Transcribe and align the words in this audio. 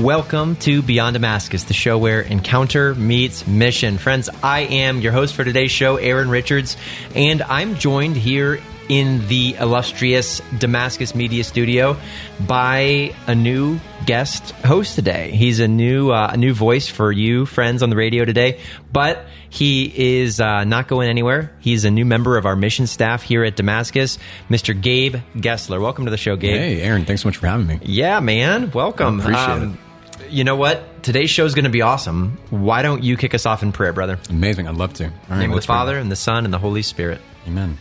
Welcome 0.00 0.56
to 0.56 0.80
Beyond 0.80 1.12
Damascus, 1.12 1.64
the 1.64 1.74
show 1.74 1.98
where 1.98 2.22
encounter 2.22 2.94
meets 2.94 3.46
mission. 3.46 3.98
Friends, 3.98 4.30
I 4.42 4.60
am 4.60 5.02
your 5.02 5.12
host 5.12 5.34
for 5.34 5.44
today's 5.44 5.70
show, 5.70 5.96
Aaron 5.96 6.30
Richards, 6.30 6.78
and 7.14 7.42
I'm 7.42 7.74
joined 7.74 8.16
here 8.16 8.62
in 8.88 9.28
the 9.28 9.56
illustrious 9.60 10.40
Damascus 10.56 11.14
Media 11.14 11.44
Studio 11.44 11.98
by 12.40 13.14
a 13.26 13.34
new 13.34 13.78
guest 14.06 14.52
host 14.64 14.94
today. 14.94 15.32
He's 15.32 15.60
a 15.60 15.68
new 15.68 16.10
uh, 16.10 16.30
a 16.32 16.36
new 16.38 16.54
voice 16.54 16.88
for 16.88 17.12
you 17.12 17.44
friends 17.44 17.82
on 17.82 17.90
the 17.90 17.96
radio 17.96 18.24
today, 18.24 18.58
but 18.90 19.26
he 19.50 19.92
is 20.22 20.40
uh, 20.40 20.64
not 20.64 20.88
going 20.88 21.10
anywhere. 21.10 21.52
He's 21.60 21.84
a 21.84 21.90
new 21.90 22.06
member 22.06 22.38
of 22.38 22.46
our 22.46 22.56
mission 22.56 22.86
staff 22.86 23.22
here 23.22 23.44
at 23.44 23.54
Damascus, 23.54 24.18
Mr. 24.48 24.80
Gabe 24.80 25.16
Gessler. 25.36 25.78
Welcome 25.78 26.06
to 26.06 26.10
the 26.10 26.16
show, 26.16 26.36
Gabe. 26.36 26.56
Hey, 26.56 26.80
Aaron, 26.80 27.04
thanks 27.04 27.20
so 27.20 27.28
much 27.28 27.36
for 27.36 27.48
having 27.48 27.66
me. 27.66 27.80
Yeah, 27.82 28.20
man. 28.20 28.70
Welcome. 28.70 29.20
I 29.20 29.24
appreciate 29.24 29.74
it. 29.74 29.89
You 30.30 30.44
know 30.44 30.54
what? 30.54 31.02
Today's 31.02 31.28
show 31.28 31.44
is 31.44 31.54
going 31.54 31.64
to 31.64 31.70
be 31.70 31.82
awesome. 31.82 32.38
Why 32.50 32.82
don't 32.82 33.02
you 33.02 33.16
kick 33.16 33.34
us 33.34 33.46
off 33.46 33.64
in 33.64 33.72
prayer, 33.72 33.92
brother? 33.92 34.18
Amazing. 34.28 34.68
I'd 34.68 34.76
love 34.76 34.94
to. 34.94 35.04
All 35.04 35.10
In 35.10 35.20
the 35.28 35.36
name 35.36 35.44
of 35.44 35.48
the 35.50 35.54
let's 35.56 35.66
pray. 35.66 35.74
Father, 35.74 35.98
and 35.98 36.10
the 36.10 36.16
Son, 36.16 36.44
and 36.44 36.54
the 36.54 36.58
Holy 36.58 36.82
Spirit. 36.82 37.20
Amen. 37.48 37.78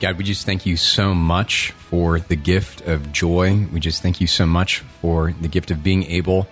God, 0.00 0.16
we 0.16 0.24
just 0.24 0.46
thank 0.46 0.64
you 0.64 0.78
so 0.78 1.14
much 1.14 1.72
for 1.72 2.20
the 2.20 2.36
gift 2.36 2.80
of 2.88 3.12
joy. 3.12 3.66
We 3.70 3.80
just 3.80 4.02
thank 4.02 4.18
you 4.18 4.26
so 4.26 4.46
much 4.46 4.78
for 5.02 5.34
the 5.42 5.48
gift 5.48 5.70
of 5.70 5.82
being 5.82 6.04
able 6.04 6.48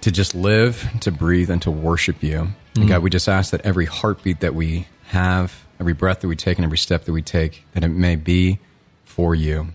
to 0.00 0.10
just 0.10 0.34
live, 0.34 0.90
to 1.00 1.12
breathe, 1.12 1.50
and 1.50 1.62
to 1.62 1.70
worship 1.70 2.20
you. 2.20 2.48
And 2.74 2.84
mm. 2.84 2.88
God, 2.88 3.02
we 3.02 3.10
just 3.10 3.28
ask 3.28 3.52
that 3.52 3.60
every 3.60 3.86
heartbeat 3.86 4.40
that 4.40 4.56
we 4.56 4.88
have, 5.06 5.64
every 5.78 5.92
breath 5.92 6.20
that 6.20 6.28
we 6.28 6.34
take, 6.34 6.58
and 6.58 6.64
every 6.64 6.78
step 6.78 7.04
that 7.04 7.12
we 7.12 7.22
take, 7.22 7.64
that 7.74 7.84
it 7.84 7.88
may 7.88 8.16
be 8.16 8.58
for 9.04 9.36
you. 9.36 9.68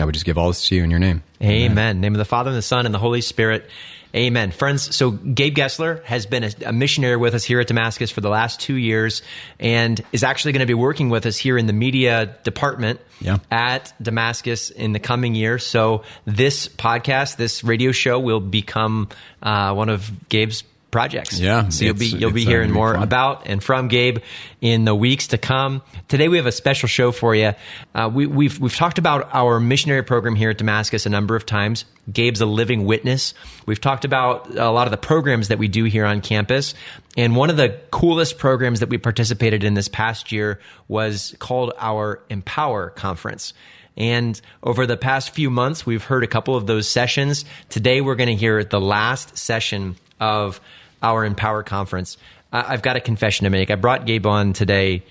God, 0.00 0.06
we 0.06 0.12
just 0.12 0.24
give 0.24 0.38
all 0.38 0.48
this 0.48 0.66
to 0.68 0.74
you 0.76 0.82
in 0.82 0.90
your 0.90 0.98
name. 0.98 1.22
Amen. 1.42 2.00
Name 2.00 2.14
of 2.14 2.18
the 2.18 2.24
Father 2.24 2.48
and 2.48 2.56
the 2.56 2.62
Son 2.62 2.86
and 2.86 2.94
the 2.94 2.98
Holy 2.98 3.20
Spirit. 3.20 3.68
Amen. 4.16 4.50
Friends, 4.50 4.96
so 4.96 5.10
Gabe 5.10 5.54
Gessler 5.54 6.02
has 6.04 6.24
been 6.24 6.42
a, 6.42 6.50
a 6.64 6.72
missionary 6.72 7.18
with 7.18 7.34
us 7.34 7.44
here 7.44 7.60
at 7.60 7.66
Damascus 7.66 8.10
for 8.10 8.22
the 8.22 8.30
last 8.30 8.60
two 8.60 8.76
years 8.76 9.20
and 9.58 10.00
is 10.10 10.24
actually 10.24 10.52
going 10.52 10.60
to 10.60 10.66
be 10.66 10.72
working 10.72 11.10
with 11.10 11.26
us 11.26 11.36
here 11.36 11.58
in 11.58 11.66
the 11.66 11.74
media 11.74 12.34
department 12.44 12.98
Yeah. 13.20 13.40
at 13.50 13.92
Damascus 14.00 14.70
in 14.70 14.92
the 14.94 15.00
coming 15.00 15.34
year. 15.34 15.58
So 15.58 16.02
this 16.24 16.66
podcast, 16.66 17.36
this 17.36 17.62
radio 17.62 17.92
show 17.92 18.18
will 18.18 18.40
become 18.40 19.10
uh, 19.42 19.74
one 19.74 19.90
of 19.90 20.10
Gabe's 20.30 20.64
projects. 20.90 21.38
Yeah, 21.38 21.68
So 21.68 21.84
you'll 21.84 21.94
be 21.94 22.06
you'll 22.06 22.32
be 22.32 22.44
hearing 22.44 22.70
more 22.70 22.94
fun. 22.94 23.02
about 23.02 23.46
and 23.46 23.62
from 23.62 23.88
Gabe 23.88 24.18
in 24.60 24.84
the 24.84 24.94
weeks 24.94 25.28
to 25.28 25.38
come. 25.38 25.82
Today 26.08 26.28
we 26.28 26.36
have 26.36 26.46
a 26.46 26.52
special 26.52 26.88
show 26.88 27.12
for 27.12 27.34
you. 27.34 27.52
Uh, 27.94 28.10
we, 28.12 28.26
we've 28.26 28.58
we've 28.58 28.74
talked 28.74 28.98
about 28.98 29.28
our 29.32 29.60
missionary 29.60 30.02
program 30.02 30.34
here 30.34 30.50
at 30.50 30.58
Damascus 30.58 31.06
a 31.06 31.08
number 31.10 31.36
of 31.36 31.46
times. 31.46 31.84
Gabe's 32.12 32.40
a 32.40 32.46
living 32.46 32.84
witness. 32.86 33.34
We've 33.66 33.80
talked 33.80 34.04
about 34.04 34.50
a 34.56 34.70
lot 34.70 34.86
of 34.86 34.90
the 34.90 34.96
programs 34.96 35.48
that 35.48 35.58
we 35.58 35.68
do 35.68 35.84
here 35.84 36.04
on 36.04 36.20
campus, 36.20 36.74
and 37.16 37.36
one 37.36 37.50
of 37.50 37.56
the 37.56 37.78
coolest 37.90 38.38
programs 38.38 38.80
that 38.80 38.88
we 38.88 38.98
participated 38.98 39.62
in 39.64 39.74
this 39.74 39.88
past 39.88 40.32
year 40.32 40.58
was 40.88 41.34
called 41.38 41.72
our 41.78 42.20
Empower 42.28 42.90
Conference. 42.90 43.54
And 43.96 44.40
over 44.62 44.86
the 44.86 44.96
past 44.96 45.30
few 45.30 45.50
months, 45.50 45.84
we've 45.84 46.02
heard 46.04 46.24
a 46.24 46.28
couple 46.28 46.56
of 46.56 46.66
those 46.66 46.88
sessions. 46.88 47.44
Today, 47.68 48.00
we're 48.00 48.14
going 48.14 48.28
to 48.28 48.34
hear 48.36 48.64
the 48.64 48.80
last 48.80 49.36
session 49.36 49.96
of 50.20 50.60
our 51.02 51.24
Empower 51.24 51.62
Conference. 51.62 52.16
I- 52.52 52.72
I've 52.72 52.82
got 52.82 52.96
a 52.96 53.00
confession 53.00 53.44
to 53.44 53.50
make. 53.50 53.70
I 53.70 53.74
brought 53.76 54.06
Gabe 54.06 54.26
on 54.26 54.52
today 54.52 55.02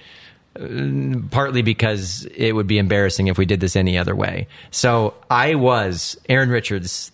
uh, 0.60 1.20
partly 1.32 1.62
because 1.62 2.26
it 2.36 2.54
would 2.54 2.68
be 2.68 2.78
embarrassing 2.80 3.28
if 3.28 3.38
we 3.38 3.46
did 3.46 3.60
this 3.60 3.76
any 3.76 3.98
other 3.98 4.16
way. 4.16 4.48
So 4.72 5.14
I 5.30 5.56
was, 5.56 6.18
Aaron 6.28 6.50
Richards 6.50 7.12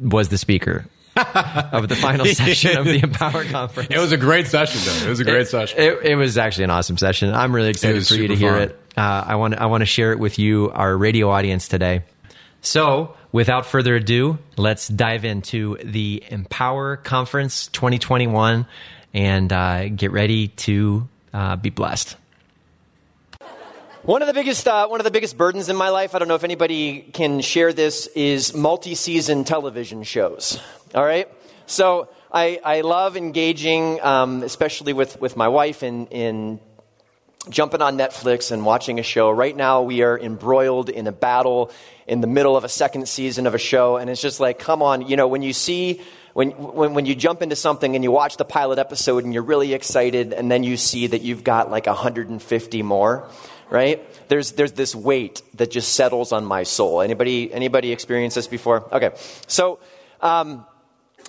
was 0.00 0.28
the 0.28 0.38
speaker 0.38 0.86
of 1.16 1.88
the 1.88 1.96
final 1.96 2.24
session 2.32 2.78
of 2.78 2.84
the 2.86 3.00
Empower 3.02 3.44
Conference. 3.44 3.88
It 3.90 3.98
was 3.98 4.12
a 4.12 4.16
great 4.16 4.46
session, 4.46 4.80
though. 4.84 5.06
It 5.06 5.08
was 5.10 5.20
a 5.20 5.24
great 5.24 5.48
session. 5.48 5.80
It, 5.80 5.98
it 6.04 6.14
was 6.14 6.38
actually 6.38 6.64
an 6.64 6.70
awesome 6.70 6.96
session. 6.96 7.34
I'm 7.34 7.54
really 7.54 7.70
excited 7.70 8.06
for 8.06 8.14
you 8.14 8.28
to 8.28 8.36
hear 8.36 8.52
fun. 8.52 8.62
it. 8.62 8.80
Uh, 8.96 9.24
I 9.26 9.34
want 9.36 9.54
I 9.54 9.66
want 9.66 9.82
to 9.82 9.86
share 9.86 10.12
it 10.12 10.18
with 10.18 10.38
you, 10.38 10.70
our 10.70 10.96
radio 10.96 11.30
audience 11.30 11.68
today. 11.68 12.02
So, 12.60 13.16
without 13.32 13.66
further 13.66 13.96
ado, 13.96 14.38
let's 14.56 14.88
dive 14.88 15.24
into 15.24 15.76
the 15.82 16.22
Empower 16.28 16.96
Conference 16.96 17.68
2021 17.68 18.66
and 19.12 19.52
uh, 19.52 19.88
get 19.88 20.12
ready 20.12 20.48
to 20.48 21.08
uh, 21.32 21.56
be 21.56 21.70
blessed. 21.70 22.16
One 24.02 24.22
of 24.22 24.28
the 24.28 24.34
biggest, 24.34 24.66
uh, 24.66 24.88
one 24.88 24.98
of 25.00 25.04
the 25.04 25.10
biggest 25.10 25.36
burdens 25.36 25.68
in 25.68 25.76
my 25.76 25.90
life. 25.90 26.14
I 26.14 26.18
don't 26.18 26.28
know 26.28 26.34
if 26.34 26.44
anybody 26.44 27.02
can 27.12 27.40
share 27.42 27.72
this. 27.74 28.06
Is 28.08 28.54
multi-season 28.54 29.44
television 29.44 30.04
shows. 30.04 30.58
All 30.94 31.04
right. 31.04 31.28
So 31.66 32.08
I, 32.32 32.60
I 32.64 32.80
love 32.80 33.16
engaging, 33.18 34.00
um, 34.00 34.42
especially 34.42 34.94
with 34.94 35.20
with 35.20 35.36
my 35.36 35.48
wife, 35.48 35.82
in 35.82 36.06
in 36.06 36.60
jumping 37.48 37.80
on 37.80 37.96
Netflix 37.96 38.52
and 38.52 38.64
watching 38.64 38.98
a 38.98 39.02
show. 39.02 39.30
Right 39.30 39.56
now, 39.56 39.82
we 39.82 40.02
are 40.02 40.18
embroiled 40.18 40.90
in 40.90 41.06
a 41.06 41.12
battle 41.12 41.70
in 42.06 42.20
the 42.20 42.26
middle 42.26 42.56
of 42.56 42.64
a 42.64 42.68
second 42.68 43.08
season 43.08 43.46
of 43.46 43.54
a 43.54 43.58
show, 43.58 43.96
and 43.96 44.10
it's 44.10 44.20
just 44.20 44.40
like, 44.40 44.58
come 44.58 44.82
on, 44.82 45.08
you 45.08 45.16
know, 45.16 45.28
when 45.28 45.42
you 45.42 45.52
see. 45.52 46.00
When, 46.32 46.50
when, 46.52 46.94
when 46.94 47.06
you 47.06 47.16
jump 47.16 47.42
into 47.42 47.56
something 47.56 47.96
and 47.96 48.04
you 48.04 48.12
watch 48.12 48.36
the 48.36 48.44
pilot 48.44 48.78
episode 48.78 49.24
and 49.24 49.34
you're 49.34 49.42
really 49.42 49.74
excited, 49.74 50.32
and 50.32 50.48
then 50.48 50.62
you 50.62 50.76
see 50.76 51.08
that 51.08 51.22
you've 51.22 51.42
got 51.42 51.72
like 51.72 51.86
150 51.86 52.82
more, 52.82 53.28
right? 53.68 54.28
There's, 54.28 54.52
there's 54.52 54.70
this 54.70 54.94
weight 54.94 55.42
that 55.54 55.72
just 55.72 55.92
settles 55.92 56.30
on 56.30 56.44
my 56.44 56.62
soul. 56.62 57.00
Anybody, 57.00 57.52
anybody 57.52 57.90
experienced 57.90 58.36
this 58.36 58.46
before? 58.46 58.88
Okay. 58.94 59.10
So, 59.48 59.80
um, 60.20 60.64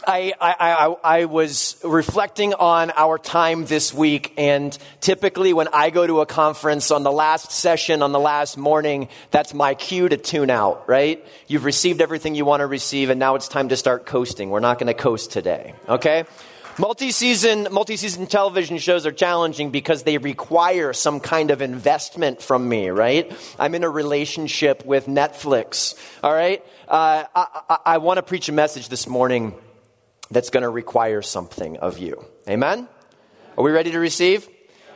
I, 0.08 0.34
I, 0.40 0.56
I, 0.60 0.96
I 1.04 1.26
was 1.26 1.78
reflecting 1.84 2.54
on 2.54 2.92
our 2.96 3.18
time 3.18 3.66
this 3.66 3.94
week, 3.94 4.34
and 4.38 4.76
typically 5.00 5.54
when 5.54 5.68
I 5.68 5.90
go 5.90 6.08
to 6.08 6.22
a 6.22 6.26
conference 6.26 6.92
on 6.92 7.04
the 7.04 7.12
last 7.12 7.52
session, 7.52 8.02
on 8.02 8.12
the 8.12 8.20
last 8.20 8.58
morning, 8.58 9.10
that's 9.30 9.54
my 9.54 9.76
cue 9.76 10.10
to 10.10 10.18
tune 10.18 10.50
out, 10.50 10.88
right? 10.88 11.24
You've 11.48 11.66
received 11.66 12.02
everything 12.02 12.36
you 12.36 12.46
want 12.46 12.62
to 12.62 12.68
receive, 12.68 13.10
and 13.10 13.20
now 13.20 13.36
it's 13.36 13.48
time 13.48 13.70
to 13.70 13.78
start 13.78 14.06
coasting. 14.06 14.50
We're 14.50 14.60
not 14.60 14.80
going 14.80 14.88
to 14.88 14.94
coast 14.94 15.32
today, 15.32 15.74
okay? 15.88 16.26
Multi-season, 16.80 17.68
multi-season 17.72 18.28
television 18.28 18.78
shows 18.80 19.06
are 19.06 19.12
challenging 19.12 19.70
because 19.70 20.04
they 20.04 20.18
require 20.18 20.94
some 20.94 21.20
kind 21.20 21.52
of 21.52 21.62
investment 21.62 22.42
from 22.42 22.68
me, 22.68 22.90
right? 22.90 23.32
I'm 23.60 23.76
in 23.76 23.84
a 23.84 23.90
relationship 23.90 24.84
with 24.86 25.06
Netflix, 25.06 25.96
all 26.24 26.34
right? 26.34 26.66
Uh, 26.88 27.26
I, 27.36 27.62
I, 27.70 27.78
I 27.86 27.98
want 28.00 28.18
to 28.18 28.24
preach 28.24 28.50
a 28.50 28.54
message 28.54 28.90
this 28.90 29.08
morning 29.08 29.54
that's 30.32 30.50
going 30.50 30.64
to 30.64 30.70
require 30.70 31.22
something 31.22 31.78
of 31.78 32.00
you. 32.00 32.26
Amen? 32.48 32.88
Are 33.58 33.64
we 33.64 33.72
ready 33.72 33.92
to 33.92 34.00
receive? 34.00 34.48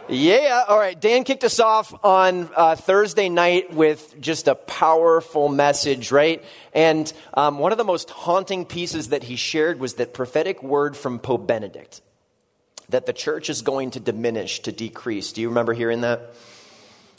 Yeah. 0.07 0.63
All 0.67 0.77
right. 0.77 0.99
Dan 0.99 1.23
kicked 1.23 1.43
us 1.43 1.59
off 1.59 1.93
on 2.03 2.49
uh, 2.55 2.75
Thursday 2.75 3.27
night 3.27 3.73
with 3.73 4.19
just 4.21 4.47
a 4.47 4.55
powerful 4.55 5.49
message, 5.49 6.11
right? 6.11 6.43
And 6.73 7.11
um, 7.33 7.57
one 7.57 7.71
of 7.71 7.77
the 7.77 7.83
most 7.83 8.11
haunting 8.11 8.65
pieces 8.65 9.09
that 9.09 9.23
he 9.23 9.35
shared 9.35 9.79
was 9.79 9.95
that 9.95 10.13
prophetic 10.13 10.61
word 10.61 10.95
from 10.95 11.19
Pope 11.19 11.47
Benedict 11.47 12.01
that 12.89 13.07
the 13.07 13.13
church 13.13 13.49
is 13.49 13.63
going 13.63 13.91
to 13.91 13.99
diminish, 13.99 14.59
to 14.61 14.71
decrease. 14.71 15.33
Do 15.33 15.41
you 15.41 15.49
remember 15.49 15.73
hearing 15.73 16.01
that? 16.01 16.35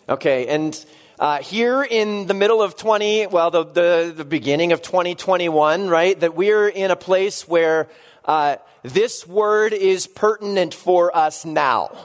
Okay. 0.09 0.47
And 0.47 0.87
uh, 1.19 1.39
here 1.39 1.83
in 1.83 2.27
the 2.27 2.35
middle 2.35 2.63
of 2.63 2.77
20, 2.77 3.27
well, 3.29 3.51
the, 3.51 3.65
the, 3.65 4.15
the 4.17 4.25
beginning 4.25 4.73
of 4.73 4.83
2021, 4.83 5.89
right, 5.89 6.19
that 6.21 6.37
we're 6.37 6.69
in 6.69 6.91
a 6.91 6.97
place 6.97 7.49
where 7.49 7.89
uh, 8.27 8.57
this 8.83 9.27
word 9.27 9.73
is 9.73 10.07
pertinent 10.07 10.75
for 10.75 11.17
us 11.17 11.45
now. 11.45 11.97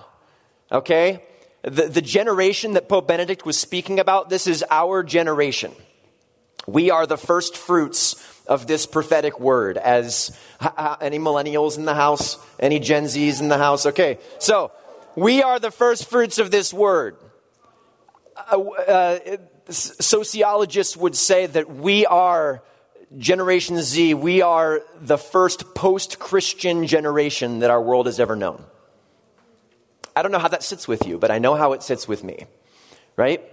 Okay? 0.72 1.24
The, 1.64 1.88
the 1.88 2.02
generation 2.02 2.74
that 2.74 2.88
Pope 2.88 3.08
Benedict 3.08 3.46
was 3.46 3.60
speaking 3.60 4.00
about, 4.00 4.30
this 4.30 4.48
is 4.48 4.64
our 4.70 5.04
generation. 5.04 5.74
We 6.68 6.92
are 6.92 7.06
the 7.06 7.18
first 7.18 7.58
fruits 7.58 8.16
of 8.48 8.68
this 8.68 8.86
prophetic 8.86 9.40
word. 9.40 9.78
As 9.78 10.38
h- 10.62 10.72
h- 10.78 10.98
any 11.02 11.20
millennials 11.20 11.78
in 11.78 11.86
the 11.86 11.96
house, 11.96 12.38
any 12.60 12.80
Gen 12.80 13.06
Zs 13.06 13.42
in 13.42 13.50
the 13.50 13.58
house? 13.58 13.86
Okay, 13.86 14.20
so 14.40 14.72
we 15.16 15.42
are 15.42 15.60
the 15.60 15.72
first 15.72 16.10
fruits 16.10 16.38
of 16.40 16.52
this 16.52 16.74
word. 16.74 17.16
Uh, 18.36 18.60
uh, 18.60 19.20
sociologists 19.70 20.98
would 20.98 21.16
say 21.16 21.46
that 21.48 21.70
we 21.70 22.06
are 22.06 22.64
Generation 23.18 23.82
Z. 23.82 24.14
We 24.14 24.42
are 24.42 24.82
the 25.02 25.18
first 25.18 25.76
post-Christian 25.76 26.88
generation 26.88 27.60
that 27.60 27.70
our 27.70 27.82
world 27.82 28.06
has 28.06 28.20
ever 28.20 28.36
known. 28.36 28.64
I 30.16 30.22
don't 30.22 30.32
know 30.32 30.40
how 30.40 30.48
that 30.48 30.64
sits 30.64 30.88
with 30.88 31.06
you, 31.06 31.18
but 31.18 31.32
I 31.32 31.40
know 31.40 31.56
how 31.56 31.74
it 31.74 31.84
sits 31.84 32.08
with 32.08 32.24
me, 32.24 32.46
right? 33.18 33.44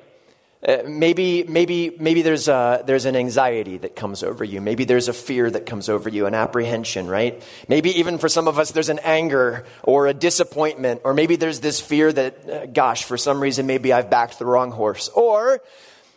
Uh, 0.66 0.78
maybe, 0.86 1.44
maybe, 1.44 1.96
maybe 2.00 2.22
there's, 2.22 2.48
a, 2.48 2.82
there's 2.84 3.04
an 3.04 3.14
anxiety 3.14 3.78
that 3.78 3.94
comes 3.94 4.24
over 4.24 4.42
you. 4.44 4.60
Maybe 4.60 4.84
there's 4.84 5.06
a 5.06 5.12
fear 5.12 5.48
that 5.48 5.66
comes 5.66 5.88
over 5.88 6.08
you, 6.08 6.26
an 6.26 6.34
apprehension, 6.34 7.06
right? 7.06 7.40
Maybe 7.68 7.90
even 7.98 8.18
for 8.18 8.28
some 8.28 8.48
of 8.48 8.58
us, 8.58 8.72
there's 8.72 8.88
an 8.88 8.98
anger 9.00 9.64
or 9.84 10.08
a 10.08 10.14
disappointment, 10.14 11.02
or 11.04 11.14
maybe 11.14 11.36
there's 11.36 11.60
this 11.60 11.80
fear 11.80 12.12
that, 12.12 12.50
uh, 12.50 12.66
gosh, 12.66 13.04
for 13.04 13.16
some 13.16 13.40
reason, 13.40 13.66
maybe 13.66 13.92
I've 13.92 14.10
backed 14.10 14.40
the 14.40 14.46
wrong 14.46 14.72
horse. 14.72 15.08
Or 15.10 15.60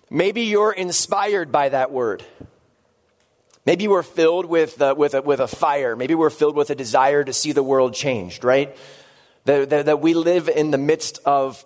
maybe 0.10 0.42
you're 0.42 0.74
inspired 0.74 1.52
by 1.52 1.70
that 1.70 1.92
word. 1.92 2.24
Maybe 3.66 3.88
we're 3.88 4.04
filled 4.04 4.46
with, 4.46 4.82
uh, 4.82 4.96
with, 4.98 5.14
a, 5.14 5.22
with 5.22 5.40
a 5.40 5.48
fire. 5.48 5.96
Maybe 5.96 6.16
we're 6.16 6.32
filled 6.32 6.56
with 6.56 6.72
a 6.72 6.76
desire 6.76 7.24
to 7.24 7.32
see 7.32 7.52
the 7.52 7.62
world 7.62 7.94
changed, 7.94 8.44
right? 8.44 8.76
That, 9.46 9.70
that, 9.70 9.86
that 9.86 10.02
we 10.02 10.14
live 10.14 10.50
in 10.50 10.72
the 10.72 10.78
midst 10.78 11.20
of 11.26 11.64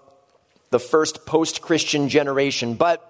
the 0.71 0.79
first 0.79 1.25
post 1.25 1.61
Christian 1.61 2.09
generation. 2.09 2.75
But 2.75 3.01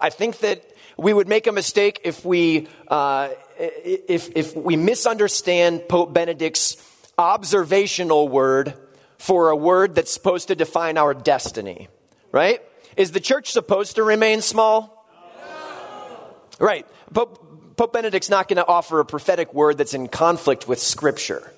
I 0.00 0.08
think 0.08 0.38
that 0.38 0.64
we 0.96 1.12
would 1.12 1.28
make 1.28 1.46
a 1.46 1.52
mistake 1.52 2.00
if 2.04 2.24
we, 2.24 2.68
uh, 2.88 3.28
if, 3.58 4.30
if 4.34 4.56
we 4.56 4.76
misunderstand 4.76 5.88
Pope 5.88 6.14
Benedict's 6.14 6.76
observational 7.18 8.28
word 8.28 8.74
for 9.18 9.50
a 9.50 9.56
word 9.56 9.94
that's 9.94 10.10
supposed 10.10 10.48
to 10.48 10.54
define 10.54 10.96
our 10.96 11.14
destiny, 11.14 11.88
right? 12.32 12.60
Is 12.96 13.12
the 13.12 13.20
church 13.20 13.52
supposed 13.52 13.96
to 13.96 14.02
remain 14.02 14.40
small? 14.40 15.06
No. 16.58 16.66
Right. 16.66 16.86
Pope, 17.12 17.51
Pope 17.76 17.92
Benedict's 17.92 18.28
not 18.28 18.48
going 18.48 18.56
to 18.56 18.66
offer 18.66 19.00
a 19.00 19.04
prophetic 19.04 19.54
word 19.54 19.78
that's 19.78 19.94
in 19.94 20.08
conflict 20.08 20.68
with 20.68 20.78
Scripture. 20.78 21.52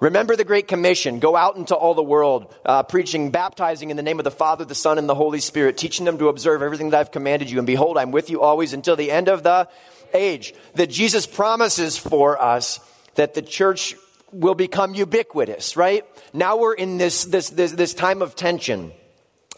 Remember 0.00 0.36
the 0.36 0.44
Great 0.44 0.68
Commission. 0.68 1.18
Go 1.18 1.36
out 1.36 1.56
into 1.56 1.74
all 1.74 1.94
the 1.94 2.02
world, 2.02 2.54
uh, 2.64 2.82
preaching, 2.84 3.30
baptizing 3.30 3.90
in 3.90 3.96
the 3.96 4.02
name 4.02 4.18
of 4.20 4.24
the 4.24 4.30
Father, 4.30 4.64
the 4.64 4.74
Son, 4.74 4.98
and 4.98 5.08
the 5.08 5.14
Holy 5.14 5.40
Spirit, 5.40 5.76
teaching 5.76 6.04
them 6.04 6.18
to 6.18 6.28
observe 6.28 6.62
everything 6.62 6.90
that 6.90 7.00
I've 7.00 7.10
commanded 7.10 7.50
you. 7.50 7.58
And 7.58 7.66
behold, 7.66 7.98
I'm 7.98 8.12
with 8.12 8.30
you 8.30 8.40
always 8.40 8.72
until 8.72 8.96
the 8.96 9.10
end 9.10 9.28
of 9.28 9.42
the 9.42 9.68
age. 10.14 10.54
That 10.74 10.88
Jesus 10.88 11.26
promises 11.26 11.98
for 11.98 12.40
us 12.40 12.80
that 13.16 13.34
the 13.34 13.42
church 13.42 13.96
will 14.32 14.54
become 14.54 14.94
ubiquitous, 14.94 15.76
right? 15.76 16.04
Now 16.32 16.56
we're 16.58 16.74
in 16.74 16.98
this, 16.98 17.24
this, 17.24 17.50
this, 17.50 17.72
this 17.72 17.94
time 17.94 18.22
of 18.22 18.36
tension. 18.36 18.92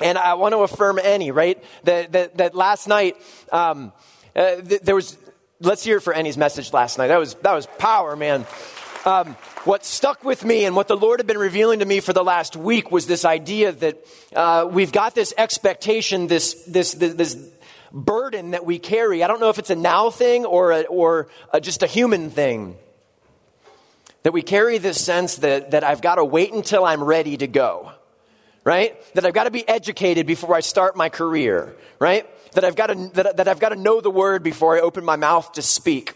And 0.00 0.16
I 0.16 0.34
want 0.34 0.52
to 0.52 0.58
affirm 0.58 0.98
Annie, 0.98 1.30
right? 1.30 1.62
That, 1.84 2.12
that, 2.12 2.36
that 2.38 2.54
last 2.54 2.88
night, 2.88 3.16
um, 3.52 3.92
uh, 4.34 4.56
th- 4.56 4.80
there 4.80 4.94
was, 4.94 5.18
let's 5.60 5.84
hear 5.84 6.00
for 6.00 6.12
Annie's 6.12 6.38
message 6.38 6.72
last 6.72 6.98
night. 6.98 7.08
That 7.08 7.18
was, 7.18 7.34
that 7.34 7.52
was 7.52 7.66
power, 7.78 8.16
man. 8.16 8.46
Um, 9.04 9.34
what 9.64 9.84
stuck 9.84 10.24
with 10.24 10.44
me 10.44 10.64
and 10.64 10.74
what 10.74 10.88
the 10.88 10.96
Lord 10.96 11.20
had 11.20 11.26
been 11.26 11.38
revealing 11.38 11.78
to 11.78 11.84
me 11.84 12.00
for 12.00 12.12
the 12.12 12.24
last 12.24 12.56
week 12.56 12.90
was 12.90 13.06
this 13.06 13.24
idea 13.24 13.72
that 13.72 14.06
uh, 14.34 14.68
we've 14.70 14.92
got 14.92 15.14
this 15.14 15.32
expectation, 15.38 16.26
this, 16.26 16.54
this, 16.64 16.92
this, 16.94 17.14
this, 17.14 17.36
burden 17.92 18.52
that 18.52 18.64
we 18.64 18.78
carry. 18.78 19.24
I 19.24 19.26
don't 19.26 19.40
know 19.40 19.48
if 19.48 19.58
it's 19.58 19.70
a 19.70 19.74
now 19.74 20.10
thing 20.10 20.44
or, 20.44 20.70
a, 20.70 20.82
or 20.82 21.26
a, 21.52 21.60
just 21.60 21.82
a 21.82 21.88
human 21.88 22.30
thing. 22.30 22.76
That 24.22 24.32
we 24.32 24.42
carry 24.42 24.78
this 24.78 25.04
sense 25.04 25.38
that, 25.38 25.72
that 25.72 25.82
I've 25.82 26.00
got 26.00 26.14
to 26.14 26.24
wait 26.24 26.52
until 26.52 26.84
I'm 26.84 27.02
ready 27.02 27.36
to 27.38 27.48
go, 27.48 27.90
right? 28.62 28.94
That 29.14 29.24
I've 29.24 29.34
got 29.34 29.44
to 29.44 29.50
be 29.50 29.68
educated 29.68 30.24
before 30.24 30.54
I 30.54 30.60
start 30.60 30.94
my 30.94 31.08
career, 31.08 31.74
right? 31.98 32.30
That 32.52 32.64
I've 32.64 32.76
got 32.76 32.88
to, 32.88 33.10
that, 33.14 33.36
that 33.36 33.48
I've 33.48 33.60
got 33.60 33.70
to 33.70 33.76
know 33.76 34.00
the 34.00 34.10
word 34.10 34.42
before 34.42 34.76
I 34.76 34.80
open 34.80 35.04
my 35.04 35.16
mouth 35.16 35.52
to 35.52 35.62
speak. 35.62 36.14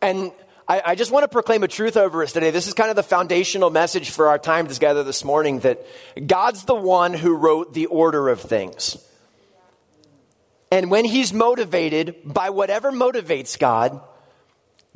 And 0.00 0.32
I, 0.68 0.82
I 0.86 0.94
just 0.94 1.12
want 1.12 1.24
to 1.24 1.28
proclaim 1.28 1.62
a 1.62 1.68
truth 1.68 1.96
over 1.96 2.22
us 2.22 2.32
today. 2.32 2.50
This 2.50 2.66
is 2.66 2.74
kind 2.74 2.90
of 2.90 2.96
the 2.96 3.02
foundational 3.02 3.70
message 3.70 4.10
for 4.10 4.28
our 4.28 4.38
time 4.38 4.66
together 4.66 5.04
this 5.04 5.24
morning 5.24 5.60
that 5.60 5.86
God's 6.26 6.64
the 6.64 6.74
one 6.74 7.12
who 7.14 7.36
wrote 7.36 7.74
the 7.74 7.86
order 7.86 8.28
of 8.28 8.40
things. 8.40 8.96
And 10.70 10.90
when 10.90 11.04
he's 11.04 11.32
motivated 11.32 12.16
by 12.24 12.50
whatever 12.50 12.90
motivates 12.90 13.58
God, 13.58 14.00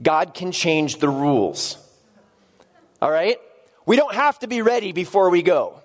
God 0.02 0.34
can 0.34 0.50
change 0.50 0.96
the 0.96 1.08
rules. 1.08 1.78
All 3.02 3.10
right? 3.10 3.38
We 3.84 3.96
don't 3.96 4.14
have 4.14 4.38
to 4.40 4.46
be 4.46 4.62
ready 4.62 4.92
before 4.92 5.30
we 5.30 5.42
go. 5.42 5.82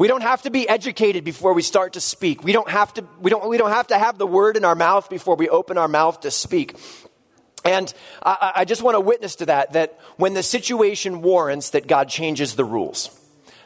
We 0.00 0.08
don't 0.08 0.22
have 0.22 0.40
to 0.44 0.50
be 0.50 0.66
educated 0.66 1.24
before 1.24 1.52
we 1.52 1.60
start 1.60 1.92
to 1.92 2.00
speak. 2.00 2.42
We 2.42 2.52
don't 2.52 2.70
have 2.70 2.94
to, 2.94 3.04
we 3.20 3.28
don't, 3.30 3.46
we 3.46 3.58
don't 3.58 3.70
have 3.70 3.88
to 3.88 3.98
have 3.98 4.16
the 4.16 4.26
word 4.26 4.56
in 4.56 4.64
our 4.64 4.74
mouth 4.74 5.10
before 5.10 5.36
we 5.36 5.50
open 5.50 5.76
our 5.76 5.88
mouth 5.88 6.20
to 6.20 6.30
speak. 6.30 6.74
And 7.66 7.92
I, 8.22 8.52
I 8.56 8.64
just 8.64 8.80
want 8.80 8.94
to 8.94 9.00
witness 9.00 9.36
to 9.36 9.46
that, 9.46 9.74
that 9.74 10.00
when 10.16 10.32
the 10.32 10.42
situation 10.42 11.20
warrants, 11.20 11.68
that 11.72 11.86
God 11.86 12.08
changes 12.08 12.54
the 12.54 12.64
rules. 12.64 13.10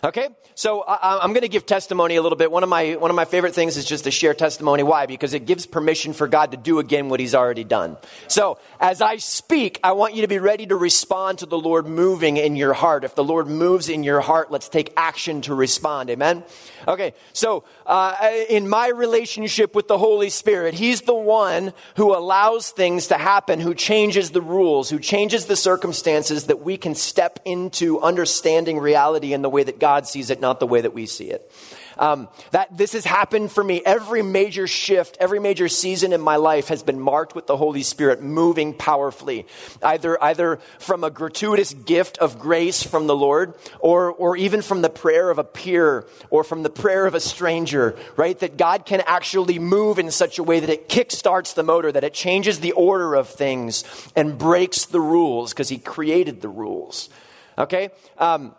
Okay? 0.05 0.29
So 0.55 0.83
I, 0.83 1.25
am 1.25 1.31
going 1.33 1.43
to 1.43 1.49
give 1.49 1.67
testimony 1.67 2.17
a 2.17 2.23
little 2.23 2.37
bit. 2.37 2.53
One 2.53 2.63
of 2.63 2.69
my 2.69 2.95
one 2.95 3.11
of 3.11 3.17
my 3.17 3.25
favorite 3.25 3.55
things 3.55 3.77
is 3.77 3.85
just 3.85 4.05
to 4.05 4.11
share 4.11 4.35
testimony. 4.35 4.83
Why? 4.83 5.07
Because 5.07 5.35
it 5.35 5.47
gives 5.47 5.67
permission 5.67 6.13
for 6.13 6.29
God 6.29 6.53
to 6.53 6.57
do 6.57 6.79
again 6.79 7.09
what 7.09 7.19
He's 7.19 7.35
already 7.35 7.65
done. 7.65 7.97
So 8.29 8.59
as 8.79 9.01
I 9.01 9.17
speak, 9.17 9.81
I 9.83 9.93
want 9.93 10.15
you 10.15 10.23
to 10.23 10.29
be 10.29 10.39
ready 10.39 10.67
to 10.67 10.77
respond 10.77 11.39
to 11.39 11.47
the 11.47 11.59
Lord 11.59 11.87
moving 11.87 12.37
in 12.37 12.55
your 12.55 12.75
heart. 12.75 13.03
If 13.03 13.15
the 13.15 13.25
Lord 13.25 13.49
moves 13.49 13.89
in 13.89 14.05
your 14.05 14.21
heart, 14.21 14.53
let's 14.53 14.69
take 14.69 14.93
action 14.97 15.41
to 15.43 15.55
respond. 15.55 16.11
Amen. 16.11 16.45
Okay. 16.87 17.15
So 17.33 17.65
uh, 17.87 18.15
in 18.49 18.69
my 18.69 18.89
relationship 18.89 19.75
with 19.75 19.89
the 19.89 19.99
Holy 19.99 20.31
Spirit, 20.31 20.75
He's 20.75 21.01
the 21.01 21.15
one 21.15 21.73
who 21.97 22.15
allows 22.15 22.71
things 22.71 23.09
to 23.09 23.17
happen, 23.17 23.59
who 23.59 23.75
changes 23.75 24.31
the 24.31 24.43
rules, 24.43 24.91
who 24.91 25.01
changes 25.01 25.47
the 25.47 25.57
circumstances 25.57 26.45
that 26.45 26.61
we 26.61 26.77
can 26.77 26.95
step 26.95 27.41
into 27.45 28.01
understanding 28.01 28.79
reality 28.79 29.33
in 29.33 29.43
the 29.43 29.51
way 29.51 29.65
that 29.65 29.81
God 29.81 29.94
sees 30.03 30.31
it 30.31 30.41
not 30.41 30.61
the 30.61 30.67
way 30.67 30.81
that 30.81 30.93
we 30.93 31.07
see 31.07 31.31
it. 31.31 31.51
Um, 31.99 32.29
that 32.51 32.77
this 32.77 32.93
has 32.93 33.05
happened 33.05 33.53
for 33.53 33.63
me. 33.63 33.83
Every 33.85 34.23
major 34.23 34.67
shift, 34.67 35.17
every 35.21 35.39
major 35.39 35.69
season 35.69 36.13
in 36.13 36.21
my 36.21 36.37
life 36.37 36.69
has 36.69 36.83
been 36.83 36.99
marked 36.99 37.35
with 37.35 37.47
the 37.47 37.57
Holy 37.57 37.83
Spirit 37.83 38.23
moving 38.23 38.75
powerfully, 38.75 39.47
either 39.83 40.23
either 40.23 40.59
from 40.79 41.05
a 41.05 41.11
gratuitous 41.11 41.73
gift 41.73 42.19
of 42.19 42.39
grace 42.39 42.83
from 42.83 43.07
the 43.07 43.15
Lord, 43.17 43.55
or 43.79 44.11
or 44.13 44.37
even 44.37 44.63
from 44.63 44.83
the 44.83 44.91
prayer 44.91 45.31
of 45.31 45.39
a 45.39 45.45
peer, 45.45 46.07
or 46.31 46.43
from 46.43 46.63
the 46.63 46.71
prayer 46.71 47.07
of 47.07 47.15
a 47.15 47.21
stranger. 47.21 47.97
Right, 48.17 48.39
that 48.41 48.57
God 48.57 48.87
can 48.87 49.03
actually 49.07 49.59
move 49.59 49.99
in 49.99 50.11
such 50.11 50.39
a 50.39 50.43
way 50.43 50.61
that 50.61 50.71
it 50.71 50.89
kickstarts 50.89 51.55
the 51.55 51.63
motor, 51.63 51.93
that 51.93 52.05
it 52.05 52.15
changes 52.15 52.61
the 52.61 52.73
order 52.73 53.15
of 53.15 53.29
things 53.29 53.85
and 54.17 54.37
breaks 54.37 54.87
the 54.87 55.01
rules 55.01 55.53
because 55.53 55.69
He 55.69 55.79
created 55.79 56.41
the 56.41 56.49
rules. 56.49 57.09
Okay. 57.57 57.91
Um, 58.19 58.55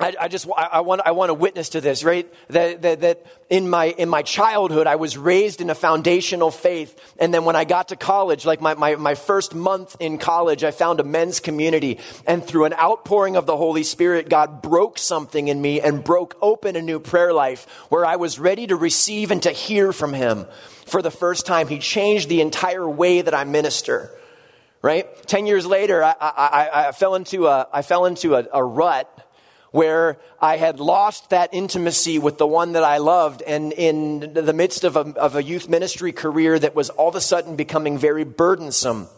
I, 0.00 0.12
I, 0.22 0.28
just 0.28 0.48
I, 0.56 0.80
want 0.80 1.02
I 1.04 1.12
want 1.12 1.28
to 1.30 1.34
witness 1.34 1.68
to 1.70 1.80
this, 1.80 2.02
right? 2.02 2.28
That, 2.48 2.82
that, 2.82 3.00
that 3.02 3.26
in 3.48 3.70
my 3.70 3.86
in 3.86 4.08
my 4.08 4.22
childhood 4.22 4.88
I 4.88 4.96
was 4.96 5.16
raised 5.16 5.60
in 5.60 5.70
a 5.70 5.74
foundational 5.74 6.50
faith, 6.50 7.00
and 7.20 7.32
then 7.32 7.44
when 7.44 7.54
I 7.54 7.62
got 7.62 7.88
to 7.88 7.96
college, 7.96 8.44
like 8.44 8.60
my, 8.60 8.74
my, 8.74 8.96
my 8.96 9.14
first 9.14 9.54
month 9.54 9.96
in 10.00 10.18
college, 10.18 10.64
I 10.64 10.72
found 10.72 10.98
a 10.98 11.04
men's 11.04 11.38
community, 11.38 12.00
and 12.26 12.44
through 12.44 12.64
an 12.64 12.72
outpouring 12.72 13.36
of 13.36 13.46
the 13.46 13.56
Holy 13.56 13.84
Spirit, 13.84 14.28
God 14.28 14.62
broke 14.62 14.98
something 14.98 15.46
in 15.46 15.62
me 15.62 15.80
and 15.80 16.02
broke 16.02 16.36
open 16.42 16.74
a 16.74 16.82
new 16.82 16.98
prayer 16.98 17.32
life 17.32 17.68
where 17.88 18.04
I 18.04 18.16
was 18.16 18.40
ready 18.40 18.66
to 18.66 18.74
receive 18.74 19.30
and 19.30 19.44
to 19.44 19.52
hear 19.52 19.92
from 19.92 20.12
Him 20.12 20.46
for 20.86 21.02
the 21.02 21.12
first 21.12 21.46
time. 21.46 21.68
He 21.68 21.78
changed 21.78 22.28
the 22.28 22.40
entire 22.40 22.88
way 22.88 23.20
that 23.20 23.32
I 23.32 23.44
minister. 23.44 24.10
Right? 24.82 25.06
Ten 25.26 25.46
years 25.46 25.64
later, 25.64 26.04
I, 26.04 26.14
I, 26.20 26.88
I 26.88 26.92
fell 26.92 27.14
into 27.14 27.46
a 27.46 27.68
I 27.72 27.80
fell 27.80 28.04
into 28.04 28.34
a, 28.34 28.44
a 28.52 28.62
rut 28.62 29.08
where 29.74 30.18
I 30.40 30.56
had 30.56 30.78
lost 30.78 31.30
that 31.30 31.50
intimacy 31.52 32.20
with 32.20 32.38
the 32.38 32.46
one 32.46 32.74
that 32.74 32.84
I 32.84 32.98
loved. 32.98 33.42
And 33.42 33.72
in 33.72 34.32
the 34.32 34.52
midst 34.52 34.84
of 34.84 34.94
a, 34.94 35.00
of 35.00 35.34
a 35.34 35.42
youth 35.42 35.68
ministry 35.68 36.12
career 36.12 36.56
that 36.56 36.76
was 36.76 36.90
all 36.90 37.08
of 37.08 37.16
a 37.16 37.20
sudden 37.20 37.56
becoming 37.56 37.98
very 37.98 38.22
burdensome, 38.22 39.08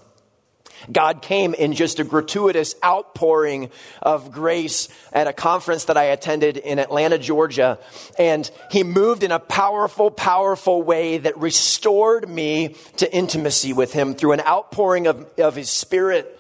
God 0.90 1.20
came 1.20 1.52
in 1.52 1.75
just 1.75 2.00
a 2.00 2.04
gratuitous 2.04 2.75
outpouring 2.82 3.68
of 4.00 4.32
grace 4.32 4.88
at 5.12 5.26
a 5.26 5.34
conference 5.34 5.84
that 5.84 5.98
I 5.98 6.04
attended 6.04 6.56
in 6.56 6.78
Atlanta, 6.78 7.18
Georgia. 7.18 7.78
And 8.18 8.50
He 8.70 8.82
moved 8.82 9.25
in 9.25 9.32
a 9.32 9.38
powerful, 9.38 10.10
powerful 10.10 10.82
way 10.82 11.18
that 11.18 11.36
restored 11.36 12.30
me 12.30 12.76
to 12.96 13.14
intimacy 13.14 13.75
with 13.75 13.92
Him 13.92 14.14
through 14.14 14.32
an 14.32 14.40
outpouring 14.40 15.06
of, 15.06 15.26
of 15.38 15.54
His 15.54 15.68
Spirit 15.68 16.36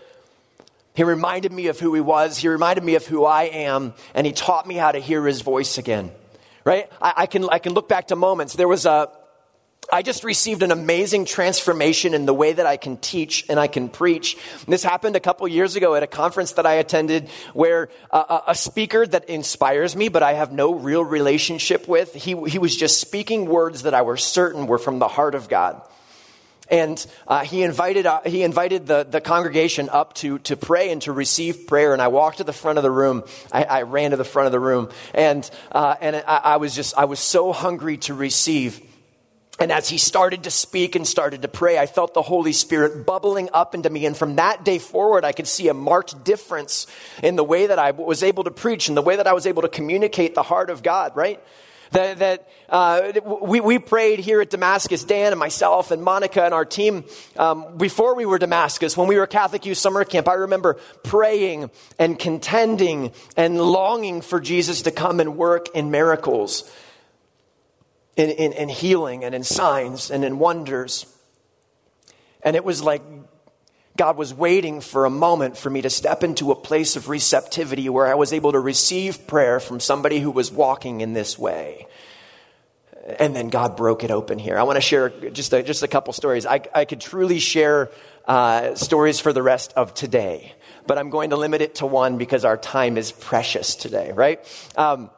he 0.96 1.04
reminded 1.04 1.52
me 1.52 1.66
of 1.66 1.78
who 1.78 1.92
he 1.94 2.00
was. 2.00 2.38
He 2.38 2.48
reminded 2.48 2.82
me 2.82 2.94
of 2.94 3.06
who 3.06 3.24
I 3.24 3.44
am. 3.44 3.92
And 4.14 4.26
he 4.26 4.32
taught 4.32 4.66
me 4.66 4.76
how 4.76 4.92
to 4.92 4.98
hear 4.98 5.24
his 5.26 5.42
voice 5.42 5.76
again. 5.76 6.10
Right? 6.64 6.90
I, 7.00 7.12
I 7.16 7.26
can, 7.26 7.48
I 7.50 7.58
can 7.58 7.74
look 7.74 7.88
back 7.88 8.08
to 8.08 8.16
moments. 8.16 8.54
There 8.54 8.66
was 8.66 8.86
a, 8.86 9.10
I 9.92 10.02
just 10.02 10.24
received 10.24 10.62
an 10.62 10.72
amazing 10.72 11.26
transformation 11.26 12.14
in 12.14 12.24
the 12.24 12.32
way 12.32 12.54
that 12.54 12.66
I 12.66 12.78
can 12.78 12.96
teach 12.96 13.44
and 13.50 13.60
I 13.60 13.66
can 13.68 13.90
preach. 13.90 14.38
This 14.66 14.82
happened 14.82 15.16
a 15.16 15.20
couple 15.20 15.46
years 15.46 15.76
ago 15.76 15.94
at 15.94 16.02
a 16.02 16.08
conference 16.08 16.52
that 16.52 16.66
I 16.66 16.74
attended 16.74 17.28
where 17.52 17.90
a, 18.10 18.40
a 18.48 18.54
speaker 18.54 19.06
that 19.06 19.28
inspires 19.28 19.94
me, 19.94 20.08
but 20.08 20.22
I 20.22 20.32
have 20.32 20.50
no 20.50 20.74
real 20.74 21.04
relationship 21.04 21.86
with, 21.86 22.14
he, 22.14 22.34
he 22.48 22.58
was 22.58 22.74
just 22.74 23.00
speaking 23.00 23.46
words 23.46 23.82
that 23.82 23.94
I 23.94 24.02
was 24.02 24.24
certain 24.24 24.66
were 24.66 24.78
from 24.78 24.98
the 24.98 25.08
heart 25.08 25.34
of 25.34 25.48
God. 25.48 25.82
And 26.68 27.04
uh, 27.28 27.44
he 27.44 27.62
invited, 27.62 28.06
uh, 28.06 28.22
he 28.26 28.42
invited 28.42 28.86
the, 28.86 29.06
the 29.08 29.20
congregation 29.20 29.88
up 29.88 30.14
to, 30.14 30.38
to 30.40 30.56
pray 30.56 30.90
and 30.90 31.00
to 31.02 31.12
receive 31.12 31.66
prayer. 31.66 31.92
And 31.92 32.02
I 32.02 32.08
walked 32.08 32.38
to 32.38 32.44
the 32.44 32.52
front 32.52 32.78
of 32.78 32.82
the 32.82 32.90
room. 32.90 33.22
I, 33.52 33.64
I 33.64 33.82
ran 33.82 34.10
to 34.10 34.16
the 34.16 34.24
front 34.24 34.46
of 34.46 34.52
the 34.52 34.60
room. 34.60 34.90
And, 35.14 35.48
uh, 35.70 35.94
and 36.00 36.16
I, 36.16 36.36
I, 36.36 36.56
was 36.56 36.74
just, 36.74 36.96
I 36.98 37.04
was 37.04 37.20
so 37.20 37.52
hungry 37.52 37.98
to 37.98 38.14
receive. 38.14 38.80
And 39.58 39.72
as 39.72 39.88
he 39.88 39.96
started 39.96 40.44
to 40.44 40.50
speak 40.50 40.96
and 40.96 41.06
started 41.06 41.42
to 41.42 41.48
pray, 41.48 41.78
I 41.78 41.86
felt 41.86 42.12
the 42.12 42.22
Holy 42.22 42.52
Spirit 42.52 43.06
bubbling 43.06 43.48
up 43.54 43.74
into 43.74 43.88
me. 43.88 44.04
And 44.04 44.16
from 44.16 44.36
that 44.36 44.64
day 44.64 44.78
forward, 44.78 45.24
I 45.24 45.32
could 45.32 45.46
see 45.46 45.68
a 45.68 45.74
marked 45.74 46.24
difference 46.24 46.86
in 47.22 47.36
the 47.36 47.44
way 47.44 47.68
that 47.68 47.78
I 47.78 47.92
was 47.92 48.22
able 48.22 48.44
to 48.44 48.50
preach 48.50 48.88
and 48.88 48.96
the 48.96 49.02
way 49.02 49.16
that 49.16 49.26
I 49.26 49.32
was 49.32 49.46
able 49.46 49.62
to 49.62 49.68
communicate 49.68 50.34
the 50.34 50.42
heart 50.42 50.68
of 50.68 50.82
God, 50.82 51.16
right? 51.16 51.42
That, 51.96 52.18
that 52.18 52.48
uh, 52.68 53.12
we, 53.40 53.60
we 53.60 53.78
prayed 53.78 54.18
here 54.18 54.42
at 54.42 54.50
Damascus, 54.50 55.02
Dan 55.02 55.32
and 55.32 55.38
myself 55.38 55.90
and 55.90 56.02
Monica 56.02 56.44
and 56.44 56.52
our 56.52 56.66
team, 56.66 57.04
um, 57.38 57.78
before 57.78 58.14
we 58.14 58.26
were 58.26 58.38
Damascus, 58.38 58.98
when 58.98 59.08
we 59.08 59.16
were 59.16 59.26
Catholic 59.26 59.64
Youth 59.64 59.78
Summer 59.78 60.04
Camp, 60.04 60.28
I 60.28 60.34
remember 60.34 60.74
praying 61.02 61.70
and 61.98 62.18
contending 62.18 63.12
and 63.34 63.58
longing 63.58 64.20
for 64.20 64.40
Jesus 64.40 64.82
to 64.82 64.90
come 64.90 65.20
and 65.20 65.38
work 65.38 65.70
in 65.74 65.90
miracles, 65.90 66.70
in, 68.14 68.28
in, 68.28 68.52
in 68.52 68.68
healing 68.68 69.24
and 69.24 69.34
in 69.34 69.42
signs 69.42 70.10
and 70.10 70.22
in 70.22 70.38
wonders. 70.38 71.06
And 72.42 72.56
it 72.56 72.62
was 72.62 72.82
like 72.82 73.00
God 73.96 74.16
was 74.16 74.34
waiting 74.34 74.80
for 74.80 75.04
a 75.04 75.10
moment 75.10 75.56
for 75.56 75.70
me 75.70 75.82
to 75.82 75.90
step 75.90 76.22
into 76.22 76.52
a 76.52 76.54
place 76.54 76.96
of 76.96 77.08
receptivity 77.08 77.88
where 77.88 78.06
I 78.06 78.14
was 78.14 78.32
able 78.32 78.52
to 78.52 78.60
receive 78.60 79.26
prayer 79.26 79.58
from 79.58 79.80
somebody 79.80 80.20
who 80.20 80.30
was 80.30 80.52
walking 80.52 81.00
in 81.00 81.14
this 81.14 81.38
way. 81.38 81.86
And 83.18 83.34
then 83.34 83.48
God 83.48 83.76
broke 83.76 84.04
it 84.04 84.10
open 84.10 84.38
here. 84.38 84.58
I 84.58 84.64
want 84.64 84.76
to 84.76 84.80
share 84.80 85.08
just 85.08 85.52
a, 85.52 85.62
just 85.62 85.82
a 85.82 85.88
couple 85.88 86.12
stories. 86.12 86.44
I, 86.44 86.60
I 86.74 86.84
could 86.84 87.00
truly 87.00 87.38
share 87.38 87.90
uh, 88.26 88.74
stories 88.74 89.20
for 89.20 89.32
the 89.32 89.42
rest 89.42 89.72
of 89.76 89.94
today, 89.94 90.52
but 90.86 90.98
I'm 90.98 91.10
going 91.10 91.30
to 91.30 91.36
limit 91.36 91.62
it 91.62 91.76
to 91.76 91.86
one 91.86 92.18
because 92.18 92.44
our 92.44 92.56
time 92.56 92.98
is 92.98 93.12
precious 93.12 93.76
today, 93.76 94.10
right? 94.12 94.40
Um, 94.76 95.10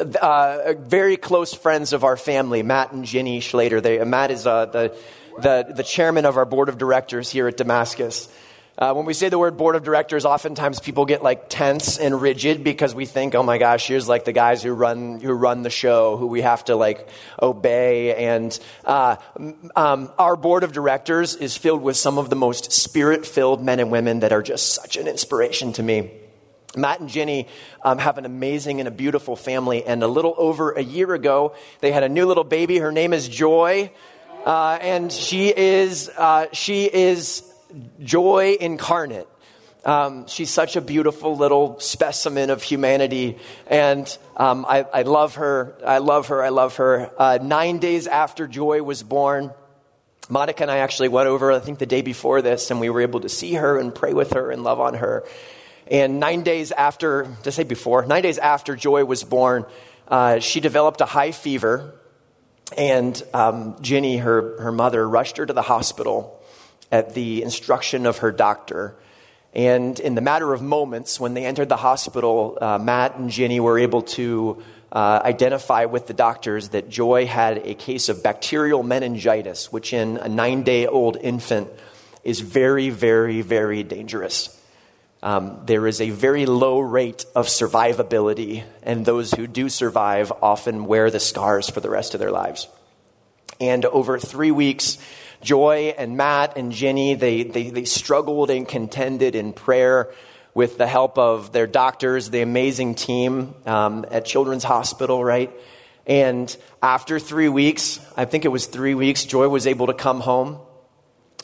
uh, 0.00 0.72
very 0.78 1.18
close 1.18 1.54
friends 1.54 1.92
of 1.92 2.02
our 2.02 2.16
family, 2.16 2.62
Matt 2.62 2.92
and 2.92 3.04
Ginny 3.04 3.40
Schlater. 3.40 3.82
They, 3.82 4.02
Matt 4.04 4.30
is 4.30 4.46
uh, 4.46 4.66
the 4.66 4.96
the, 5.40 5.72
the 5.74 5.82
chairman 5.82 6.24
of 6.26 6.36
our 6.36 6.44
board 6.44 6.68
of 6.68 6.78
directors 6.78 7.30
here 7.30 7.48
at 7.48 7.56
Damascus. 7.56 8.28
Uh, 8.78 8.94
when 8.94 9.04
we 9.04 9.12
say 9.12 9.28
the 9.28 9.38
word 9.38 9.58
board 9.58 9.76
of 9.76 9.84
directors, 9.84 10.24
oftentimes 10.24 10.80
people 10.80 11.04
get 11.04 11.22
like 11.22 11.50
tense 11.50 11.98
and 11.98 12.20
rigid 12.20 12.64
because 12.64 12.94
we 12.94 13.04
think, 13.04 13.34
oh 13.34 13.42
my 13.42 13.58
gosh, 13.58 13.86
here's 13.86 14.08
like 14.08 14.24
the 14.24 14.32
guys 14.32 14.62
who 14.62 14.72
run 14.72 15.20
who 15.20 15.30
run 15.30 15.62
the 15.62 15.70
show, 15.70 16.16
who 16.16 16.26
we 16.26 16.40
have 16.40 16.64
to 16.64 16.74
like 16.74 17.06
obey. 17.40 18.14
And 18.14 18.58
uh, 18.86 19.16
um, 19.76 20.10
our 20.18 20.36
board 20.36 20.64
of 20.64 20.72
directors 20.72 21.36
is 21.36 21.54
filled 21.54 21.82
with 21.82 21.98
some 21.98 22.16
of 22.16 22.30
the 22.30 22.36
most 22.36 22.72
spirit-filled 22.72 23.62
men 23.62 23.78
and 23.78 23.90
women 23.90 24.20
that 24.20 24.32
are 24.32 24.42
just 24.42 24.72
such 24.72 24.96
an 24.96 25.06
inspiration 25.06 25.74
to 25.74 25.82
me. 25.82 26.10
Matt 26.74 27.00
and 27.00 27.10
Jenny 27.10 27.48
um, 27.82 27.98
have 27.98 28.16
an 28.16 28.24
amazing 28.24 28.80
and 28.80 28.88
a 28.88 28.90
beautiful 28.90 29.36
family, 29.36 29.84
and 29.84 30.02
a 30.02 30.08
little 30.08 30.34
over 30.38 30.72
a 30.72 30.82
year 30.82 31.12
ago, 31.12 31.54
they 31.80 31.92
had 31.92 32.02
a 32.02 32.08
new 32.08 32.24
little 32.24 32.44
baby. 32.44 32.78
Her 32.78 32.90
name 32.90 33.12
is 33.12 33.28
Joy. 33.28 33.92
Uh, 34.44 34.76
and 34.80 35.12
she 35.12 35.56
is, 35.56 36.08
uh, 36.08 36.46
she 36.52 36.84
is 36.84 37.44
joy 38.02 38.56
incarnate. 38.60 39.28
Um, 39.84 40.26
she's 40.26 40.50
such 40.50 40.76
a 40.76 40.80
beautiful 40.80 41.36
little 41.36 41.78
specimen 41.80 42.50
of 42.50 42.62
humanity, 42.62 43.38
and 43.66 44.06
um, 44.36 44.64
I, 44.68 44.82
I, 44.82 45.02
love 45.02 45.36
her. 45.36 45.76
I 45.84 45.98
love 45.98 46.28
her. 46.28 46.42
I 46.42 46.50
love 46.50 46.76
her. 46.76 47.10
Uh, 47.18 47.38
nine 47.42 47.78
days 47.78 48.06
after 48.06 48.46
Joy 48.46 48.82
was 48.82 49.02
born, 49.02 49.52
Monica 50.28 50.62
and 50.62 50.70
I 50.70 50.78
actually 50.78 51.08
went 51.08 51.28
over, 51.28 51.50
I 51.50 51.58
think, 51.58 51.80
the 51.80 51.86
day 51.86 52.02
before 52.02 52.42
this, 52.42 52.70
and 52.70 52.78
we 52.78 52.90
were 52.90 53.00
able 53.00 53.20
to 53.20 53.28
see 53.28 53.54
her 53.54 53.76
and 53.76 53.92
pray 53.92 54.12
with 54.12 54.34
her 54.34 54.52
and 54.52 54.62
love 54.62 54.78
on 54.78 54.94
her. 54.94 55.24
And 55.88 56.20
nine 56.20 56.42
days 56.42 56.70
after, 56.70 57.26
to 57.42 57.50
say 57.50 57.64
before, 57.64 58.06
nine 58.06 58.22
days 58.22 58.38
after 58.38 58.76
Joy 58.76 59.04
was 59.04 59.24
born, 59.24 59.66
uh, 60.06 60.38
she 60.38 60.60
developed 60.60 61.00
a 61.00 61.06
high 61.06 61.32
fever 61.32 61.94
and 62.76 63.22
um, 63.34 63.76
Ginny, 63.80 64.18
her, 64.18 64.60
her 64.60 64.72
mother, 64.72 65.08
rushed 65.08 65.36
her 65.36 65.46
to 65.46 65.52
the 65.52 65.62
hospital 65.62 66.40
at 66.90 67.14
the 67.14 67.42
instruction 67.42 68.06
of 68.06 68.18
her 68.18 68.30
doctor. 68.30 68.94
And 69.54 69.98
in 70.00 70.14
the 70.14 70.20
matter 70.20 70.52
of 70.52 70.62
moments, 70.62 71.20
when 71.20 71.34
they 71.34 71.44
entered 71.44 71.68
the 71.68 71.76
hospital, 71.76 72.58
uh, 72.60 72.78
Matt 72.78 73.16
and 73.16 73.30
Ginny 73.30 73.60
were 73.60 73.78
able 73.78 74.02
to 74.02 74.62
uh, 74.92 75.20
identify 75.24 75.86
with 75.86 76.06
the 76.06 76.14
doctors 76.14 76.70
that 76.70 76.88
Joy 76.88 77.26
had 77.26 77.58
a 77.66 77.74
case 77.74 78.08
of 78.08 78.22
bacterial 78.22 78.82
meningitis, 78.82 79.72
which 79.72 79.92
in 79.92 80.18
a 80.18 80.28
nine 80.28 80.62
day 80.62 80.86
old 80.86 81.16
infant 81.16 81.68
is 82.24 82.40
very, 82.40 82.90
very, 82.90 83.40
very 83.40 83.82
dangerous. 83.82 84.58
Um, 85.22 85.60
there 85.66 85.86
is 85.86 86.00
a 86.00 86.10
very 86.10 86.46
low 86.46 86.80
rate 86.80 87.24
of 87.34 87.46
survivability, 87.46 88.64
and 88.82 89.04
those 89.06 89.32
who 89.32 89.46
do 89.46 89.68
survive 89.68 90.32
often 90.42 90.86
wear 90.86 91.10
the 91.10 91.20
scars 91.20 91.70
for 91.70 91.80
the 91.80 91.90
rest 91.90 92.14
of 92.14 92.20
their 92.20 92.32
lives. 92.32 92.66
And 93.60 93.84
over 93.84 94.18
three 94.18 94.50
weeks, 94.50 94.98
Joy 95.40 95.94
and 95.96 96.16
Matt 96.16 96.56
and 96.56 96.72
Jenny, 96.72 97.14
they, 97.14 97.44
they, 97.44 97.70
they 97.70 97.84
struggled 97.84 98.50
and 98.50 98.66
contended 98.66 99.36
in 99.36 99.52
prayer 99.52 100.12
with 100.54 100.76
the 100.76 100.86
help 100.86 101.18
of 101.18 101.52
their 101.52 101.68
doctors, 101.68 102.30
the 102.30 102.42
amazing 102.42 102.96
team 102.96 103.54
um, 103.64 104.04
at 104.10 104.24
Children's 104.24 104.64
Hospital, 104.64 105.24
right? 105.24 105.50
And 106.06 106.54
after 106.82 107.20
three 107.20 107.48
weeks, 107.48 108.00
I 108.16 108.24
think 108.24 108.44
it 108.44 108.48
was 108.48 108.66
three 108.66 108.94
weeks, 108.94 109.24
Joy 109.24 109.48
was 109.48 109.68
able 109.68 109.86
to 109.86 109.94
come 109.94 110.20
home. 110.20 110.58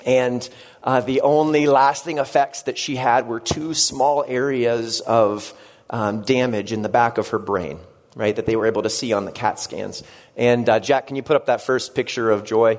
And 0.06 0.48
uh, 0.82 1.00
the 1.00 1.20
only 1.22 1.66
lasting 1.66 2.18
effects 2.18 2.62
that 2.62 2.78
she 2.78 2.96
had 2.96 3.26
were 3.26 3.40
two 3.40 3.74
small 3.74 4.24
areas 4.26 5.00
of 5.00 5.52
um, 5.90 6.22
damage 6.22 6.72
in 6.72 6.82
the 6.82 6.88
back 6.88 7.18
of 7.18 7.28
her 7.28 7.38
brain, 7.38 7.78
right, 8.14 8.34
that 8.36 8.46
they 8.46 8.56
were 8.56 8.66
able 8.66 8.82
to 8.82 8.90
see 8.90 9.12
on 9.12 9.24
the 9.24 9.32
CAT 9.32 9.58
scans. 9.58 10.02
And 10.36 10.68
uh, 10.68 10.80
Jack, 10.80 11.08
can 11.08 11.16
you 11.16 11.22
put 11.22 11.36
up 11.36 11.46
that 11.46 11.62
first 11.62 11.94
picture 11.94 12.30
of 12.30 12.44
Joy? 12.44 12.78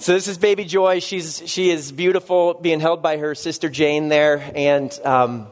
So 0.00 0.14
this 0.14 0.28
is 0.28 0.38
baby 0.38 0.64
Joy. 0.64 1.00
She's 1.00 1.42
she 1.44 1.68
is 1.68 1.92
beautiful, 1.92 2.54
being 2.54 2.80
held 2.80 3.02
by 3.02 3.18
her 3.18 3.34
sister 3.34 3.68
Jane 3.68 4.08
there, 4.08 4.50
and 4.54 4.98
um, 5.04 5.46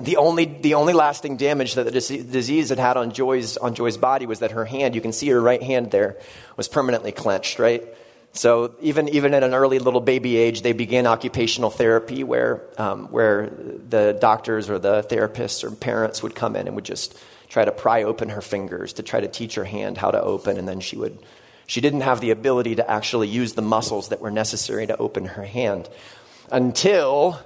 the 0.00 0.16
only 0.16 0.46
the 0.46 0.74
only 0.74 0.92
lasting 0.92 1.36
damage 1.36 1.74
that 1.74 1.84
the 1.84 1.92
disease 1.92 2.70
had 2.70 2.80
had 2.80 2.96
on 2.96 3.12
Joy's 3.12 3.56
on 3.56 3.76
Joy's 3.76 3.96
body 3.96 4.26
was 4.26 4.40
that 4.40 4.50
her 4.50 4.64
hand, 4.64 4.96
you 4.96 5.00
can 5.00 5.12
see 5.12 5.28
her 5.28 5.40
right 5.40 5.62
hand 5.62 5.92
there, 5.92 6.16
was 6.56 6.66
permanently 6.66 7.12
clenched. 7.12 7.60
Right, 7.60 7.84
so 8.32 8.74
even, 8.80 9.08
even 9.08 9.34
at 9.34 9.42
an 9.42 9.54
early 9.54 9.78
little 9.78 10.00
baby 10.00 10.36
age, 10.36 10.62
they 10.62 10.72
began 10.72 11.06
occupational 11.06 11.70
therapy 11.70 12.22
where, 12.22 12.62
um, 12.78 13.06
where 13.08 13.48
the 13.48 14.16
doctors 14.20 14.70
or 14.70 14.78
the 14.78 15.02
therapists 15.02 15.64
or 15.64 15.70
parents 15.70 16.22
would 16.22 16.34
come 16.34 16.54
in 16.54 16.66
and 16.66 16.76
would 16.76 16.84
just 16.84 17.18
try 17.48 17.64
to 17.64 17.72
pry 17.72 18.02
open 18.02 18.28
her 18.28 18.42
fingers 18.42 18.92
to 18.94 19.02
try 19.02 19.20
to 19.20 19.28
teach 19.28 19.54
her 19.54 19.64
hand 19.64 19.98
how 19.98 20.10
to 20.10 20.20
open. 20.20 20.58
And 20.58 20.68
then 20.68 20.80
she 20.80 20.96
would, 20.96 21.18
she 21.66 21.80
didn't 21.80 22.02
have 22.02 22.20
the 22.20 22.30
ability 22.30 22.76
to 22.76 22.88
actually 22.88 23.28
use 23.28 23.54
the 23.54 23.62
muscles 23.62 24.10
that 24.10 24.20
were 24.20 24.30
necessary 24.30 24.86
to 24.86 24.96
open 24.98 25.24
her 25.24 25.44
hand 25.44 25.88
until 26.52 27.40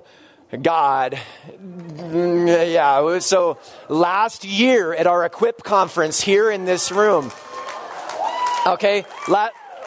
God. 0.60 1.18
Yeah, 1.96 3.18
so 3.20 3.58
last 3.88 4.44
year 4.44 4.92
at 4.92 5.06
our 5.06 5.24
Equip 5.24 5.62
conference 5.62 6.20
here 6.20 6.50
in 6.50 6.66
this 6.66 6.92
room, 6.92 7.32
okay, 8.66 9.06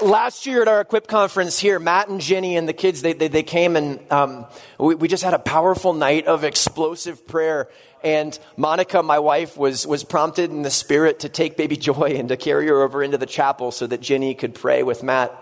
last 0.02 0.46
year 0.46 0.62
at 0.62 0.68
our 0.68 0.82
equip 0.82 1.08
conference 1.08 1.60
here 1.60 1.80
matt 1.80 2.10
and 2.10 2.22
jenny 2.22 2.58
and 2.58 2.68
the 2.68 2.74
kids 2.74 3.02
they, 3.02 3.14
they, 3.14 3.28
they 3.28 3.44
came 3.44 3.76
and 3.76 4.00
um, 4.12 4.46
we, 4.80 4.96
we 4.96 5.08
just 5.08 5.24
had 5.24 5.34
a 5.34 5.40
powerful 5.40 5.94
night 5.94 6.28
of 6.28 6.44
explosive 6.44 7.28
prayer. 7.28 7.70
And 8.04 8.38
monica 8.58 9.02
my 9.02 9.20
wife 9.20 9.58
was, 9.58 9.88
was 9.88 10.04
prompted 10.04 10.52
in 10.52 10.62
the 10.62 10.72
spirit 10.72 11.20
to 11.22 11.30
take 11.30 11.58
baby 11.58 11.78
joy 11.78 12.16
and 12.16 12.30
to 12.30 12.38
carry 12.38 12.68
her 12.68 12.82
over 12.82 13.04
into 13.04 13.18
the 13.18 13.26
chapel 13.26 13.72
so 13.72 13.88
that 13.88 14.02
jenny 14.02 14.36
could 14.36 14.54
pray 14.54 14.84
with 14.84 15.04
matt. 15.04 15.34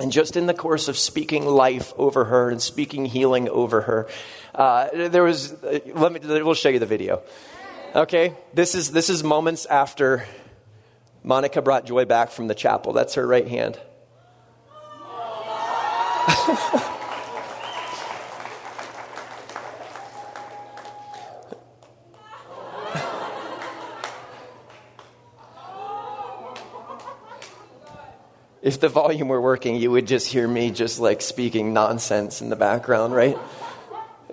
And 0.00 0.10
just 0.10 0.36
in 0.36 0.46
the 0.46 0.54
course 0.54 0.88
of 0.88 0.96
speaking 0.96 1.44
life 1.44 1.92
over 1.96 2.24
her 2.24 2.50
and 2.50 2.62
speaking 2.62 3.04
healing 3.06 3.48
over 3.48 3.82
her 3.82 4.08
uh, 4.54 4.88
there 4.92 5.24
was 5.24 5.52
uh, 5.64 5.80
let 5.94 6.12
me 6.12 6.20
we'll 6.42 6.54
show 6.54 6.68
you 6.68 6.78
the 6.78 6.86
video. 6.86 7.22
Okay? 7.94 8.34
This 8.54 8.74
is 8.74 8.90
this 8.92 9.10
is 9.10 9.22
moments 9.22 9.66
after 9.66 10.26
Monica 11.24 11.62
brought 11.62 11.86
Joy 11.86 12.04
back 12.04 12.30
from 12.30 12.48
the 12.48 12.54
chapel. 12.54 12.92
That's 12.92 13.14
her 13.14 13.26
right 13.26 13.46
hand. 13.46 13.78
if 28.62 28.80
the 28.80 28.88
volume 28.88 29.28
were 29.28 29.40
working, 29.40 29.76
you 29.76 29.90
would 29.92 30.06
just 30.06 30.26
hear 30.26 30.48
me 30.48 30.70
just 30.70 30.98
like 30.98 31.22
speaking 31.22 31.72
nonsense 31.72 32.42
in 32.42 32.48
the 32.48 32.56
background, 32.56 33.14
right? 33.14 33.38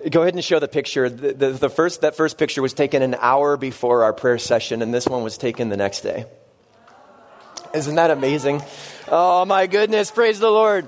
Go 0.10 0.22
ahead 0.22 0.34
and 0.34 0.44
show 0.44 0.60
the 0.60 0.68
picture. 0.68 1.10
The, 1.10 1.34
the, 1.34 1.52
the, 1.52 1.70
first, 1.70 2.02
that 2.02 2.16
first 2.16 2.38
picture 2.38 2.62
was 2.62 2.74
taken 2.74 3.02
an 3.02 3.16
hour 3.20 3.58
before 3.58 4.04
our 4.04 4.14
prayer 4.14 4.38
session, 4.38 4.82
and 4.82 4.94
this 4.94 5.08
one 5.08 5.24
was 5.24 5.38
taken 5.38 5.70
the 5.70 5.78
next 5.78 6.02
day. 6.02 6.26
Isn't 7.74 7.96
that 7.96 8.12
amazing? 8.12 8.62
Oh 9.08 9.46
my 9.46 9.68
goodness, 9.68 10.12
praise 10.12 10.40
the 10.40 10.50
Lord. 10.50 10.88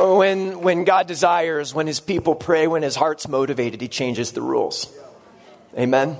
When, 0.00 0.60
when 0.60 0.84
God 0.84 1.08
desires, 1.08 1.74
when 1.74 1.88
his 1.88 1.98
people 1.98 2.36
pray, 2.36 2.68
when 2.68 2.82
his 2.82 2.94
heart's 2.94 3.26
motivated, 3.26 3.80
he 3.80 3.88
changes 3.88 4.30
the 4.30 4.40
rules. 4.40 4.92
Amen. 5.76 6.16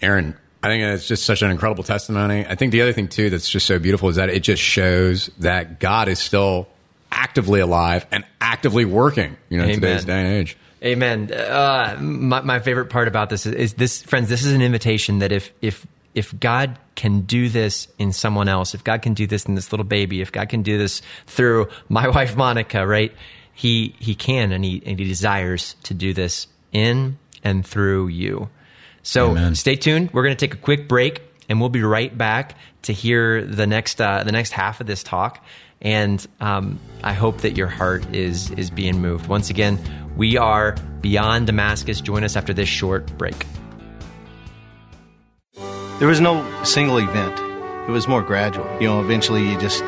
Aaron, 0.00 0.36
I 0.62 0.68
think 0.68 0.84
it's 0.84 1.08
just 1.08 1.24
such 1.24 1.42
an 1.42 1.50
incredible 1.50 1.82
testimony. 1.82 2.46
I 2.46 2.54
think 2.54 2.70
the 2.70 2.82
other 2.82 2.92
thing, 2.92 3.08
too, 3.08 3.30
that's 3.30 3.50
just 3.50 3.66
so 3.66 3.80
beautiful 3.80 4.08
is 4.08 4.16
that 4.16 4.28
it 4.28 4.44
just 4.44 4.62
shows 4.62 5.28
that 5.38 5.80
God 5.80 6.08
is 6.08 6.20
still 6.20 6.68
actively 7.10 7.60
alive 7.60 8.06
and 8.12 8.24
actively 8.40 8.84
working, 8.84 9.36
you 9.48 9.58
know, 9.58 9.64
in 9.64 9.74
today's 9.74 10.04
day 10.04 10.20
and 10.20 10.32
age. 10.32 10.56
Amen. 10.82 11.32
Uh, 11.32 11.96
my, 12.00 12.40
my 12.40 12.58
favorite 12.58 12.86
part 12.86 13.06
about 13.06 13.28
this 13.28 13.44
is, 13.44 13.54
is 13.54 13.74
this, 13.74 14.02
friends. 14.02 14.28
This 14.28 14.44
is 14.44 14.52
an 14.52 14.62
invitation 14.62 15.18
that 15.18 15.32
if 15.32 15.52
if 15.60 15.86
if 16.14 16.38
God 16.38 16.78
can 16.94 17.22
do 17.22 17.48
this 17.48 17.86
in 17.98 18.12
someone 18.12 18.48
else, 18.48 18.74
if 18.74 18.82
God 18.82 19.02
can 19.02 19.14
do 19.14 19.26
this 19.26 19.44
in 19.44 19.54
this 19.54 19.72
little 19.72 19.84
baby, 19.84 20.20
if 20.20 20.32
God 20.32 20.48
can 20.48 20.62
do 20.62 20.78
this 20.78 21.02
through 21.26 21.68
my 21.88 22.08
wife 22.16 22.36
Monica, 22.36 22.86
right? 22.86 23.12
He 23.52 23.94
he 23.98 24.14
can 24.14 24.52
and 24.52 24.64
he 24.64 24.82
and 24.86 24.98
he 24.98 25.04
desires 25.04 25.76
to 25.84 25.94
do 25.94 26.14
this 26.14 26.46
in 26.72 27.18
and 27.44 27.66
through 27.66 28.08
you. 28.08 28.48
So 29.02 29.30
Amen. 29.30 29.54
stay 29.54 29.76
tuned. 29.76 30.10
We're 30.12 30.22
going 30.22 30.36
to 30.36 30.46
take 30.46 30.54
a 30.54 30.62
quick 30.62 30.88
break, 30.88 31.22
and 31.48 31.60
we'll 31.60 31.70
be 31.70 31.82
right 31.82 32.16
back 32.16 32.56
to 32.82 32.92
hear 32.92 33.44
the 33.44 33.66
next 33.66 34.00
uh, 34.00 34.24
the 34.24 34.32
next 34.32 34.52
half 34.52 34.80
of 34.80 34.86
this 34.86 35.02
talk. 35.02 35.44
And 35.80 36.26
um, 36.40 36.78
I 37.02 37.14
hope 37.14 37.38
that 37.38 37.56
your 37.56 37.66
heart 37.66 38.14
is 38.14 38.50
is 38.52 38.70
being 38.70 39.00
moved. 39.00 39.28
Once 39.28 39.50
again, 39.50 39.78
we 40.16 40.36
are 40.36 40.76
beyond 41.00 41.46
Damascus. 41.46 42.00
Join 42.00 42.24
us 42.24 42.36
after 42.36 42.52
this 42.52 42.68
short 42.68 43.06
break. 43.16 43.46
There 45.98 46.08
was 46.08 46.20
no 46.20 46.44
single 46.64 46.98
event. 46.98 47.38
It 47.88 47.92
was 47.92 48.08
more 48.08 48.22
gradual. 48.22 48.66
You 48.80 48.88
know, 48.88 49.00
eventually 49.00 49.48
you 49.48 49.58
just 49.58 49.80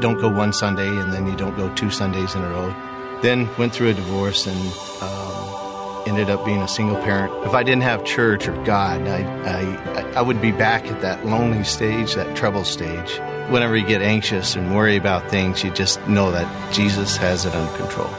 don't 0.00 0.20
go 0.20 0.28
one 0.28 0.52
Sunday 0.52 0.88
and 0.88 1.12
then 1.12 1.26
you 1.26 1.36
don't 1.36 1.56
go 1.56 1.72
two 1.74 1.90
Sundays 1.90 2.34
in 2.34 2.42
a 2.42 2.48
row. 2.50 2.74
Then 3.22 3.48
went 3.56 3.72
through 3.72 3.88
a 3.88 3.94
divorce 3.94 4.46
and 4.46 4.56
um, 5.02 6.02
ended 6.06 6.30
up 6.30 6.44
being 6.44 6.62
a 6.62 6.68
single 6.68 6.96
parent. 6.96 7.32
If 7.44 7.54
I 7.54 7.62
didn't 7.62 7.82
have 7.82 8.04
church 8.04 8.46
or 8.46 8.54
God, 8.64 9.06
I, 9.08 9.22
I, 9.44 10.12
I 10.12 10.22
would 10.22 10.40
be 10.40 10.52
back 10.52 10.86
at 10.86 11.00
that 11.02 11.26
lonely 11.26 11.64
stage, 11.64 12.14
that 12.14 12.36
trouble 12.36 12.64
stage. 12.64 13.20
Whenever 13.50 13.76
you 13.76 13.86
get 13.86 14.02
anxious 14.02 14.56
and 14.56 14.74
worry 14.74 14.96
about 14.96 15.30
things, 15.30 15.64
you 15.64 15.70
just 15.70 16.06
know 16.06 16.30
that 16.30 16.72
Jesus 16.72 17.16
has 17.16 17.46
it 17.46 17.54
under 17.54 17.76
control. 17.78 18.10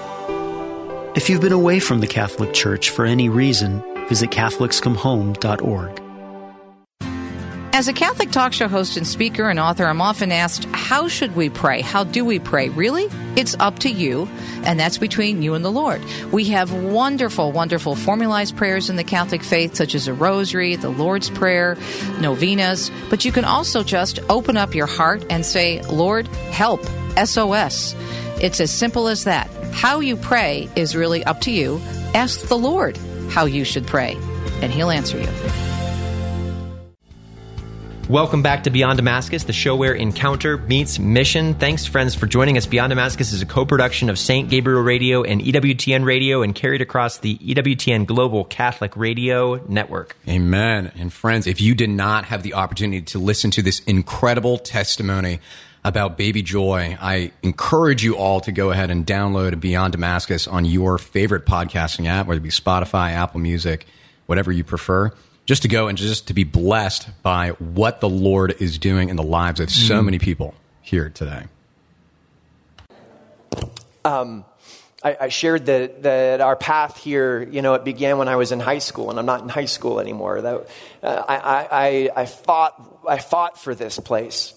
If 1.15 1.29
you've 1.29 1.41
been 1.41 1.51
away 1.51 1.79
from 1.79 1.99
the 1.99 2.07
Catholic 2.07 2.53
Church 2.53 2.89
for 2.89 3.05
any 3.05 3.29
reason, 3.29 3.83
visit 4.07 4.31
CatholicsComeHome.org. 4.31 5.98
As 7.79 7.87
a 7.87 7.93
Catholic 7.93 8.31
talk 8.31 8.51
show 8.51 8.67
host 8.67 8.97
and 8.97 9.07
speaker 9.07 9.49
and 9.49 9.57
author, 9.57 9.85
I'm 9.85 10.01
often 10.01 10.33
asked, 10.33 10.65
How 10.73 11.07
should 11.07 11.33
we 11.33 11.49
pray? 11.49 11.79
How 11.79 12.03
do 12.03 12.25
we 12.25 12.37
pray? 12.37 12.67
Really? 12.67 13.07
It's 13.37 13.55
up 13.57 13.79
to 13.79 13.89
you, 13.89 14.27
and 14.65 14.77
that's 14.77 14.97
between 14.97 15.41
you 15.41 15.53
and 15.53 15.63
the 15.63 15.71
Lord. 15.71 16.03
We 16.29 16.43
have 16.49 16.73
wonderful, 16.73 17.53
wonderful 17.53 17.95
formalized 17.95 18.57
prayers 18.57 18.89
in 18.89 18.97
the 18.97 19.05
Catholic 19.05 19.43
faith, 19.43 19.75
such 19.75 19.95
as 19.95 20.09
a 20.09 20.13
rosary, 20.13 20.75
the 20.75 20.89
Lord's 20.89 21.29
Prayer, 21.29 21.77
novenas, 22.19 22.91
but 23.09 23.23
you 23.23 23.31
can 23.31 23.45
also 23.45 23.81
just 23.81 24.19
open 24.27 24.57
up 24.57 24.75
your 24.75 24.85
heart 24.85 25.25
and 25.29 25.45
say, 25.45 25.81
Lord, 25.83 26.27
help, 26.51 26.83
SOS. 27.15 27.95
It's 28.41 28.59
as 28.59 28.71
simple 28.71 29.07
as 29.07 29.23
that. 29.23 29.49
How 29.71 30.01
you 30.01 30.17
pray 30.17 30.69
is 30.75 30.97
really 30.97 31.23
up 31.23 31.39
to 31.41 31.51
you. 31.51 31.79
Ask 32.13 32.41
the 32.41 32.57
Lord 32.57 32.97
how 33.29 33.45
you 33.45 33.63
should 33.63 33.87
pray, 33.87 34.17
and 34.61 34.69
He'll 34.69 34.89
answer 34.89 35.17
you. 35.17 35.68
Welcome 38.09 38.41
back 38.41 38.63
to 38.63 38.71
Beyond 38.71 38.97
Damascus, 38.97 39.43
the 39.43 39.53
show 39.53 39.75
where 39.75 39.93
encounter 39.93 40.57
meets 40.57 40.97
mission. 40.97 41.53
Thanks, 41.53 41.85
friends, 41.85 42.15
for 42.15 42.25
joining 42.25 42.57
us. 42.57 42.65
Beyond 42.65 42.89
Damascus 42.89 43.33
is 43.33 43.43
a 43.43 43.45
co 43.45 43.67
production 43.67 44.09
of 44.09 44.17
St. 44.17 44.49
Gabriel 44.49 44.81
Radio 44.81 45.21
and 45.21 45.39
EWTN 45.39 46.03
Radio 46.03 46.41
and 46.41 46.55
carried 46.55 46.81
across 46.81 47.19
the 47.19 47.37
EWTN 47.37 48.07
Global 48.07 48.45
Catholic 48.45 48.97
Radio 48.97 49.63
Network. 49.67 50.17
Amen. 50.27 50.91
And 50.97 51.13
friends, 51.13 51.45
if 51.45 51.61
you 51.61 51.75
did 51.75 51.91
not 51.91 52.25
have 52.25 52.41
the 52.41 52.55
opportunity 52.55 53.03
to 53.03 53.19
listen 53.19 53.51
to 53.51 53.61
this 53.61 53.81
incredible 53.81 54.57
testimony 54.57 55.39
about 55.83 56.17
baby 56.17 56.41
joy, 56.41 56.97
I 56.99 57.31
encourage 57.43 58.03
you 58.03 58.17
all 58.17 58.41
to 58.41 58.51
go 58.51 58.71
ahead 58.71 58.89
and 58.89 59.05
download 59.05 59.59
Beyond 59.59 59.91
Damascus 59.91 60.47
on 60.47 60.65
your 60.65 60.97
favorite 60.97 61.45
podcasting 61.45 62.07
app, 62.07 62.25
whether 62.25 62.39
it 62.39 62.41
be 62.41 62.49
Spotify, 62.49 63.11
Apple 63.11 63.39
Music, 63.39 63.85
whatever 64.25 64.51
you 64.51 64.63
prefer. 64.63 65.11
Just 65.49 65.63
to 65.63 65.67
go 65.67 65.87
and 65.87 65.97
just 65.97 66.27
to 66.27 66.35
be 66.35 66.43
blessed 66.43 67.09
by 67.23 67.49
what 67.53 68.01
the 68.01 68.07
Lord 68.07 68.61
is 68.61 68.77
doing 68.77 69.09
in 69.09 69.15
the 69.15 69.23
lives 69.23 69.59
of 69.59 69.71
so 69.71 70.03
many 70.03 70.19
people 70.19 70.53
here 70.83 71.09
today. 71.09 71.45
I, 75.03 75.17
I 75.21 75.29
shared 75.29 75.65
that, 75.65 76.03
that 76.03 76.39
our 76.39 76.55
path 76.55 76.97
here, 76.97 77.41
you 77.41 77.63
know, 77.63 77.73
it 77.73 77.83
began 77.83 78.19
when 78.19 78.27
I 78.27 78.35
was 78.35 78.51
in 78.51 78.59
high 78.59 78.77
school, 78.77 79.09
and 79.09 79.17
I'm 79.17 79.25
not 79.25 79.41
in 79.41 79.49
high 79.49 79.65
school 79.65 79.99
anymore. 79.99 80.39
That, 80.39 80.69
uh, 81.01 81.23
I, 81.27 81.37
I, 81.37 81.67
I, 81.71 82.09
I, 82.15 82.25
fought, 82.27 83.01
I 83.09 83.17
fought 83.17 83.59
for 83.59 83.73
this 83.73 83.97
place. 83.97 84.53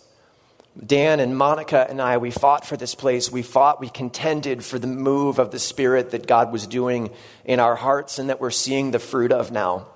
Dan 0.78 1.20
and 1.20 1.38
Monica 1.38 1.86
and 1.88 2.02
I, 2.02 2.18
we 2.18 2.30
fought 2.30 2.66
for 2.66 2.76
this 2.76 2.94
place. 2.94 3.32
We 3.32 3.40
fought, 3.40 3.80
we 3.80 3.88
contended 3.88 4.62
for 4.62 4.78
the 4.78 4.88
move 4.88 5.38
of 5.38 5.52
the 5.52 5.58
Spirit 5.58 6.10
that 6.10 6.26
God 6.26 6.52
was 6.52 6.66
doing 6.66 7.08
in 7.46 7.60
our 7.60 7.76
hearts 7.76 8.18
and 8.18 8.28
that 8.28 8.42
we're 8.42 8.50
seeing 8.50 8.90
the 8.90 8.98
fruit 8.98 9.32
of 9.32 9.50
now. 9.50 9.86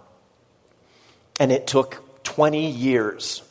And 1.39 1.53
it 1.53 1.67
took 1.67 2.03
20 2.25 2.71
years. 2.71 3.43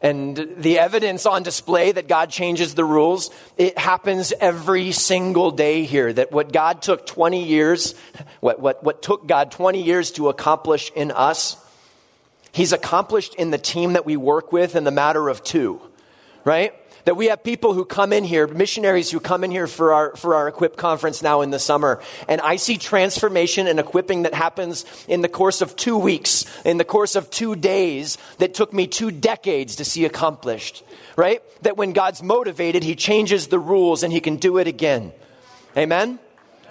And 0.00 0.36
the 0.56 0.78
evidence 0.78 1.26
on 1.26 1.42
display 1.42 1.90
that 1.90 2.06
God 2.06 2.30
changes 2.30 2.74
the 2.74 2.84
rules, 2.84 3.30
it 3.56 3.76
happens 3.76 4.32
every 4.40 4.92
single 4.92 5.50
day 5.50 5.84
here. 5.84 6.12
That 6.12 6.30
what 6.30 6.52
God 6.52 6.82
took 6.82 7.04
20 7.04 7.44
years, 7.44 7.94
what, 8.40 8.60
what, 8.60 8.84
what 8.84 9.02
took 9.02 9.26
God 9.26 9.50
20 9.50 9.82
years 9.82 10.12
to 10.12 10.28
accomplish 10.28 10.92
in 10.94 11.10
us, 11.10 11.56
He's 12.52 12.72
accomplished 12.72 13.34
in 13.34 13.50
the 13.50 13.58
team 13.58 13.94
that 13.94 14.06
we 14.06 14.16
work 14.16 14.52
with 14.52 14.76
in 14.76 14.84
the 14.84 14.90
matter 14.90 15.28
of 15.28 15.42
two, 15.42 15.80
right? 16.44 16.72
That 17.08 17.16
we 17.16 17.28
have 17.28 17.42
people 17.42 17.72
who 17.72 17.86
come 17.86 18.12
in 18.12 18.22
here, 18.22 18.46
missionaries 18.46 19.10
who 19.10 19.18
come 19.18 19.42
in 19.42 19.50
here 19.50 19.66
for 19.66 19.94
our, 19.94 20.14
for 20.14 20.34
our 20.34 20.46
Equip 20.46 20.76
conference 20.76 21.22
now 21.22 21.40
in 21.40 21.48
the 21.48 21.58
summer. 21.58 22.02
And 22.28 22.38
I 22.42 22.56
see 22.56 22.76
transformation 22.76 23.66
and 23.66 23.80
equipping 23.80 24.24
that 24.24 24.34
happens 24.34 24.84
in 25.08 25.22
the 25.22 25.28
course 25.30 25.62
of 25.62 25.74
two 25.74 25.96
weeks, 25.96 26.44
in 26.66 26.76
the 26.76 26.84
course 26.84 27.16
of 27.16 27.30
two 27.30 27.56
days 27.56 28.18
that 28.40 28.52
took 28.52 28.74
me 28.74 28.86
two 28.86 29.10
decades 29.10 29.76
to 29.76 29.86
see 29.86 30.04
accomplished, 30.04 30.84
right? 31.16 31.42
That 31.62 31.78
when 31.78 31.94
God's 31.94 32.22
motivated, 32.22 32.82
He 32.82 32.94
changes 32.94 33.46
the 33.46 33.58
rules 33.58 34.02
and 34.02 34.12
He 34.12 34.20
can 34.20 34.36
do 34.36 34.58
it 34.58 34.66
again. 34.66 35.12
Amen? 35.78 36.18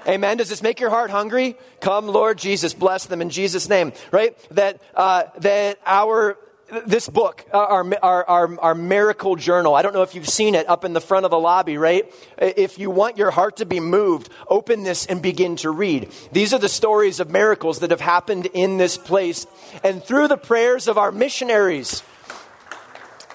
Amen. 0.07 0.37
Does 0.37 0.49
this 0.49 0.61
make 0.61 0.79
your 0.79 0.91
heart 0.91 1.09
hungry? 1.09 1.57
Come, 1.79 2.05
Lord 2.05 2.37
Jesus, 2.37 2.75
bless 2.75 3.07
them 3.07 3.23
in 3.23 3.31
Jesus' 3.31 3.67
name. 3.69 3.91
Right? 4.11 4.37
That 4.51 4.83
uh, 4.93 5.23
that 5.39 5.79
our 5.83 6.37
this 6.85 7.07
book, 7.07 7.45
uh, 7.53 7.57
our, 7.57 7.85
our, 8.03 8.25
our, 8.25 8.59
our, 8.59 8.75
miracle 8.75 9.35
journal. 9.35 9.73
I 9.73 9.81
don't 9.81 9.93
know 9.93 10.01
if 10.01 10.15
you've 10.15 10.27
seen 10.27 10.53
it 10.53 10.67
up 10.67 10.83
in 10.83 10.93
the 10.93 10.99
front 10.99 11.25
of 11.25 11.31
the 11.31 11.39
lobby, 11.39 11.77
right? 11.77 12.11
If 12.37 12.77
you 12.77 12.89
want 12.89 13.17
your 13.17 13.31
heart 13.31 13.57
to 13.57 13.65
be 13.65 13.79
moved, 13.79 14.29
open 14.47 14.83
this 14.83 15.05
and 15.05 15.21
begin 15.21 15.55
to 15.57 15.69
read. 15.69 16.11
These 16.31 16.53
are 16.53 16.59
the 16.59 16.69
stories 16.69 17.19
of 17.19 17.29
miracles 17.29 17.79
that 17.79 17.91
have 17.91 18.01
happened 18.01 18.47
in 18.47 18.77
this 18.77 18.97
place 18.97 19.47
and 19.83 20.03
through 20.03 20.27
the 20.27 20.37
prayers 20.37 20.87
of 20.87 20.97
our 20.97 21.11
missionaries. 21.11 22.03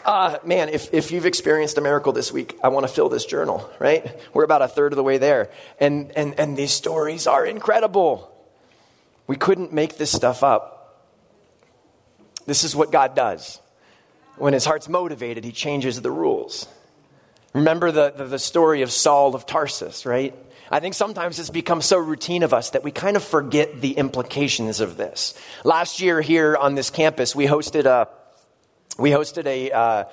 Uh, 0.04 0.38
man, 0.44 0.68
if, 0.68 0.92
if 0.92 1.10
you've 1.10 1.26
experienced 1.26 1.78
a 1.78 1.80
miracle 1.80 2.12
this 2.12 2.32
week, 2.32 2.58
I 2.62 2.68
want 2.68 2.86
to 2.86 2.92
fill 2.92 3.08
this 3.08 3.24
journal, 3.24 3.70
right? 3.78 4.20
We're 4.34 4.44
about 4.44 4.60
a 4.60 4.68
third 4.68 4.92
of 4.92 4.96
the 4.96 5.04
way 5.04 5.16
there. 5.18 5.48
And, 5.78 6.12
and, 6.16 6.38
and 6.38 6.56
these 6.56 6.72
stories 6.72 7.26
are 7.26 7.46
incredible. 7.46 8.28
We 9.26 9.36
couldn't 9.36 9.72
make 9.72 9.96
this 9.96 10.10
stuff 10.10 10.42
up. 10.42 10.81
This 12.46 12.64
is 12.64 12.74
what 12.74 12.90
God 12.90 13.14
does. 13.14 13.60
When 14.36 14.52
his 14.52 14.64
heart's 14.64 14.88
motivated, 14.88 15.44
he 15.44 15.52
changes 15.52 16.00
the 16.00 16.10
rules. 16.10 16.66
Remember 17.52 17.92
the, 17.92 18.12
the, 18.16 18.24
the 18.24 18.38
story 18.38 18.82
of 18.82 18.90
Saul 18.90 19.34
of 19.34 19.46
Tarsus, 19.46 20.06
right? 20.06 20.34
I 20.70 20.80
think 20.80 20.94
sometimes 20.94 21.38
it's 21.38 21.50
become 21.50 21.82
so 21.82 21.98
routine 21.98 22.42
of 22.42 22.54
us 22.54 22.70
that 22.70 22.82
we 22.82 22.90
kind 22.90 23.16
of 23.16 23.22
forget 23.22 23.82
the 23.82 23.92
implications 23.92 24.80
of 24.80 24.96
this. 24.96 25.34
Last 25.64 26.00
year 26.00 26.22
here 26.22 26.56
on 26.56 26.74
this 26.74 26.88
campus, 26.88 27.36
we 27.36 27.46
hosted 27.46 27.84
a 27.84 28.08
we 28.98 29.10
hosted 29.10 29.46
a 29.46 29.70
uh, 29.70 30.04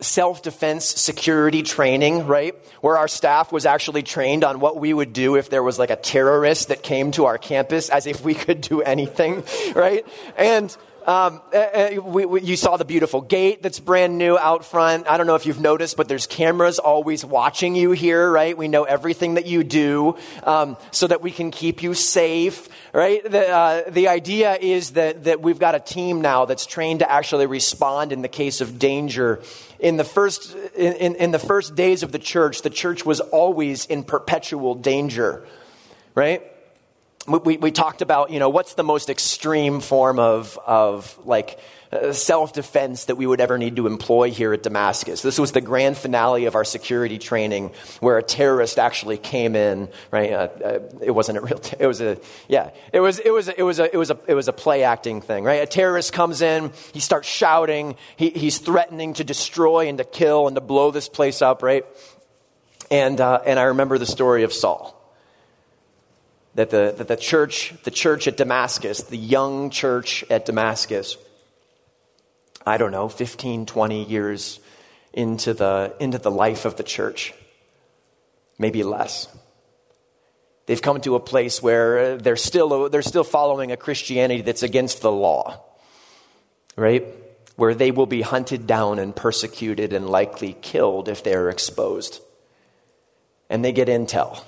self 0.00 0.42
defense 0.42 0.84
security 0.84 1.62
training, 1.62 2.26
right? 2.26 2.54
Where 2.80 2.96
our 2.96 3.08
staff 3.08 3.50
was 3.50 3.66
actually 3.66 4.04
trained 4.04 4.44
on 4.44 4.60
what 4.60 4.76
we 4.76 4.92
would 4.92 5.12
do 5.12 5.36
if 5.36 5.50
there 5.50 5.62
was 5.62 5.76
like 5.78 5.90
a 5.90 5.96
terrorist 5.96 6.68
that 6.68 6.84
came 6.84 7.10
to 7.12 7.24
our 7.24 7.38
campus, 7.38 7.88
as 7.88 8.06
if 8.06 8.22
we 8.24 8.34
could 8.34 8.60
do 8.60 8.80
anything, 8.80 9.44
right? 9.74 10.06
And 10.36 10.76
um, 11.06 11.42
we, 12.12 12.24
we, 12.24 12.40
you 12.42 12.56
saw 12.56 12.76
the 12.76 12.84
beautiful 12.84 13.20
gate 13.20 13.62
that's 13.62 13.80
brand 13.80 14.18
new 14.18 14.38
out 14.38 14.64
front. 14.64 15.08
I 15.08 15.16
don't 15.16 15.26
know 15.26 15.34
if 15.34 15.46
you've 15.46 15.60
noticed, 15.60 15.96
but 15.96 16.08
there's 16.08 16.26
cameras 16.26 16.78
always 16.78 17.24
watching 17.24 17.74
you 17.74 17.92
here, 17.92 18.30
right? 18.30 18.56
We 18.56 18.68
know 18.68 18.84
everything 18.84 19.34
that 19.34 19.46
you 19.46 19.64
do 19.64 20.16
um, 20.44 20.76
so 20.90 21.06
that 21.06 21.22
we 21.22 21.30
can 21.30 21.50
keep 21.50 21.82
you 21.82 21.94
safe, 21.94 22.68
right? 22.92 23.22
The, 23.24 23.48
uh, 23.48 23.90
the 23.90 24.08
idea 24.08 24.54
is 24.54 24.92
that, 24.92 25.24
that 25.24 25.40
we've 25.40 25.58
got 25.58 25.74
a 25.74 25.80
team 25.80 26.20
now 26.20 26.44
that's 26.44 26.66
trained 26.66 27.00
to 27.00 27.10
actually 27.10 27.46
respond 27.46 28.12
in 28.12 28.22
the 28.22 28.28
case 28.28 28.60
of 28.60 28.78
danger. 28.78 29.42
In 29.78 29.96
the, 29.96 30.04
first, 30.04 30.54
in, 30.76 31.16
in 31.16 31.30
the 31.30 31.38
first 31.38 31.74
days 31.74 32.02
of 32.02 32.12
the 32.12 32.18
church, 32.18 32.62
the 32.62 32.70
church 32.70 33.06
was 33.06 33.20
always 33.20 33.86
in 33.86 34.04
perpetual 34.04 34.74
danger, 34.74 35.46
right? 36.14 36.51
We, 37.26 37.56
we 37.56 37.70
talked 37.70 38.02
about, 38.02 38.30
you 38.30 38.38
know, 38.38 38.48
what's 38.48 38.74
the 38.74 38.82
most 38.82 39.08
extreme 39.08 39.80
form 39.80 40.18
of, 40.18 40.58
of 40.66 41.16
like 41.24 41.58
uh, 41.92 42.12
self 42.12 42.52
defense 42.52 43.04
that 43.04 43.16
we 43.16 43.26
would 43.26 43.40
ever 43.40 43.58
need 43.58 43.76
to 43.76 43.86
employ 43.86 44.30
here 44.30 44.52
at 44.52 44.62
Damascus. 44.62 45.22
This 45.22 45.38
was 45.38 45.52
the 45.52 45.60
grand 45.60 45.96
finale 45.96 46.46
of 46.46 46.54
our 46.54 46.64
security 46.64 47.18
training 47.18 47.72
where 48.00 48.18
a 48.18 48.22
terrorist 48.22 48.78
actually 48.78 49.18
came 49.18 49.54
in, 49.54 49.88
right? 50.10 50.32
Uh, 50.32 50.48
uh, 50.64 50.78
it 51.00 51.12
wasn't 51.12 51.38
a 51.38 51.42
real, 51.42 51.58
t- 51.58 51.76
it 51.78 51.86
was 51.86 52.00
a, 52.00 52.18
yeah, 52.48 52.70
it 52.92 53.00
was, 53.00 53.18
it 53.18 53.30
was, 53.30 53.48
it 53.48 53.62
was 53.62 53.78
a, 53.78 53.92
it 53.92 53.98
was 53.98 54.10
a, 54.10 54.18
it 54.26 54.34
was 54.34 54.48
a 54.48 54.52
play 54.52 54.82
acting 54.82 55.20
thing, 55.20 55.44
right? 55.44 55.62
A 55.62 55.66
terrorist 55.66 56.12
comes 56.12 56.42
in, 56.42 56.72
he 56.92 57.00
starts 57.00 57.28
shouting, 57.28 57.96
he, 58.16 58.30
he's 58.30 58.58
threatening 58.58 59.14
to 59.14 59.24
destroy 59.24 59.88
and 59.88 59.98
to 59.98 60.04
kill 60.04 60.48
and 60.48 60.56
to 60.56 60.60
blow 60.60 60.90
this 60.90 61.08
place 61.08 61.42
up, 61.42 61.62
right? 61.62 61.84
And, 62.90 63.20
uh, 63.20 63.40
and 63.46 63.60
I 63.60 63.64
remember 63.64 63.98
the 63.98 64.06
story 64.06 64.42
of 64.42 64.52
Saul 64.52 65.01
that 66.54 66.70
the, 66.70 66.94
that 66.96 67.08
the 67.08 67.16
church, 67.16 67.74
the 67.84 67.90
church 67.90 68.28
at 68.28 68.36
Damascus, 68.36 69.02
the 69.02 69.16
young 69.16 69.70
church 69.70 70.24
at 70.30 70.44
Damascus, 70.44 71.16
I 72.66 72.76
don't 72.76 72.92
know, 72.92 73.08
15, 73.08 73.66
20 73.66 74.04
years 74.04 74.60
into 75.12 75.54
the, 75.54 75.94
into 75.98 76.18
the 76.18 76.30
life 76.30 76.64
of 76.64 76.76
the 76.76 76.82
church, 76.82 77.32
maybe 78.58 78.82
less. 78.82 79.28
They've 80.66 80.80
come 80.80 81.00
to 81.00 81.16
a 81.16 81.20
place 81.20 81.62
where 81.62 82.16
they're 82.18 82.36
still, 82.36 82.88
they're 82.88 83.02
still 83.02 83.24
following 83.24 83.72
a 83.72 83.76
Christianity 83.76 84.42
that's 84.42 84.62
against 84.62 85.02
the 85.02 85.10
law, 85.10 85.60
right? 86.76 87.04
Where 87.56 87.74
they 87.74 87.90
will 87.90 88.06
be 88.06 88.22
hunted 88.22 88.66
down 88.66 88.98
and 88.98 89.16
persecuted 89.16 89.92
and 89.92 90.08
likely 90.08 90.56
killed 90.62 91.08
if 91.08 91.24
they're 91.24 91.50
exposed. 91.50 92.20
And 93.50 93.64
they 93.64 93.72
get 93.72 93.88
intel 93.88 94.42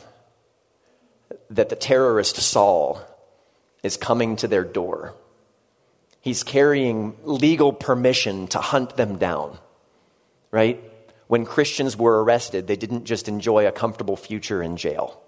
that 1.55 1.69
the 1.69 1.77
terrorist 1.77 2.37
Saul 2.37 3.01
is 3.83 3.97
coming 3.97 4.37
to 4.37 4.49
their 4.49 4.65
door. 4.65 5.15
He's 6.21 6.43
carrying 6.43 7.17
legal 7.23 7.73
permission 7.73 8.49
to 8.49 8.59
hunt 8.59 8.97
them 8.97 9.19
down, 9.19 9.59
right? 10.51 10.83
When 11.27 11.45
Christians 11.45 11.97
were 11.97 12.23
arrested, 12.23 12.67
they 12.67 12.77
didn't 12.77 13.05
just 13.05 13.29
enjoy 13.29 13.67
a 13.67 13.73
comfortable 13.73 14.17
future 14.17 14.63
in 14.63 14.77
jail. 14.77 15.21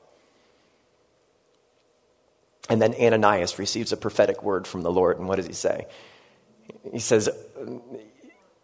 And 2.68 2.82
then 2.82 2.94
Ananias 2.94 3.58
receives 3.58 3.92
a 3.92 3.96
prophetic 3.96 4.42
word 4.42 4.66
from 4.66 4.82
the 4.82 4.90
Lord. 4.90 5.18
And 5.18 5.28
what 5.28 5.36
does 5.36 5.46
he 5.46 5.52
say? 5.52 5.86
He 6.92 6.98
says, 6.98 7.28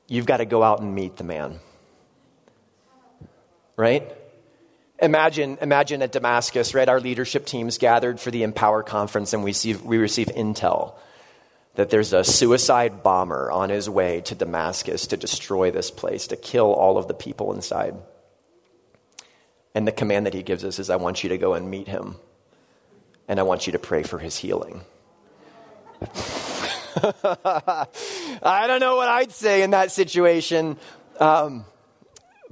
You've 0.08 0.26
got 0.26 0.38
to 0.38 0.44
go 0.44 0.62
out 0.62 0.80
and 0.80 0.94
meet 0.94 1.16
the 1.16 1.24
man. 1.24 1.60
Right? 3.76 4.10
Imagine, 5.02 5.58
imagine 5.60 6.00
at 6.00 6.12
Damascus, 6.12 6.74
right? 6.74 6.88
Our 6.88 7.00
leadership 7.00 7.44
teams 7.44 7.76
gathered 7.76 8.20
for 8.20 8.30
the 8.30 8.44
Empower 8.44 8.84
conference, 8.84 9.32
and 9.32 9.42
we 9.42 9.50
receive, 9.50 9.82
we 9.82 9.98
receive 9.98 10.28
intel 10.28 10.94
that 11.74 11.90
there's 11.90 12.12
a 12.12 12.22
suicide 12.22 13.02
bomber 13.02 13.50
on 13.50 13.70
his 13.70 13.90
way 13.90 14.20
to 14.20 14.34
Damascus 14.34 15.08
to 15.08 15.16
destroy 15.16 15.70
this 15.70 15.90
place, 15.90 16.28
to 16.28 16.36
kill 16.36 16.72
all 16.72 16.98
of 16.98 17.08
the 17.08 17.14
people 17.14 17.52
inside. 17.52 17.94
And 19.74 19.88
the 19.88 19.92
command 19.92 20.26
that 20.26 20.34
he 20.34 20.42
gives 20.42 20.64
us 20.64 20.78
is 20.78 20.90
I 20.90 20.96
want 20.96 21.24
you 21.24 21.30
to 21.30 21.38
go 21.38 21.54
and 21.54 21.70
meet 21.70 21.88
him, 21.88 22.16
and 23.26 23.40
I 23.40 23.42
want 23.42 23.66
you 23.66 23.72
to 23.72 23.78
pray 23.78 24.02
for 24.02 24.18
his 24.18 24.36
healing. 24.36 24.82
I 26.02 27.86
don't 28.66 28.80
know 28.80 28.96
what 28.96 29.08
I'd 29.08 29.32
say 29.32 29.62
in 29.62 29.70
that 29.70 29.90
situation. 29.90 30.76
Um, 31.18 31.64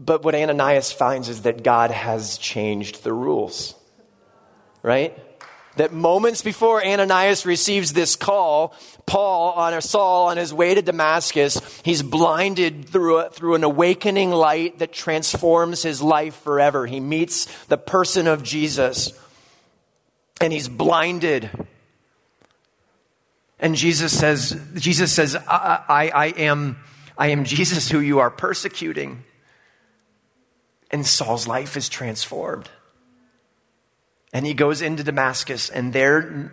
but 0.00 0.24
what 0.24 0.34
Ananias 0.34 0.90
finds 0.90 1.28
is 1.28 1.42
that 1.42 1.62
God 1.62 1.90
has 1.90 2.38
changed 2.38 3.04
the 3.04 3.12
rules, 3.12 3.74
right? 4.82 5.16
That 5.76 5.92
moments 5.92 6.40
before 6.40 6.84
Ananias 6.84 7.44
receives 7.44 7.92
this 7.92 8.16
call, 8.16 8.74
Paul 9.04 9.52
on 9.52 9.74
a 9.74 9.82
Saul 9.82 10.28
on 10.28 10.38
his 10.38 10.54
way 10.54 10.74
to 10.74 10.80
Damascus, 10.80 11.60
he's 11.84 12.02
blinded 12.02 12.88
through, 12.88 13.18
a, 13.18 13.30
through 13.30 13.56
an 13.56 13.62
awakening 13.62 14.30
light 14.30 14.78
that 14.78 14.92
transforms 14.92 15.82
his 15.82 16.00
life 16.00 16.34
forever. 16.42 16.86
He 16.86 16.98
meets 16.98 17.44
the 17.66 17.78
person 17.78 18.26
of 18.26 18.42
Jesus 18.42 19.12
and 20.40 20.50
he's 20.50 20.68
blinded. 20.68 21.50
And 23.58 23.76
Jesus 23.76 24.18
says, 24.18 24.58
Jesus 24.74 25.12
says, 25.12 25.36
I, 25.36 25.84
I, 25.88 26.08
I 26.08 26.26
am, 26.28 26.78
I 27.18 27.28
am 27.28 27.44
Jesus 27.44 27.90
who 27.90 28.00
you 28.00 28.20
are 28.20 28.30
persecuting. 28.30 29.24
And 30.90 31.06
Saul's 31.06 31.46
life 31.46 31.76
is 31.76 31.88
transformed. 31.88 32.68
And 34.32 34.46
he 34.46 34.54
goes 34.54 34.80
into 34.80 35.02
Damascus, 35.02 35.70
and 35.70 35.92
there 35.92 36.52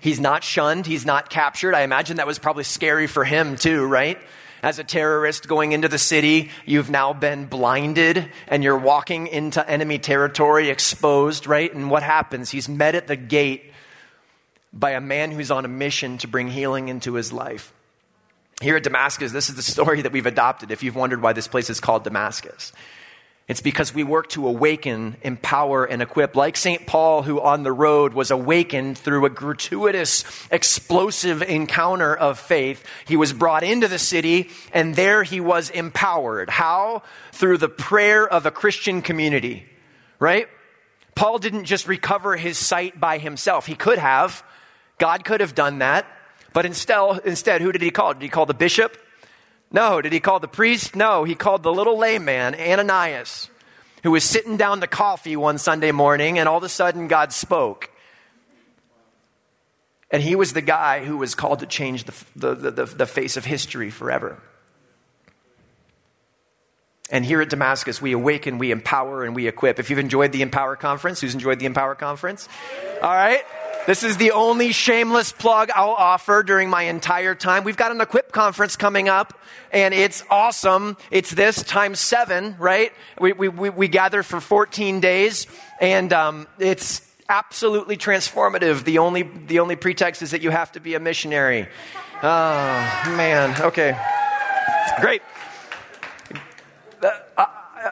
he's 0.00 0.18
not 0.20 0.42
shunned, 0.42 0.86
he's 0.86 1.04
not 1.04 1.28
captured. 1.28 1.74
I 1.74 1.82
imagine 1.82 2.16
that 2.16 2.26
was 2.26 2.38
probably 2.38 2.64
scary 2.64 3.06
for 3.06 3.24
him 3.24 3.56
too, 3.56 3.84
right? 3.84 4.18
As 4.62 4.78
a 4.78 4.84
terrorist 4.84 5.48
going 5.48 5.72
into 5.72 5.88
the 5.88 5.98
city, 5.98 6.50
you've 6.66 6.90
now 6.90 7.12
been 7.12 7.46
blinded 7.46 8.30
and 8.46 8.62
you're 8.62 8.78
walking 8.78 9.26
into 9.26 9.66
enemy 9.68 9.98
territory 9.98 10.68
exposed, 10.68 11.46
right? 11.46 11.72
And 11.72 11.90
what 11.90 12.02
happens? 12.02 12.50
He's 12.50 12.68
met 12.68 12.94
at 12.94 13.06
the 13.06 13.16
gate 13.16 13.72
by 14.72 14.92
a 14.92 15.00
man 15.00 15.30
who's 15.30 15.50
on 15.50 15.64
a 15.64 15.68
mission 15.68 16.18
to 16.18 16.28
bring 16.28 16.48
healing 16.48 16.88
into 16.88 17.14
his 17.14 17.32
life. 17.32 17.72
Here 18.60 18.76
at 18.76 18.82
Damascus, 18.82 19.32
this 19.32 19.48
is 19.48 19.56
the 19.56 19.62
story 19.62 20.02
that 20.02 20.12
we've 20.12 20.26
adopted 20.26 20.70
if 20.70 20.82
you've 20.82 20.96
wondered 20.96 21.22
why 21.22 21.32
this 21.32 21.48
place 21.48 21.70
is 21.70 21.80
called 21.80 22.04
Damascus. 22.04 22.72
It's 23.50 23.60
because 23.60 23.92
we 23.92 24.04
work 24.04 24.28
to 24.28 24.46
awaken, 24.46 25.16
empower, 25.22 25.84
and 25.84 26.00
equip. 26.00 26.36
Like 26.36 26.56
St. 26.56 26.86
Paul, 26.86 27.24
who 27.24 27.40
on 27.40 27.64
the 27.64 27.72
road 27.72 28.14
was 28.14 28.30
awakened 28.30 28.96
through 28.96 29.26
a 29.26 29.28
gratuitous, 29.28 30.24
explosive 30.52 31.42
encounter 31.42 32.14
of 32.14 32.38
faith. 32.38 32.84
He 33.08 33.16
was 33.16 33.32
brought 33.32 33.64
into 33.64 33.88
the 33.88 33.98
city, 33.98 34.50
and 34.72 34.94
there 34.94 35.24
he 35.24 35.40
was 35.40 35.68
empowered. 35.68 36.48
How? 36.48 37.02
Through 37.32 37.58
the 37.58 37.68
prayer 37.68 38.24
of 38.24 38.46
a 38.46 38.52
Christian 38.52 39.02
community, 39.02 39.66
right? 40.20 40.46
Paul 41.16 41.38
didn't 41.38 41.64
just 41.64 41.88
recover 41.88 42.36
his 42.36 42.56
sight 42.56 43.00
by 43.00 43.18
himself. 43.18 43.66
He 43.66 43.74
could 43.74 43.98
have. 43.98 44.44
God 44.98 45.24
could 45.24 45.40
have 45.40 45.56
done 45.56 45.80
that. 45.80 46.06
But 46.52 46.66
instead, 46.66 47.22
instead, 47.24 47.62
who 47.62 47.72
did 47.72 47.82
he 47.82 47.90
call? 47.90 48.12
Did 48.12 48.22
he 48.22 48.28
call 48.28 48.46
the 48.46 48.54
bishop? 48.54 48.96
No. 49.70 50.00
Did 50.00 50.12
he 50.12 50.20
call 50.20 50.40
the 50.40 50.48
priest? 50.48 50.96
No. 50.96 51.24
He 51.24 51.34
called 51.34 51.62
the 51.62 51.72
little 51.72 51.98
layman, 51.98 52.54
Ananias, 52.54 53.48
who 54.02 54.10
was 54.10 54.24
sitting 54.24 54.56
down 54.56 54.80
to 54.80 54.86
coffee 54.86 55.36
one 55.36 55.58
Sunday 55.58 55.92
morning, 55.92 56.38
and 56.38 56.48
all 56.48 56.58
of 56.58 56.64
a 56.64 56.68
sudden 56.68 57.08
God 57.08 57.32
spoke. 57.32 57.90
And 60.10 60.22
he 60.22 60.34
was 60.34 60.52
the 60.52 60.62
guy 60.62 61.04
who 61.04 61.16
was 61.16 61.34
called 61.34 61.60
to 61.60 61.66
change 61.66 62.04
the, 62.04 62.14
the, 62.34 62.70
the, 62.70 62.84
the 62.84 63.06
face 63.06 63.36
of 63.36 63.44
history 63.44 63.90
forever. 63.90 64.42
And 67.10 67.24
here 67.24 67.40
at 67.40 67.50
Damascus, 67.50 68.00
we 68.00 68.12
awaken, 68.12 68.58
we 68.58 68.70
empower, 68.70 69.24
and 69.24 69.34
we 69.34 69.48
equip. 69.48 69.80
If 69.80 69.90
you've 69.90 69.98
enjoyed 69.98 70.30
the 70.30 70.42
Empower 70.42 70.76
Conference, 70.76 71.20
who's 71.20 71.34
enjoyed 71.34 71.58
the 71.58 71.66
Empower 71.66 71.96
Conference? 71.96 72.48
All 73.02 73.10
right. 73.10 73.42
This 73.86 74.02
is 74.02 74.18
the 74.18 74.32
only 74.32 74.72
shameless 74.72 75.32
plug 75.32 75.70
I'll 75.74 75.90
offer 75.90 76.42
during 76.42 76.68
my 76.68 76.82
entire 76.82 77.34
time. 77.34 77.64
We've 77.64 77.76
got 77.76 77.90
an 77.90 78.00
Equip 78.00 78.30
conference 78.30 78.76
coming 78.76 79.08
up, 79.08 79.38
and 79.72 79.94
it's 79.94 80.22
awesome. 80.30 80.98
It's 81.10 81.30
this 81.30 81.62
times 81.62 81.98
seven, 81.98 82.56
right? 82.58 82.92
We, 83.18 83.32
we, 83.32 83.48
we 83.48 83.70
we 83.70 83.88
gather 83.88 84.22
for 84.22 84.40
14 84.40 85.00
days, 85.00 85.46
and 85.80 86.12
um, 86.12 86.46
it's 86.58 87.00
absolutely 87.30 87.96
transformative. 87.96 88.84
The 88.84 88.98
only, 88.98 89.22
the 89.22 89.60
only 89.60 89.76
pretext 89.76 90.20
is 90.20 90.32
that 90.32 90.42
you 90.42 90.50
have 90.50 90.72
to 90.72 90.80
be 90.80 90.94
a 90.94 91.00
missionary. 91.00 91.66
Oh, 92.22 93.14
man. 93.16 93.60
Okay. 93.62 93.98
Great. 95.00 95.22
Uh, 97.02 97.46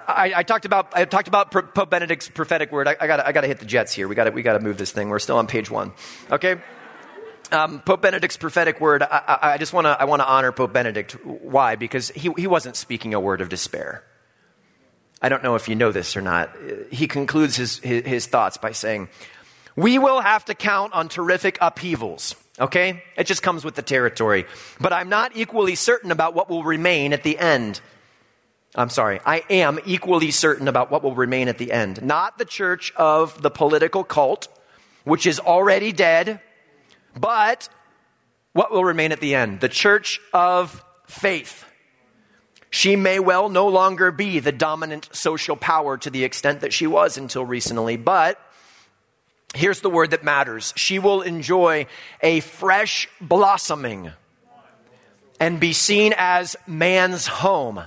I, 0.09 0.33
I, 0.37 0.42
talked 0.42 0.64
about 0.64 0.97
I 0.97 1.05
talked 1.05 1.29
about 1.29 1.51
Pope 1.51 1.90
Benedict's 1.90 2.29
prophetic 2.29 2.73
word. 2.73 2.88
I, 2.88 3.07
got 3.07 3.21
I 3.21 3.33
got 3.33 3.42
to 3.42 3.47
hit 3.47 3.59
the 3.59 3.66
jets 3.66 3.92
here. 3.92 4.09
We 4.09 4.14
got 4.14 4.33
we 4.33 4.42
got 4.42 4.55
to 4.55 4.61
move 4.61 4.79
this 4.79 4.90
thing. 4.90 5.11
We're 5.11 5.18
still 5.18 5.37
on 5.37 5.47
page 5.47 5.71
one. 5.71 5.92
Okay. 6.33 6.57
Um, 7.53 7.81
Pope 7.81 8.01
Benedict's 8.01 8.38
prophetic 8.38 8.81
word. 8.81 9.03
I, 9.03 9.38
I 9.42 9.59
just 9.59 9.75
want 9.75 9.87
to 9.87 9.90
I 9.90 10.05
want 10.05 10.21
to 10.21 10.29
honor 10.29 10.51
Pope 10.51 10.73
Benedict. 10.73 11.12
Why? 11.25 11.77
Because 11.77 12.09
he 12.09 12.33
he 12.38 12.47
wasn't 12.47 12.77
speaking 12.77 13.12
a 13.12 13.21
word 13.21 13.42
of 13.42 13.51
despair. 13.51 14.03
I 15.21 15.29
don't 15.29 15.42
know 15.42 15.57
if 15.57 15.68
you 15.68 15.75
know 15.75 15.92
this 15.92 16.16
or 16.16 16.23
not. 16.23 16.51
He 16.90 17.09
concludes 17.09 17.57
his, 17.57 17.79
his, 17.81 18.07
his 18.07 18.27
thoughts 18.27 18.57
by 18.57 18.73
saying, 18.73 19.09
"We 19.77 19.99
will 19.99 20.21
have 20.21 20.47
to 20.47 20.55
count 20.55 20.94
on 20.94 21.09
terrific 21.09 21.59
upheavals." 21.61 22.35
Okay, 22.59 23.05
it 23.16 23.27
just 23.27 23.42
comes 23.42 23.62
with 23.64 23.75
the 23.75 23.83
territory. 23.83 24.47
But 24.81 24.94
I'm 24.94 25.11
not 25.11 25.37
equally 25.37 25.75
certain 25.75 26.11
about 26.11 26.35
what 26.35 26.49
will 26.49 26.64
remain 26.64 27.12
at 27.12 27.25
the 27.25 27.38
end. 27.38 27.81
I'm 28.79 28.91
sorry, 28.91 29.21
I 29.27 29.43
am 29.51 29.81
equally 29.85 30.31
certain 30.31 30.69
about 30.69 30.88
what 30.88 31.03
will 31.03 31.17
remain 31.17 31.49
at 31.49 31.59
the 31.59 31.73
end. 31.73 32.01
Not 32.01 32.38
the 32.38 32.45
church 32.45 32.93
of 32.95 33.43
the 33.43 33.51
political 33.51 34.05
cult, 34.05 34.47
which 35.03 35.27
is 35.27 35.41
already 35.41 35.91
dead, 35.91 36.41
but 37.19 37.69
what 38.53 38.71
will 38.71 38.85
remain 38.85 39.11
at 39.11 39.19
the 39.19 39.35
end? 39.35 39.59
The 39.59 39.69
church 39.69 40.21
of 40.33 40.85
faith. 41.09 41.64
She 42.71 42.95
may 42.95 43.19
well 43.19 43.49
no 43.49 43.67
longer 43.67 44.12
be 44.12 44.38
the 44.38 44.53
dominant 44.53 45.09
social 45.11 45.57
power 45.57 45.99
to 45.99 46.09
the 46.09 46.23
extent 46.23 46.61
that 46.61 46.73
she 46.73 46.87
was 46.87 47.19
until 47.19 47.45
recently, 47.45 47.97
but 47.97 48.41
Here's 49.55 49.81
the 49.81 49.88
word 49.88 50.11
that 50.11 50.23
matters. 50.23 50.75
She 50.77 50.99
will 50.99 51.23
enjoy 51.23 51.87
a 52.21 52.41
fresh 52.41 53.09
blossoming 53.19 54.12
and 55.41 55.59
be 55.59 55.73
seen 55.73 56.12
as 56.19 56.55
man's 56.67 57.27
home. 57.27 57.83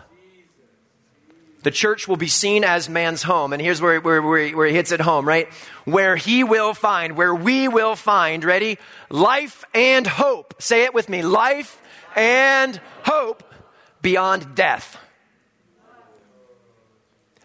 The 1.64 1.72
church 1.72 2.08
will 2.08 2.18
be 2.18 2.28
seen 2.28 2.64
as 2.64 2.90
man's 2.90 3.24
home. 3.24 3.54
And 3.54 3.62
here's 3.62 3.80
where, 3.80 4.02
where, 4.02 4.22
where, 4.22 4.50
where 4.50 4.68
he 4.68 4.74
hits 4.74 4.92
it 4.92 5.00
home, 5.00 5.28
right? 5.28 5.48
Where 5.86 6.16
he 6.16 6.44
will 6.44 6.74
find, 6.74 7.16
where 7.16 7.36
we 7.36 7.68
will 7.68 7.96
find, 7.96 8.44
ready? 8.44 8.80
Life 9.10 9.64
and 9.74 10.08
hope. 10.08 10.56
Say 10.60 10.84
it 10.84 10.94
with 10.94 11.08
me 11.08 11.22
life 11.22 11.80
and 12.16 12.80
hope 13.04 13.44
beyond 14.02 14.56
death. 14.56 14.98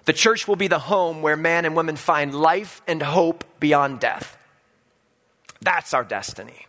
The 0.06 0.12
church 0.12 0.46
will 0.46 0.56
be 0.56 0.68
the 0.68 0.78
home 0.78 1.20
where 1.20 1.36
man 1.36 1.64
and 1.64 1.76
women 1.76 1.96
find 1.96 2.34
life 2.34 2.80
and 2.86 3.02
hope 3.02 3.44
beyond 3.60 4.00
death. 4.00 4.38
That's 5.60 5.92
our 5.92 6.04
destiny. 6.04 6.65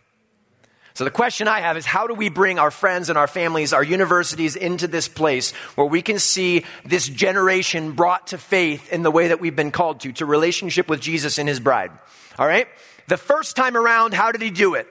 So 0.98 1.04
the 1.04 1.12
question 1.12 1.46
I 1.46 1.60
have 1.60 1.76
is 1.76 1.86
how 1.86 2.08
do 2.08 2.14
we 2.14 2.28
bring 2.28 2.58
our 2.58 2.72
friends 2.72 3.08
and 3.08 3.16
our 3.16 3.28
families, 3.28 3.72
our 3.72 3.84
universities 3.84 4.56
into 4.56 4.88
this 4.88 5.06
place 5.06 5.52
where 5.76 5.86
we 5.86 6.02
can 6.02 6.18
see 6.18 6.64
this 6.84 7.06
generation 7.06 7.92
brought 7.92 8.26
to 8.28 8.36
faith 8.36 8.92
in 8.92 9.04
the 9.04 9.10
way 9.12 9.28
that 9.28 9.40
we've 9.40 9.54
been 9.54 9.70
called 9.70 10.00
to, 10.00 10.12
to 10.14 10.26
relationship 10.26 10.88
with 10.88 11.00
Jesus 11.00 11.38
and 11.38 11.48
his 11.48 11.60
bride? 11.60 11.92
All 12.36 12.48
right? 12.48 12.66
The 13.06 13.16
first 13.16 13.54
time 13.54 13.76
around, 13.76 14.12
how 14.12 14.32
did 14.32 14.42
he 14.42 14.50
do 14.50 14.74
it? 14.74 14.88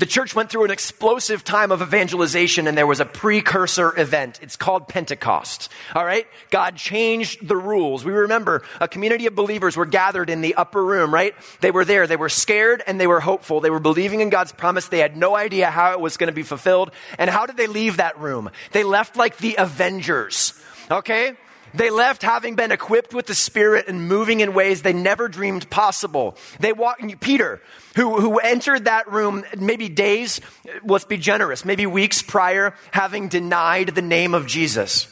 The 0.00 0.06
church 0.06 0.34
went 0.34 0.48
through 0.48 0.64
an 0.64 0.70
explosive 0.70 1.44
time 1.44 1.70
of 1.70 1.82
evangelization 1.82 2.66
and 2.66 2.76
there 2.76 2.86
was 2.86 3.00
a 3.00 3.04
precursor 3.04 3.92
event. 4.00 4.38
It's 4.40 4.56
called 4.56 4.88
Pentecost. 4.88 5.68
All 5.94 6.06
right? 6.06 6.26
God 6.50 6.76
changed 6.76 7.46
the 7.46 7.54
rules. 7.54 8.02
We 8.02 8.12
remember 8.12 8.62
a 8.80 8.88
community 8.88 9.26
of 9.26 9.34
believers 9.34 9.76
were 9.76 9.84
gathered 9.84 10.30
in 10.30 10.40
the 10.40 10.54
upper 10.54 10.82
room, 10.82 11.12
right? 11.12 11.34
They 11.60 11.70
were 11.70 11.84
there. 11.84 12.06
They 12.06 12.16
were 12.16 12.30
scared 12.30 12.82
and 12.86 12.98
they 12.98 13.06
were 13.06 13.20
hopeful. 13.20 13.60
They 13.60 13.68
were 13.68 13.78
believing 13.78 14.22
in 14.22 14.30
God's 14.30 14.52
promise. 14.52 14.88
They 14.88 15.00
had 15.00 15.18
no 15.18 15.36
idea 15.36 15.70
how 15.70 15.92
it 15.92 16.00
was 16.00 16.16
going 16.16 16.28
to 16.28 16.34
be 16.34 16.44
fulfilled. 16.44 16.92
And 17.18 17.28
how 17.28 17.44
did 17.44 17.58
they 17.58 17.66
leave 17.66 17.98
that 17.98 18.18
room? 18.18 18.50
They 18.72 18.84
left 18.84 19.16
like 19.16 19.36
the 19.36 19.56
Avengers. 19.58 20.58
Okay? 20.90 21.34
They 21.74 21.90
left 21.90 22.22
having 22.22 22.54
been 22.54 22.72
equipped 22.72 23.14
with 23.14 23.26
the 23.26 23.34
Spirit 23.34 23.86
and 23.88 24.08
moving 24.08 24.40
in 24.40 24.54
ways 24.54 24.82
they 24.82 24.92
never 24.92 25.28
dreamed 25.28 25.70
possible. 25.70 26.36
They 26.58 26.72
walked, 26.72 27.20
Peter, 27.20 27.60
who, 27.96 28.20
who 28.20 28.38
entered 28.38 28.86
that 28.86 29.10
room 29.10 29.44
maybe 29.56 29.88
days, 29.88 30.40
let's 30.84 31.04
be 31.04 31.16
generous, 31.16 31.64
maybe 31.64 31.86
weeks 31.86 32.22
prior, 32.22 32.74
having 32.90 33.28
denied 33.28 33.94
the 33.94 34.02
name 34.02 34.34
of 34.34 34.46
Jesus. 34.46 35.08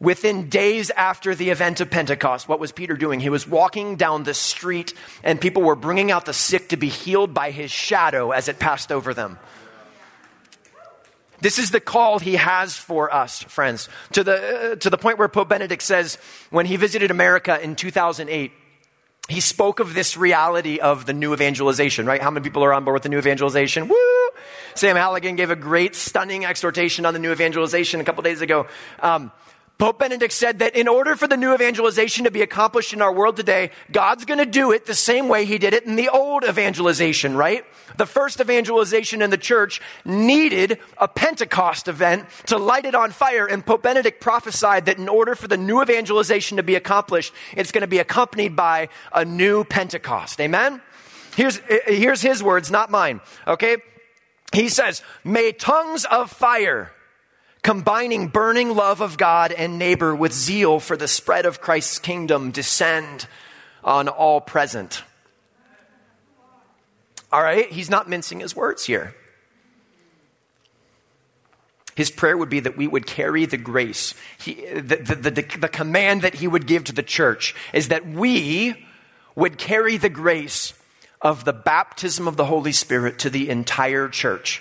Within 0.00 0.48
days 0.48 0.90
after 0.90 1.34
the 1.34 1.50
event 1.50 1.80
of 1.80 1.90
Pentecost, 1.90 2.48
what 2.48 2.60
was 2.60 2.72
Peter 2.72 2.94
doing? 2.94 3.20
He 3.20 3.30
was 3.30 3.48
walking 3.48 3.96
down 3.96 4.24
the 4.24 4.34
street 4.34 4.92
and 5.22 5.40
people 5.40 5.62
were 5.62 5.76
bringing 5.76 6.10
out 6.10 6.26
the 6.26 6.32
sick 6.32 6.68
to 6.70 6.76
be 6.76 6.88
healed 6.88 7.32
by 7.32 7.52
his 7.52 7.70
shadow 7.70 8.32
as 8.32 8.48
it 8.48 8.58
passed 8.58 8.92
over 8.92 9.14
them. 9.14 9.38
This 11.44 11.58
is 11.58 11.70
the 11.70 11.78
call 11.78 12.20
he 12.20 12.36
has 12.36 12.74
for 12.74 13.12
us, 13.12 13.42
friends, 13.42 13.90
to 14.12 14.24
the, 14.24 14.32
uh, 14.72 14.76
to 14.76 14.88
the 14.88 14.96
point 14.96 15.18
where 15.18 15.28
Pope 15.28 15.50
Benedict 15.50 15.82
says 15.82 16.16
when 16.48 16.64
he 16.64 16.76
visited 16.76 17.10
America 17.10 17.62
in 17.62 17.76
2008, 17.76 18.50
he 19.28 19.40
spoke 19.40 19.78
of 19.78 19.92
this 19.92 20.16
reality 20.16 20.78
of 20.78 21.04
the 21.04 21.12
new 21.12 21.34
evangelization, 21.34 22.06
right? 22.06 22.22
How 22.22 22.30
many 22.30 22.44
people 22.44 22.64
are 22.64 22.72
on 22.72 22.84
board 22.84 22.94
with 22.94 23.02
the 23.02 23.10
new 23.10 23.18
evangelization? 23.18 23.88
Woo! 23.88 24.30
Sam 24.74 24.96
Halligan 24.96 25.36
gave 25.36 25.50
a 25.50 25.56
great, 25.56 25.94
stunning 25.94 26.46
exhortation 26.46 27.04
on 27.04 27.12
the 27.12 27.20
new 27.20 27.30
evangelization 27.30 28.00
a 28.00 28.04
couple 28.04 28.22
days 28.22 28.40
ago. 28.40 28.66
Um, 29.00 29.30
Pope 29.76 29.98
Benedict 29.98 30.32
said 30.32 30.60
that 30.60 30.76
in 30.76 30.86
order 30.86 31.16
for 31.16 31.26
the 31.26 31.36
new 31.36 31.52
evangelization 31.52 32.24
to 32.24 32.30
be 32.30 32.42
accomplished 32.42 32.92
in 32.92 33.02
our 33.02 33.12
world 33.12 33.36
today, 33.36 33.70
God's 33.90 34.24
going 34.24 34.38
to 34.38 34.46
do 34.46 34.70
it 34.70 34.86
the 34.86 34.94
same 34.94 35.28
way 35.28 35.44
he 35.44 35.58
did 35.58 35.74
it 35.74 35.84
in 35.84 35.96
the 35.96 36.08
old 36.08 36.44
evangelization, 36.44 37.36
right? 37.36 37.64
The 37.96 38.06
first 38.06 38.40
evangelization 38.40 39.20
in 39.20 39.30
the 39.30 39.38
church 39.38 39.80
needed 40.04 40.78
a 40.96 41.08
Pentecost 41.08 41.88
event 41.88 42.26
to 42.46 42.56
light 42.56 42.84
it 42.84 42.94
on 42.94 43.10
fire. 43.10 43.46
And 43.46 43.66
Pope 43.66 43.82
Benedict 43.82 44.20
prophesied 44.20 44.86
that 44.86 44.98
in 44.98 45.08
order 45.08 45.34
for 45.34 45.48
the 45.48 45.56
new 45.56 45.82
evangelization 45.82 46.56
to 46.58 46.62
be 46.62 46.76
accomplished, 46.76 47.32
it's 47.56 47.72
going 47.72 47.82
to 47.82 47.88
be 47.88 47.98
accompanied 47.98 48.54
by 48.54 48.90
a 49.12 49.24
new 49.24 49.64
Pentecost. 49.64 50.40
Amen? 50.40 50.80
Here's, 51.34 51.60
here's 51.88 52.22
his 52.22 52.44
words, 52.44 52.70
not 52.70 52.92
mine. 52.92 53.20
Okay? 53.44 53.78
He 54.52 54.68
says, 54.68 55.02
May 55.24 55.50
tongues 55.50 56.04
of 56.04 56.30
fire 56.30 56.92
combining 57.64 58.28
burning 58.28 58.76
love 58.76 59.00
of 59.00 59.16
God 59.16 59.50
and 59.50 59.78
neighbor 59.78 60.14
with 60.14 60.32
zeal 60.32 60.78
for 60.78 60.96
the 60.96 61.08
spread 61.08 61.46
of 61.46 61.60
Christ's 61.60 61.98
kingdom, 61.98 62.52
descend 62.52 63.26
on 63.82 64.06
all 64.06 64.40
present. 64.40 65.02
All 67.32 67.42
right, 67.42 67.72
he's 67.72 67.90
not 67.90 68.08
mincing 68.08 68.38
his 68.38 68.54
words 68.54 68.84
here. 68.84 69.14
His 71.96 72.10
prayer 72.10 72.36
would 72.36 72.50
be 72.50 72.60
that 72.60 72.76
we 72.76 72.86
would 72.86 73.06
carry 73.06 73.46
the 73.46 73.56
grace. 73.56 74.14
He, 74.38 74.54
the, 74.54 74.96
the, 74.96 75.14
the, 75.14 75.58
the, 75.58 75.68
command 75.68 76.22
that 76.22 76.34
he 76.34 76.48
would 76.48 76.66
give 76.66 76.84
to 76.84 76.92
the 76.92 77.04
church 77.04 77.54
is 77.72 77.88
that 77.88 78.06
we 78.06 78.84
would 79.36 79.58
carry 79.58 79.96
the 79.96 80.08
grace 80.08 80.74
of 81.22 81.44
the 81.44 81.52
baptism 81.52 82.28
of 82.28 82.36
the 82.36 82.44
Holy 82.44 82.72
Spirit 82.72 83.18
to 83.20 83.30
the 83.30 83.48
entire 83.48 84.08
church. 84.08 84.60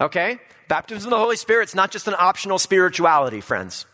Okay? 0.00 0.38
Baptism 0.68 1.06
of 1.06 1.10
the 1.10 1.18
Holy 1.18 1.36
Spirit 1.36 1.68
is 1.68 1.74
not 1.74 1.90
just 1.90 2.08
an 2.08 2.14
optional 2.18 2.58
spirituality, 2.58 3.40
friends. 3.40 3.86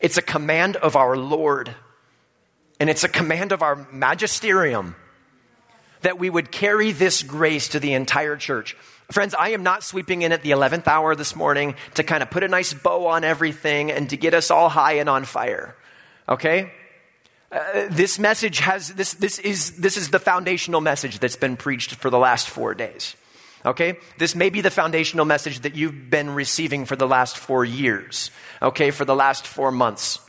It's 0.00 0.16
a 0.16 0.22
command 0.22 0.76
of 0.76 0.96
our 0.96 1.16
Lord. 1.16 1.74
And 2.80 2.88
it's 2.88 3.04
a 3.04 3.08
command 3.08 3.52
of 3.52 3.62
our 3.62 3.76
magisterium 3.92 4.94
that 6.02 6.18
we 6.18 6.30
would 6.30 6.52
carry 6.52 6.92
this 6.92 7.22
grace 7.22 7.68
to 7.68 7.80
the 7.80 7.92
entire 7.92 8.36
church. 8.36 8.76
Friends, 9.10 9.34
I 9.34 9.50
am 9.50 9.62
not 9.62 9.82
sweeping 9.82 10.22
in 10.22 10.32
at 10.32 10.42
the 10.42 10.50
11th 10.50 10.86
hour 10.86 11.14
this 11.16 11.34
morning 11.34 11.74
to 11.94 12.04
kind 12.04 12.22
of 12.22 12.30
put 12.30 12.44
a 12.44 12.48
nice 12.48 12.72
bow 12.72 13.06
on 13.06 13.24
everything 13.24 13.90
and 13.90 14.08
to 14.10 14.16
get 14.16 14.34
us 14.34 14.50
all 14.50 14.68
high 14.68 14.94
and 14.94 15.08
on 15.08 15.24
fire. 15.24 15.74
Okay? 16.28 16.70
Uh, 17.50 17.86
this 17.90 18.18
message 18.18 18.60
has, 18.60 18.92
this, 18.92 19.14
this, 19.14 19.38
is, 19.38 19.78
this 19.78 19.96
is 19.96 20.10
the 20.10 20.18
foundational 20.18 20.80
message 20.80 21.18
that's 21.18 21.36
been 21.36 21.56
preached 21.56 21.94
for 21.94 22.10
the 22.10 22.18
last 22.18 22.48
four 22.48 22.74
days. 22.74 23.16
Okay? 23.64 23.98
This 24.18 24.34
may 24.34 24.50
be 24.50 24.60
the 24.60 24.70
foundational 24.70 25.24
message 25.24 25.60
that 25.60 25.74
you've 25.74 26.10
been 26.10 26.30
receiving 26.30 26.84
for 26.84 26.96
the 26.96 27.06
last 27.06 27.36
four 27.36 27.64
years. 27.64 28.30
Okay? 28.62 28.90
For 28.90 29.04
the 29.04 29.16
last 29.16 29.46
four 29.46 29.72
months. 29.72 30.20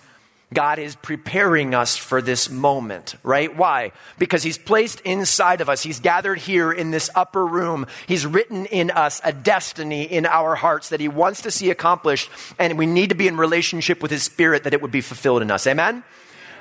God 0.52 0.80
is 0.80 0.96
preparing 0.96 1.76
us 1.76 1.96
for 1.96 2.24
this 2.24 2.50
moment, 2.50 3.15
right? 3.22 3.56
Why? 3.56 3.92
Because 4.18 4.42
He's 4.42 4.58
placed 4.58 5.00
inside 5.02 5.62
of 5.62 5.70
us. 5.70 5.84
He's 5.84 6.00
gathered 6.00 6.39
here 6.39 6.72
in 6.72 6.89
this 6.89 7.10
upper 7.13 7.46
room. 7.46 7.86
He's 8.08 8.26
written 8.26 8.65
in 8.65 8.89
us 8.89 9.22
a 9.24 9.32
destiny 9.32 10.04
in 10.04 10.26
our 10.26 10.56
hearts 10.56 10.89
that 10.89 11.00
He 11.00 11.08
wants 11.08 11.44
to 11.44 11.52
see 11.52 11.70
accomplished, 11.70 12.32
and 12.58 12.80
we 12.80 12.88
need 12.88 13.10
to 13.10 13.15
be 13.15 13.28
in 13.28 13.38
relationship 13.38 14.02
with 14.02 14.10
His 14.10 14.24
Spirit 14.24 14.63
that 14.63 14.74
it 14.74 14.82
would 14.82 14.92
be 14.92 15.02
fulfilled 15.02 15.44
in 15.44 15.52
us. 15.52 15.68
Amen? 15.68 16.04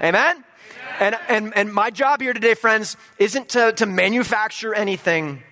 Amen? 0.02 0.44
And, 1.00 1.16
and, 1.28 1.56
and 1.56 1.72
my 1.72 1.90
job 1.90 2.20
here 2.20 2.34
today, 2.34 2.54
friends, 2.54 2.96
isn't 3.18 3.50
to, 3.50 3.72
to 3.72 3.86
manufacture 3.86 4.74
anything 4.74 5.42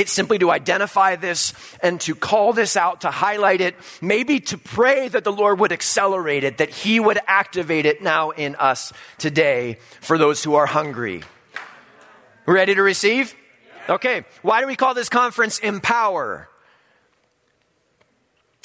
it's 0.00 0.10
simply 0.10 0.38
to 0.38 0.50
identify 0.50 1.16
this 1.16 1.52
and 1.82 2.00
to 2.00 2.14
call 2.14 2.54
this 2.54 2.74
out, 2.74 3.02
to 3.02 3.10
highlight 3.10 3.60
it, 3.60 3.74
maybe 4.00 4.40
to 4.40 4.56
pray 4.56 5.08
that 5.08 5.24
the 5.24 5.32
Lord 5.32 5.60
would 5.60 5.72
accelerate 5.72 6.42
it, 6.42 6.56
that 6.56 6.70
He 6.70 6.98
would 6.98 7.18
activate 7.26 7.84
it 7.84 8.02
now 8.02 8.30
in 8.30 8.56
us 8.56 8.94
today 9.18 9.76
for 10.00 10.16
those 10.16 10.42
who 10.42 10.54
are 10.54 10.64
hungry. 10.64 11.22
Ready 12.46 12.74
to 12.74 12.82
receive? 12.82 13.34
Okay. 13.90 14.24
Why 14.40 14.62
do 14.62 14.66
we 14.66 14.74
call 14.74 14.94
this 14.94 15.10
conference 15.10 15.58
Empower? 15.58 16.48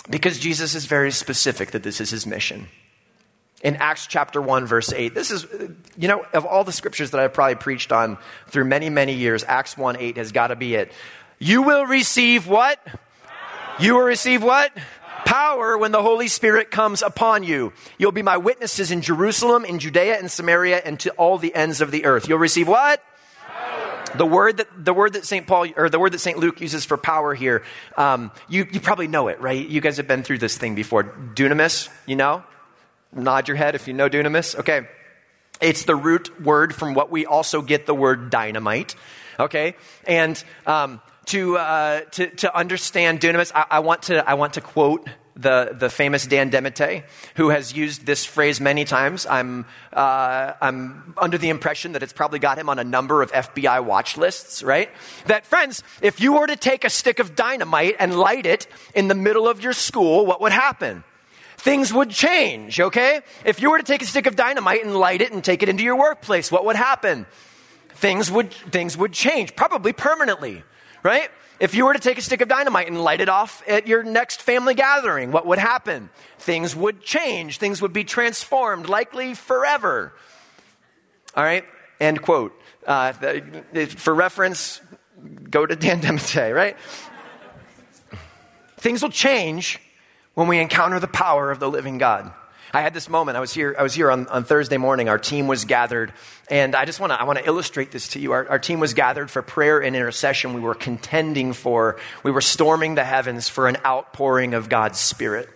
Because 0.09 0.39
Jesus 0.39 0.73
is 0.73 0.85
very 0.85 1.11
specific 1.11 1.71
that 1.71 1.83
this 1.83 1.99
is 1.99 2.11
His 2.11 2.25
mission 2.25 2.69
in 3.65 3.75
Acts 3.77 4.05
chapter 4.05 4.39
1, 4.39 4.67
verse 4.67 4.93
8. 4.93 5.15
This 5.15 5.31
is, 5.31 5.47
you 5.97 6.07
know, 6.07 6.23
of 6.33 6.45
all 6.45 6.63
the 6.63 6.71
scriptures 6.71 7.09
that 7.11 7.19
I've 7.19 7.33
probably 7.33 7.55
preached 7.55 7.91
on 7.91 8.19
through 8.47 8.65
many, 8.65 8.91
many 8.91 9.13
years, 9.13 9.43
Acts 9.43 9.75
1 9.75 9.97
8 9.97 10.17
has 10.17 10.31
got 10.31 10.47
to 10.47 10.55
be 10.55 10.75
it. 10.75 10.91
You 11.39 11.61
will 11.61 11.85
receive 11.85 12.47
what? 12.47 12.79
You 13.79 13.95
will 13.95 14.01
receive 14.01 14.43
what? 14.43 14.71
Power 15.25 15.77
when 15.77 15.91
the 15.91 16.01
Holy 16.01 16.27
Spirit 16.27 16.71
comes 16.71 17.01
upon 17.01 17.43
you. 17.43 17.73
You'll 17.97 18.11
be 18.11 18.21
my 18.21 18.37
witnesses 18.37 18.91
in 18.91 19.01
Jerusalem, 19.01 19.65
in 19.65 19.79
Judea, 19.79 20.17
and 20.17 20.29
Samaria, 20.29 20.81
and 20.85 20.99
to 21.01 21.11
all 21.11 21.37
the 21.37 21.53
ends 21.55 21.81
of 21.81 21.91
the 21.91 22.05
earth. 22.05 22.29
You'll 22.29 22.39
receive 22.39 22.67
what? 22.67 23.03
The 24.15 24.25
word 24.25 24.57
that 24.57 24.67
the 24.77 24.93
word 24.93 25.13
that 25.13 25.25
Saint 25.25 25.45
Paul 25.45 25.67
or 25.75 25.89
the 25.89 25.99
word 25.99 26.13
that 26.13 26.19
Saint 26.19 26.37
Luke 26.37 26.61
uses 26.61 26.85
for 26.85 26.95
power 26.95 27.33
here, 27.33 27.63
um, 27.97 28.31
you 28.47 28.65
you 28.71 28.79
probably 28.79 29.07
know 29.07 29.27
it, 29.27 29.41
right? 29.41 29.67
You 29.67 29.81
guys 29.81 29.97
have 29.97 30.07
been 30.07 30.23
through 30.23 30.37
this 30.37 30.57
thing 30.57 30.73
before. 30.75 31.03
Dunamis, 31.03 31.89
you 32.05 32.15
know. 32.15 32.43
Nod 33.15 33.47
your 33.47 33.55
head 33.55 33.75
if 33.75 33.87
you 33.87 33.93
know 33.93 34.09
dunamis. 34.09 34.59
Okay. 34.59 34.87
It's 35.61 35.85
the 35.85 35.95
root 35.95 36.41
word 36.41 36.75
from 36.75 36.93
what 36.93 37.09
we 37.09 37.25
also 37.25 37.61
get 37.61 37.85
the 37.85 37.95
word 37.95 38.29
dynamite. 38.29 38.95
Okay. 39.39 39.75
And, 40.05 40.41
um, 40.67 41.01
to, 41.27 41.57
uh, 41.57 42.01
to, 42.11 42.27
to 42.27 42.55
understand 42.55 43.19
dunamis, 43.19 43.51
I, 43.53 43.65
I, 43.71 43.79
want 43.79 44.03
to, 44.03 44.27
I 44.27 44.35
want 44.35 44.53
to 44.53 44.61
quote 44.61 45.07
the, 45.35 45.75
the 45.77 45.89
famous 45.89 46.25
Dan 46.25 46.49
DeMatte, 46.49 47.03
who 47.35 47.49
has 47.49 47.73
used 47.73 48.05
this 48.05 48.23
phrase 48.23 48.61
many 48.61 48.85
times. 48.85 49.25
I'm, 49.25 49.65
uh, 49.91 50.53
I'm 50.61 51.13
under 51.17 51.37
the 51.37 51.49
impression 51.49 51.91
that 51.91 52.03
it's 52.03 52.13
probably 52.13 52.39
got 52.39 52.57
him 52.57 52.69
on 52.69 52.79
a 52.79 52.83
number 52.83 53.21
of 53.21 53.31
FBI 53.31 53.83
watch 53.83 54.17
lists, 54.17 54.63
right? 54.63 54.89
That, 55.27 55.45
friends, 55.45 55.83
if 56.01 56.21
you 56.21 56.33
were 56.33 56.47
to 56.47 56.55
take 56.55 56.85
a 56.85 56.89
stick 56.89 57.19
of 57.19 57.35
dynamite 57.35 57.97
and 57.99 58.17
light 58.17 58.45
it 58.45 58.67
in 58.93 59.07
the 59.07 59.15
middle 59.15 59.47
of 59.47 59.61
your 59.61 59.73
school, 59.73 60.25
what 60.25 60.39
would 60.41 60.53
happen? 60.53 61.03
Things 61.57 61.91
would 61.91 62.11
change, 62.11 62.79
okay? 62.79 63.21
If 63.43 63.61
you 63.61 63.71
were 63.71 63.77
to 63.77 63.83
take 63.83 64.01
a 64.01 64.05
stick 64.05 64.27
of 64.27 64.35
dynamite 64.35 64.83
and 64.85 64.95
light 64.95 65.21
it 65.21 65.33
and 65.33 65.43
take 65.43 65.63
it 65.63 65.69
into 65.69 65.83
your 65.83 65.97
workplace, 65.97 66.51
what 66.51 66.63
would 66.65 66.75
happen? 66.75 67.25
Things 67.89 68.29
would, 68.29 68.53
things 68.53 68.95
would 68.97 69.13
change, 69.13 69.55
probably 69.55 69.91
permanently, 69.91 70.63
right? 71.05 71.29
If 71.59 71.75
you 71.75 71.85
were 71.85 71.93
to 71.93 71.99
take 71.99 72.17
a 72.17 72.21
stick 72.21 72.41
of 72.41 72.49
dynamite 72.49 72.87
and 72.87 73.01
light 73.01 73.21
it 73.21 73.29
off 73.29 73.63
at 73.67 73.87
your 73.87 74.03
next 74.03 74.41
family 74.41 74.73
gathering, 74.73 75.31
what 75.31 75.45
would 75.45 75.59
happen? 75.59 76.09
Things 76.39 76.75
would 76.75 77.01
change. 77.01 77.59
Things 77.59 77.81
would 77.81 77.93
be 77.93 78.03
transformed, 78.03 78.89
likely 78.89 79.35
forever. 79.35 80.11
All 81.35 81.43
right? 81.43 81.63
End 82.01 82.21
quote. 82.21 82.59
Uh, 82.85 83.13
for 83.87 84.13
reference, 84.13 84.81
go 85.49 85.65
to 85.65 85.75
Dan 85.75 86.01
DeMatte, 86.01 86.53
right? 86.53 86.75
Things 88.77 89.01
will 89.01 89.09
change 89.09 89.79
when 90.33 90.47
we 90.47 90.59
encounter 90.59 90.99
the 90.99 91.07
power 91.07 91.51
of 91.51 91.59
the 91.59 91.69
living 91.69 91.97
God. 91.97 92.33
I 92.75 92.81
had 92.81 92.93
this 92.93 93.07
moment. 93.07 93.37
I 93.37 93.39
was 93.39 93.53
here, 93.53 93.73
I 93.79 93.83
was 93.83 93.93
here 93.93 94.11
on, 94.11 94.27
on 94.27 94.43
Thursday 94.43 94.75
morning. 94.75 95.07
Our 95.07 95.17
team 95.17 95.47
was 95.47 95.63
gathered, 95.63 96.11
and 96.49 96.75
I 96.75 96.83
just 96.83 96.99
want 96.99 97.13
to 97.13 97.21
I 97.21 97.23
want 97.23 97.39
to 97.39 97.45
illustrate 97.45 97.91
this 97.91 98.09
to 98.09 98.19
you. 98.19 98.33
Our, 98.33 98.49
our 98.49 98.59
team 98.59 98.81
was 98.81 98.93
gathered 98.93 99.31
for 99.31 99.41
prayer 99.41 99.81
and 99.81 99.95
intercession. 99.95 100.53
We 100.53 100.59
were 100.59 100.75
contending 100.75 101.53
for, 101.53 101.97
we 102.21 102.31
were 102.31 102.41
storming 102.41 102.95
the 102.95 103.05
heavens 103.05 103.47
for 103.47 103.69
an 103.69 103.77
outpouring 103.85 104.53
of 104.53 104.67
God's 104.67 104.99
Spirit. 104.99 105.47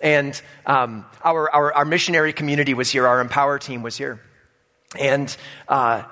And 0.00 0.42
um, 0.66 1.06
our, 1.22 1.48
our, 1.48 1.72
our, 1.74 1.84
missionary 1.84 2.32
community 2.32 2.74
was 2.74 2.90
here, 2.90 3.06
our 3.06 3.20
Empower 3.20 3.60
team 3.60 3.84
was 3.84 3.96
here. 3.96 4.20
And 4.98 5.34
uh, 5.68 6.02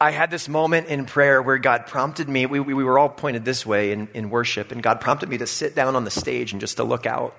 I 0.00 0.12
had 0.12 0.30
this 0.30 0.48
moment 0.48 0.86
in 0.86 1.04
prayer 1.04 1.42
where 1.42 1.58
God 1.58 1.88
prompted 1.88 2.26
me. 2.26 2.46
We, 2.46 2.58
we, 2.58 2.72
we 2.72 2.84
were 2.84 2.98
all 2.98 3.10
pointed 3.10 3.44
this 3.44 3.66
way 3.66 3.92
in, 3.92 4.08
in 4.14 4.30
worship, 4.30 4.72
and 4.72 4.82
God 4.82 5.02
prompted 5.02 5.28
me 5.28 5.36
to 5.36 5.46
sit 5.46 5.74
down 5.74 5.94
on 5.94 6.04
the 6.04 6.10
stage 6.10 6.52
and 6.52 6.60
just 6.62 6.78
to 6.78 6.84
look 6.84 7.04
out 7.04 7.36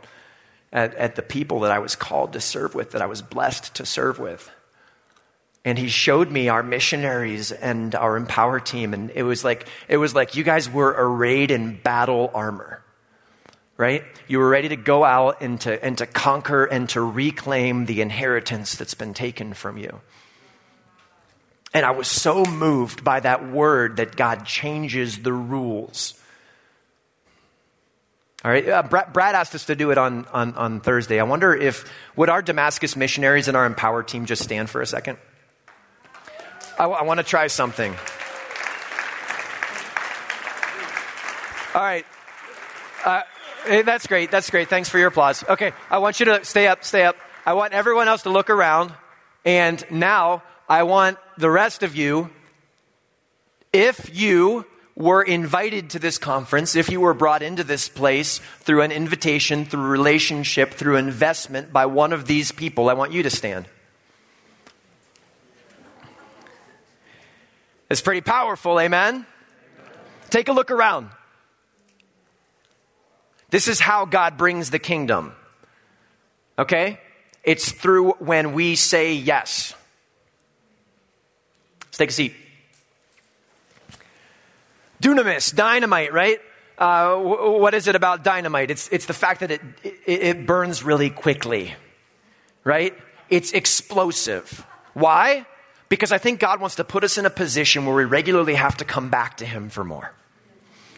at, 0.76 0.94
at 0.96 1.16
the 1.16 1.22
people 1.22 1.62
that 1.62 1.72
I 1.72 1.80
was 1.80 1.96
called 1.96 2.34
to 2.34 2.42
serve 2.42 2.76
with, 2.76 2.92
that 2.92 3.02
I 3.02 3.06
was 3.06 3.22
blessed 3.22 3.74
to 3.76 3.86
serve 3.86 4.20
with. 4.20 4.52
And 5.64 5.80
he 5.80 5.88
showed 5.88 6.30
me 6.30 6.50
our 6.50 6.62
missionaries 6.62 7.54
and 7.54 7.96
our 7.96 8.18
empower 8.18 8.60
team, 8.60 8.94
and 8.94 9.10
it 9.16 9.24
was 9.24 9.44
like 9.44 9.68
it 9.88 9.98
was 9.98 10.14
like 10.14 10.36
you 10.36 10.44
guys 10.44 10.70
were 10.70 10.94
arrayed 10.96 11.50
in 11.50 11.80
battle 11.82 12.30
armor. 12.36 12.84
Right? 13.78 14.04
You 14.28 14.40
were 14.40 14.48
ready 14.48 14.70
to 14.70 14.78
go 14.78 15.04
out 15.04 15.42
and 15.42 15.60
to, 15.62 15.84
and 15.84 15.98
to 15.98 16.06
conquer 16.06 16.64
and 16.64 16.88
to 16.90 17.02
reclaim 17.02 17.86
the 17.86 18.02
inheritance 18.02 18.76
that's 18.76 18.94
been 18.94 19.14
taken 19.14 19.54
from 19.54 19.78
you. 19.78 20.00
And 21.74 21.86
I 21.86 21.92
was 21.92 22.08
so 22.08 22.46
moved 22.46 23.04
by 23.04 23.20
that 23.20 23.50
word 23.50 23.98
that 23.98 24.16
God 24.16 24.46
changes 24.46 25.20
the 25.20 25.34
rules 25.34 26.14
all 28.46 28.52
right, 28.52 28.70
uh, 28.70 28.84
Brad, 28.84 29.12
Brad, 29.12 29.34
asked 29.34 29.56
us 29.56 29.66
to 29.66 29.76
do 29.76 29.90
it 29.90 29.98
on, 29.98 30.26
on, 30.26 30.54
on 30.54 30.80
Thursday. 30.80 31.20
I 31.20 31.24
wonder 31.24 31.56
if, 31.56 31.92
would 32.16 32.30
our 32.30 32.44
Damascus 32.44 32.96
missionaries 32.96 33.48
and 33.48 33.58
our 33.58 33.66
Empower 33.66 34.04
team 34.04 34.28
just 34.28 34.44
stand 34.44 34.70
for 34.70 34.84
a 34.84 34.86
second? 34.86 35.18
I, 36.78 36.86
I 36.86 37.02
want 37.02 37.18
to 37.20 37.24
try 37.24 37.48
something. 37.48 37.92
All 41.74 41.82
right. 41.82 42.06
Uh, 43.04 43.24
hey, 43.66 43.82
that's 43.82 44.06
great. 44.06 44.30
That's 44.30 44.52
great. 44.52 44.70
Thanks 44.70 44.90
for 44.90 45.00
your 45.00 45.08
applause. 45.08 45.44
Okay, 45.50 45.74
I 45.90 45.98
want 45.98 46.20
you 46.20 46.28
to 46.28 46.46
stay 46.46 46.68
up, 46.68 46.84
stay 46.84 47.04
up. 47.04 47.16
I 47.48 47.54
want 47.54 47.74
everyone 47.74 48.08
else 48.08 48.22
to 48.24 48.30
look 48.30 48.52
around. 48.52 48.94
And 49.44 49.84
now 49.90 50.44
I 50.70 50.84
want 50.84 51.18
the 51.40 51.50
rest 51.50 51.82
of 51.82 51.96
you, 51.96 52.30
if 53.74 54.16
you 54.16 54.68
were 54.96 55.22
invited 55.22 55.90
to 55.90 56.00
this 56.00 56.18
conference, 56.18 56.76
if 56.76 56.90
you 56.90 57.02
were 57.02 57.14
brought 57.14 57.42
into 57.42 57.64
this 57.64 57.90
place 57.90 58.40
through 58.62 58.82
an 58.82 58.92
invitation, 58.92 59.66
through 59.66 59.84
relationship, 59.84 60.74
through 60.74 60.96
investment 60.96 61.74
by 61.74 61.86
one 61.86 62.14
of 62.14 62.28
these 62.28 62.52
people, 62.52 62.90
I 62.90 62.94
want 62.94 63.12
you 63.12 63.24
to 63.24 63.30
stand. 63.30 63.68
It's 67.90 68.02
pretty 68.02 68.22
powerful, 68.22 68.80
amen? 68.80 69.26
Take 70.30 70.48
a 70.48 70.54
look 70.54 70.72
around. 70.72 71.10
This 73.50 73.68
is 73.68 73.80
how 73.80 74.06
God 74.06 74.38
brings 74.38 74.72
the 74.72 74.80
kingdom. 74.80 75.34
Okay? 76.58 77.00
It's 77.44 77.72
through 77.72 78.14
when 78.14 78.54
we 78.54 78.76
say 78.76 79.14
yes. 79.14 79.74
Let's 81.84 81.98
take 81.98 82.10
a 82.10 82.14
seat. 82.14 82.36
Dunamis, 85.06 85.54
dynamite, 85.54 86.14
right? 86.14 86.40
Uh, 86.80 87.10
w- 87.10 87.62
what 87.62 87.76
is 87.76 87.88
it 87.88 87.96
about 87.96 88.24
dynamite? 88.24 88.72
It's, 88.72 88.90
it's 88.90 89.06
the 89.06 89.14
fact 89.14 89.42
that 89.42 89.52
it, 89.52 89.62
it, 89.84 90.00
it 90.08 90.46
burns 90.48 90.84
really 90.84 91.12
quickly, 91.12 91.76
right? 92.64 92.92
It's 93.30 93.52
explosive. 93.54 94.66
Why? 94.96 95.46
Because 95.90 96.12
I 96.12 96.18
think 96.18 96.40
God 96.40 96.60
wants 96.60 96.78
to 96.78 96.84
put 96.84 97.04
us 97.04 97.20
in 97.20 97.26
a 97.28 97.30
position 97.30 97.86
where 97.86 97.96
we 97.96 98.04
regularly 98.06 98.56
have 98.56 98.78
to 98.78 98.86
come 98.86 99.10
back 99.12 99.38
to 99.38 99.46
Him 99.46 99.70
for 99.70 99.84
more. 99.84 100.12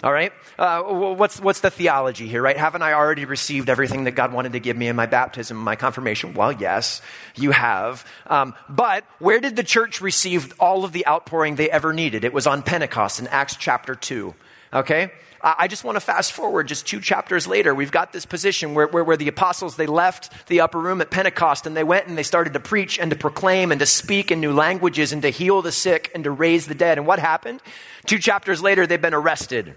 All 0.03 0.13
right? 0.13 0.31
Uh, 0.59 0.83
what's, 0.83 1.39
what's 1.39 1.61
the 1.61 1.71
theology 1.71 2.27
here, 2.27 2.41
right? 2.41 2.55
Haven't 2.55 2.83
I 2.83 2.93
already 2.93 3.25
received 3.25 3.67
everything 3.67 4.03
that 4.03 4.11
God 4.11 4.31
wanted 4.31 4.53
to 4.53 4.59
give 4.59 4.77
me 4.77 4.87
in 4.87 4.95
my 4.95 5.07
baptism, 5.07 5.57
my 5.57 5.75
confirmation? 5.75 6.35
Well, 6.35 6.51
yes, 6.51 7.01
you 7.35 7.49
have. 7.49 8.05
Um, 8.27 8.53
but 8.69 9.05
where 9.17 9.39
did 9.39 9.55
the 9.55 9.63
church 9.63 9.99
receive 9.99 10.53
all 10.59 10.85
of 10.85 10.91
the 10.91 11.07
outpouring 11.07 11.55
they 11.55 11.69
ever 11.71 11.93
needed? 11.93 12.23
It 12.23 12.33
was 12.33 12.45
on 12.45 12.61
Pentecost 12.61 13.19
in 13.19 13.27
Acts 13.27 13.55
chapter 13.55 13.95
2. 13.95 14.35
Okay? 14.71 15.11
I 15.41 15.67
just 15.67 15.83
want 15.83 15.95
to 15.95 15.99
fast 15.99 16.31
forward 16.31 16.67
just 16.67 16.87
two 16.87 16.99
chapters 16.99 17.47
later. 17.47 17.73
We've 17.73 17.91
got 17.91 18.11
this 18.11 18.25
position 18.25 18.73
where, 18.73 18.87
where, 18.87 19.03
where, 19.03 19.17
the 19.17 19.27
apostles, 19.27 19.77
they 19.77 19.85
left 19.85 20.47
the 20.47 20.61
upper 20.61 20.79
room 20.79 20.99
at 20.99 21.11
Pentecost 21.11 21.67
and 21.67 21.77
they 21.77 21.83
went 21.83 22.07
and 22.07 22.17
they 22.17 22.23
started 22.23 22.53
to 22.53 22.59
preach 22.59 22.99
and 22.99 23.11
to 23.11 23.17
proclaim 23.17 23.71
and 23.71 23.79
to 23.79 23.85
speak 23.85 24.31
in 24.31 24.41
new 24.41 24.51
languages 24.51 25.13
and 25.13 25.21
to 25.21 25.29
heal 25.29 25.61
the 25.61 25.71
sick 25.71 26.11
and 26.15 26.23
to 26.23 26.31
raise 26.31 26.65
the 26.67 26.75
dead. 26.75 26.97
And 26.97 27.05
what 27.05 27.19
happened? 27.19 27.61
Two 28.05 28.17
chapters 28.17 28.61
later, 28.61 28.87
they've 28.87 29.01
been 29.01 29.13
arrested 29.13 29.75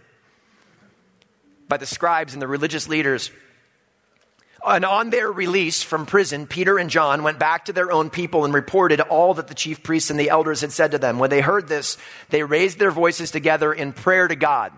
by 1.70 1.78
the 1.78 1.86
scribes 1.86 2.34
and 2.34 2.42
the 2.42 2.46
religious 2.46 2.86
leaders. 2.86 3.30
And 4.66 4.84
on 4.84 5.08
their 5.08 5.32
release 5.32 5.82
from 5.82 6.04
prison, 6.04 6.46
Peter 6.46 6.78
and 6.78 6.90
John 6.90 7.22
went 7.22 7.38
back 7.38 7.64
to 7.64 7.72
their 7.72 7.90
own 7.90 8.10
people 8.10 8.44
and 8.44 8.52
reported 8.52 9.00
all 9.00 9.32
that 9.34 9.48
the 9.48 9.54
chief 9.54 9.82
priests 9.82 10.10
and 10.10 10.20
the 10.20 10.28
elders 10.28 10.60
had 10.60 10.72
said 10.72 10.90
to 10.90 10.98
them. 10.98 11.18
When 11.18 11.30
they 11.30 11.40
heard 11.40 11.66
this, 11.66 11.96
they 12.28 12.42
raised 12.42 12.78
their 12.78 12.90
voices 12.90 13.30
together 13.30 13.72
in 13.72 13.94
prayer 13.94 14.28
to 14.28 14.36
God. 14.36 14.72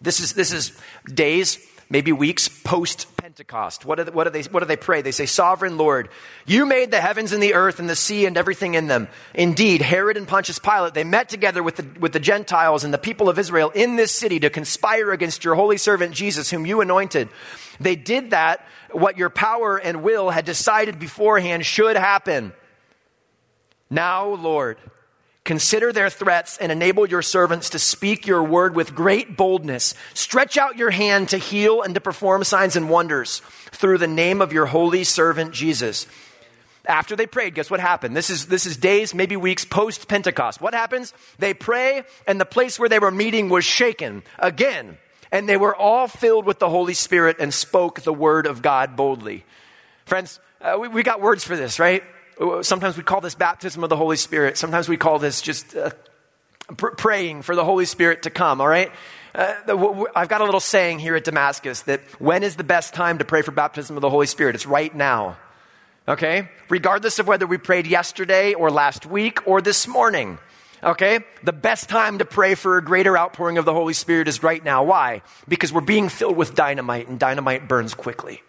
This 0.00 0.20
is, 0.20 0.34
this 0.34 0.52
is 0.52 0.72
days 1.12 1.58
maybe 1.90 2.12
weeks 2.12 2.48
post 2.48 3.11
Pentecost. 3.32 3.86
What 3.86 3.96
do, 3.96 4.12
what, 4.12 4.24
do 4.24 4.30
they, 4.30 4.42
what 4.50 4.60
do 4.60 4.66
they 4.66 4.76
pray? 4.76 5.00
They 5.00 5.10
say, 5.10 5.24
Sovereign 5.24 5.78
Lord, 5.78 6.10
you 6.44 6.66
made 6.66 6.90
the 6.90 7.00
heavens 7.00 7.32
and 7.32 7.42
the 7.42 7.54
earth 7.54 7.78
and 7.78 7.88
the 7.88 7.96
sea 7.96 8.26
and 8.26 8.36
everything 8.36 8.74
in 8.74 8.88
them. 8.88 9.08
Indeed, 9.32 9.80
Herod 9.80 10.18
and 10.18 10.28
Pontius 10.28 10.58
Pilate, 10.58 10.92
they 10.92 11.02
met 11.02 11.30
together 11.30 11.62
with 11.62 11.76
the, 11.76 11.98
with 11.98 12.12
the 12.12 12.20
Gentiles 12.20 12.84
and 12.84 12.92
the 12.92 12.98
people 12.98 13.30
of 13.30 13.38
Israel 13.38 13.70
in 13.70 13.96
this 13.96 14.12
city 14.12 14.38
to 14.40 14.50
conspire 14.50 15.12
against 15.12 15.44
your 15.44 15.54
holy 15.54 15.78
servant 15.78 16.12
Jesus, 16.12 16.50
whom 16.50 16.66
you 16.66 16.82
anointed. 16.82 17.30
They 17.80 17.96
did 17.96 18.32
that, 18.32 18.66
what 18.90 19.16
your 19.16 19.30
power 19.30 19.78
and 19.78 20.02
will 20.02 20.28
had 20.28 20.44
decided 20.44 20.98
beforehand 20.98 21.64
should 21.64 21.96
happen. 21.96 22.52
Now, 23.88 24.28
Lord, 24.28 24.76
Consider 25.44 25.92
their 25.92 26.08
threats 26.08 26.56
and 26.58 26.70
enable 26.70 27.04
your 27.08 27.22
servants 27.22 27.70
to 27.70 27.78
speak 27.78 28.28
your 28.28 28.44
word 28.44 28.76
with 28.76 28.94
great 28.94 29.36
boldness. 29.36 29.94
Stretch 30.14 30.56
out 30.56 30.76
your 30.76 30.90
hand 30.90 31.30
to 31.30 31.38
heal 31.38 31.82
and 31.82 31.94
to 31.96 32.00
perform 32.00 32.44
signs 32.44 32.76
and 32.76 32.88
wonders 32.88 33.40
through 33.72 33.98
the 33.98 34.06
name 34.06 34.40
of 34.40 34.52
your 34.52 34.66
holy 34.66 35.02
servant 35.02 35.52
Jesus. 35.52 36.06
After 36.86 37.16
they 37.16 37.26
prayed, 37.26 37.54
guess 37.54 37.70
what 37.70 37.80
happened? 37.80 38.16
This 38.16 38.30
is, 38.30 38.46
this 38.46 38.66
is 38.66 38.76
days, 38.76 39.14
maybe 39.14 39.36
weeks 39.36 39.64
post 39.64 40.06
Pentecost. 40.06 40.60
What 40.60 40.74
happens? 40.74 41.12
They 41.38 41.54
pray, 41.54 42.04
and 42.26 42.40
the 42.40 42.44
place 42.44 42.78
where 42.78 42.88
they 42.88 42.98
were 43.00 43.10
meeting 43.10 43.48
was 43.48 43.64
shaken 43.64 44.22
again. 44.38 44.98
And 45.32 45.48
they 45.48 45.56
were 45.56 45.74
all 45.74 46.08
filled 46.08 46.44
with 46.44 46.60
the 46.60 46.68
Holy 46.68 46.94
Spirit 46.94 47.36
and 47.40 47.52
spoke 47.52 48.02
the 48.02 48.12
word 48.12 48.46
of 48.46 48.62
God 48.62 48.96
boldly. 48.96 49.44
Friends, 50.04 50.38
uh, 50.60 50.76
we, 50.80 50.88
we 50.88 51.02
got 51.02 51.20
words 51.20 51.42
for 51.42 51.56
this, 51.56 51.78
right? 51.78 52.02
Sometimes 52.62 52.96
we 52.96 53.02
call 53.02 53.20
this 53.20 53.34
baptism 53.34 53.82
of 53.84 53.90
the 53.90 53.96
Holy 53.96 54.16
Spirit. 54.16 54.56
Sometimes 54.58 54.88
we 54.88 54.96
call 54.96 55.18
this 55.18 55.40
just 55.42 55.76
uh, 55.76 55.90
pr- 56.76 56.88
praying 56.88 57.42
for 57.42 57.54
the 57.54 57.64
Holy 57.64 57.84
Spirit 57.84 58.22
to 58.22 58.30
come, 58.30 58.60
all 58.60 58.68
right? 58.68 58.90
Uh, 59.34 59.54
I've 60.14 60.28
got 60.28 60.40
a 60.40 60.44
little 60.44 60.60
saying 60.60 60.98
here 60.98 61.16
at 61.16 61.24
Damascus 61.24 61.82
that 61.82 62.00
when 62.20 62.42
is 62.42 62.56
the 62.56 62.64
best 62.64 62.94
time 62.94 63.18
to 63.18 63.24
pray 63.24 63.42
for 63.42 63.50
baptism 63.50 63.96
of 63.96 64.02
the 64.02 64.10
Holy 64.10 64.26
Spirit? 64.26 64.54
It's 64.54 64.66
right 64.66 64.94
now. 64.94 65.36
Okay? 66.06 66.48
Regardless 66.68 67.18
of 67.18 67.26
whether 67.26 67.46
we 67.46 67.58
prayed 67.58 67.86
yesterday 67.86 68.54
or 68.54 68.70
last 68.70 69.06
week 69.06 69.46
or 69.46 69.62
this 69.62 69.86
morning. 69.86 70.38
Okay? 70.82 71.20
The 71.44 71.52
best 71.52 71.88
time 71.88 72.18
to 72.18 72.24
pray 72.24 72.54
for 72.54 72.76
a 72.76 72.84
greater 72.84 73.16
outpouring 73.16 73.56
of 73.56 73.64
the 73.64 73.72
Holy 73.72 73.94
Spirit 73.94 74.28
is 74.28 74.42
right 74.42 74.62
now. 74.62 74.82
Why? 74.84 75.22
Because 75.48 75.72
we're 75.72 75.80
being 75.80 76.08
filled 76.08 76.36
with 76.36 76.54
dynamite, 76.54 77.08
and 77.08 77.18
dynamite 77.18 77.68
burns 77.68 77.94
quickly. 77.94 78.42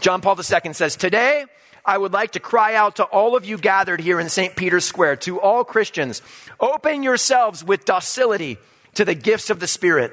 John 0.00 0.20
Paul 0.20 0.36
II 0.36 0.72
says, 0.74 0.96
Today, 0.96 1.46
I 1.86 1.98
would 1.98 2.12
like 2.12 2.32
to 2.32 2.40
cry 2.40 2.74
out 2.74 2.96
to 2.96 3.04
all 3.04 3.36
of 3.36 3.44
you 3.44 3.58
gathered 3.58 4.00
here 4.00 4.18
in 4.18 4.28
St. 4.28 4.56
Peter's 4.56 4.86
Square, 4.86 5.16
to 5.16 5.40
all 5.40 5.64
Christians, 5.64 6.22
open 6.58 7.02
yourselves 7.02 7.62
with 7.62 7.84
docility 7.84 8.56
to 8.94 9.04
the 9.04 9.14
gifts 9.14 9.50
of 9.50 9.60
the 9.60 9.66
Spirit. 9.66 10.12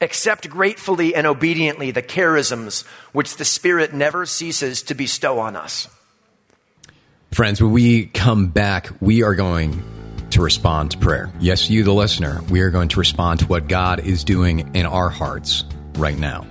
Accept 0.00 0.50
gratefully 0.50 1.14
and 1.14 1.26
obediently 1.26 1.92
the 1.92 2.02
charisms 2.02 2.84
which 3.12 3.36
the 3.36 3.44
Spirit 3.44 3.94
never 3.94 4.26
ceases 4.26 4.82
to 4.82 4.94
bestow 4.94 5.38
on 5.38 5.56
us. 5.56 5.88
Friends, 7.32 7.62
when 7.62 7.72
we 7.72 8.06
come 8.06 8.48
back, 8.48 8.90
we 9.00 9.22
are 9.22 9.34
going 9.34 9.82
to 10.30 10.42
respond 10.42 10.90
to 10.90 10.98
prayer. 10.98 11.32
Yes, 11.40 11.70
you, 11.70 11.84
the 11.84 11.94
listener, 11.94 12.42
we 12.50 12.60
are 12.60 12.70
going 12.70 12.88
to 12.88 12.98
respond 12.98 13.40
to 13.40 13.46
what 13.46 13.66
God 13.66 14.00
is 14.00 14.24
doing 14.24 14.74
in 14.74 14.84
our 14.84 15.08
hearts 15.08 15.64
right 15.94 16.18
now. 16.18 16.46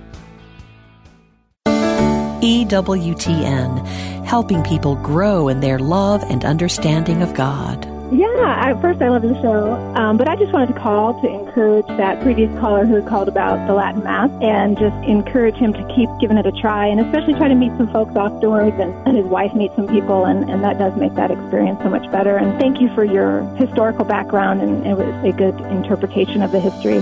EWTN, 2.44 3.86
helping 4.26 4.62
people 4.64 4.96
grow 4.96 5.48
in 5.48 5.60
their 5.60 5.78
love 5.78 6.22
and 6.24 6.44
understanding 6.44 7.22
of 7.22 7.32
God. 7.32 7.86
Yeah, 8.12 8.68
at 8.68 8.82
first 8.82 9.00
I 9.00 9.08
love 9.08 9.22
the 9.22 9.34
show, 9.40 9.72
um, 9.96 10.18
but 10.18 10.28
I 10.28 10.36
just 10.36 10.52
wanted 10.52 10.74
to 10.74 10.78
call 10.78 11.18
to 11.22 11.26
encourage 11.26 11.86
that 11.86 12.20
previous 12.22 12.50
caller 12.60 12.84
who 12.84 12.96
had 12.96 13.06
called 13.06 13.28
about 13.28 13.66
the 13.66 13.72
Latin 13.72 14.04
Mass 14.04 14.28
and 14.42 14.76
just 14.78 14.94
encourage 15.08 15.54
him 15.54 15.72
to 15.72 15.94
keep 15.96 16.10
giving 16.20 16.36
it 16.36 16.44
a 16.44 16.52
try 16.52 16.86
and 16.86 17.00
especially 17.00 17.32
try 17.32 17.48
to 17.48 17.54
meet 17.54 17.72
some 17.78 17.90
folks 17.90 18.14
afterwards 18.14 18.76
and, 18.78 18.92
and 19.08 19.16
his 19.16 19.24
wife 19.24 19.54
meet 19.54 19.72
some 19.74 19.88
people 19.88 20.26
and, 20.26 20.50
and 20.50 20.62
that 20.62 20.76
does 20.78 20.94
make 20.98 21.14
that 21.14 21.30
experience 21.30 21.80
so 21.82 21.88
much 21.88 22.08
better. 22.12 22.36
And 22.36 22.60
thank 22.60 22.78
you 22.78 22.94
for 22.94 23.04
your 23.04 23.40
historical 23.56 24.04
background 24.04 24.60
and 24.60 24.86
it 24.86 24.98
was 24.98 25.08
a 25.24 25.32
good 25.32 25.58
interpretation 25.72 26.42
of 26.42 26.52
the 26.52 26.60
history. 26.60 27.00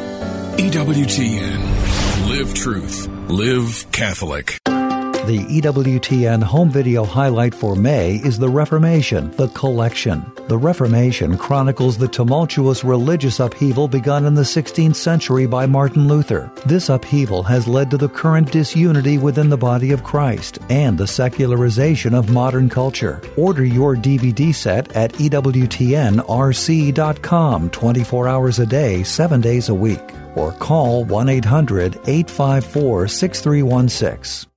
EWTN. 0.63 2.29
Live 2.31 2.55
truth. 2.55 3.09
Live 3.29 3.91
Catholic. 3.91 4.61
The 5.25 5.39
EWTN 5.39 6.43
home 6.43 6.69
video 6.69 7.05
highlight 7.05 7.55
for 7.55 7.77
May 7.77 8.17
is 8.17 8.41
The 8.41 8.49
Reformation, 8.49 9.31
The 9.37 9.47
Collection. 9.51 10.27
The 10.49 10.59
Reformation 10.59 11.39
chronicles 11.39 11.97
the 11.97 12.09
tumultuous 12.09 12.83
religious 12.83 13.39
upheaval 13.39 13.87
begun 13.87 14.25
in 14.25 14.35
the 14.35 14.43
16th 14.43 14.97
century 14.97 15.47
by 15.47 15.65
Martin 15.65 16.09
Luther. 16.09 16.51
This 16.67 16.89
upheaval 16.89 17.45
has 17.45 17.69
led 17.69 17.89
to 17.93 17.97
the 17.97 18.09
current 18.09 18.51
disunity 18.51 19.17
within 19.17 19.49
the 19.49 19.57
body 19.57 19.93
of 19.93 20.03
Christ 20.03 20.59
and 20.71 20.99
the 20.99 21.07
secularization 21.07 22.15
of 22.15 22.31
modern 22.31 22.69
culture. 22.69 23.23
Order 23.37 23.65
your 23.65 23.95
DVD 23.95 24.53
set 24.53 24.91
at 24.97 25.13
EWTNRC.com 25.13 27.71
24 27.71 28.29
hours 28.29 28.59
a 28.59 28.67
day, 28.67 29.05
7 29.05 29.41
days 29.41 29.69
a 29.69 29.75
week, 29.75 30.03
or 30.35 30.51
call 30.51 31.05
1 31.05 31.29
800 31.29 31.95
854 32.09 33.07
6316. 33.07 34.52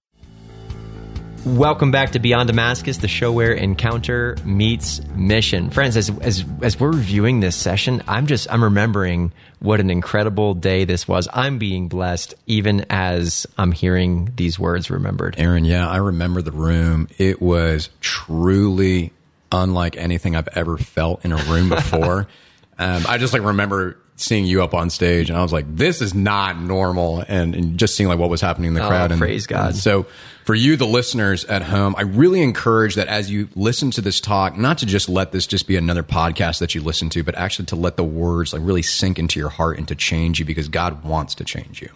Welcome 1.45 1.91
back 1.91 2.13
to 2.13 2.19
Beyond 2.19 2.47
Damascus, 2.47 2.97
the 2.97 3.07
show 3.07 3.31
where 3.31 3.53
encounter 3.53 4.35
meets 4.43 4.99
mission. 5.09 5.69
Friends, 5.69 5.95
as, 5.95 6.09
as, 6.21 6.43
as 6.63 6.79
we're 6.79 6.91
reviewing 6.91 7.39
this 7.39 7.55
session, 7.55 8.01
I'm 8.07 8.25
just, 8.25 8.51
I'm 8.51 8.63
remembering 8.63 9.31
what 9.59 9.79
an 9.79 9.91
incredible 9.91 10.55
day 10.55 10.85
this 10.85 11.07
was. 11.07 11.27
I'm 11.31 11.59
being 11.59 11.87
blessed 11.87 12.33
even 12.47 12.87
as 12.89 13.45
I'm 13.59 13.71
hearing 13.71 14.33
these 14.35 14.57
words 14.57 14.89
remembered. 14.89 15.35
Aaron, 15.37 15.65
yeah, 15.65 15.87
I 15.87 15.97
remember 15.97 16.41
the 16.41 16.51
room. 16.51 17.09
It 17.19 17.39
was 17.39 17.91
truly 18.01 19.13
unlike 19.51 19.97
anything 19.97 20.35
I've 20.35 20.49
ever 20.53 20.79
felt 20.79 21.23
in 21.23 21.31
a 21.31 21.37
room 21.43 21.69
before. 21.69 22.27
um, 22.79 23.03
I 23.07 23.19
just 23.19 23.33
like 23.33 23.43
remember 23.43 23.99
seeing 24.17 24.45
you 24.45 24.63
up 24.63 24.73
on 24.73 24.89
stage 24.89 25.29
and 25.29 25.37
I 25.37 25.41
was 25.43 25.51
like, 25.51 25.65
this 25.75 26.01
is 26.01 26.13
not 26.13 26.57
normal. 26.59 27.23
And, 27.27 27.53
and 27.53 27.77
just 27.77 27.95
seeing 27.97 28.07
like 28.07 28.17
what 28.17 28.29
was 28.29 28.39
happening 28.39 28.69
in 28.69 28.73
the 28.73 28.83
Oh, 28.83 28.87
crowd. 28.87 29.11
And, 29.11 29.19
praise 29.19 29.45
God. 29.45 29.71
and 29.71 29.75
so 29.75 30.05
for 30.45 30.55
you, 30.55 30.77
the 30.77 30.87
listeners 30.87 31.43
at 31.45 31.63
home, 31.63 31.95
I 31.97 32.03
really 32.03 32.41
encourage 32.41 32.95
that 32.95 33.07
as 33.07 33.29
you 33.29 33.49
listen 33.55 33.91
to 33.91 34.01
this 34.01 34.21
talk, 34.21 34.57
not 34.57 34.77
to 34.77 34.85
just 34.85 35.09
let 35.09 35.31
this 35.33 35.45
just 35.45 35.67
be 35.67 35.75
another 35.75 36.03
podcast 36.03 36.59
that 36.59 36.73
you 36.73 36.81
listen 36.81 37.09
to, 37.09 37.23
but 37.23 37.35
actually 37.35 37.65
to 37.65 37.75
let 37.75 37.97
the 37.97 38.03
words 38.05 38.53
like 38.53 38.61
really 38.63 38.81
sink 38.83 39.19
into 39.19 39.39
your 39.39 39.49
heart 39.49 39.77
and 39.77 39.87
to 39.89 39.95
change 39.95 40.39
you 40.39 40.45
because 40.45 40.69
God 40.69 41.03
wants 41.03 41.35
to 41.35 41.43
change 41.43 41.81
you. 41.81 41.89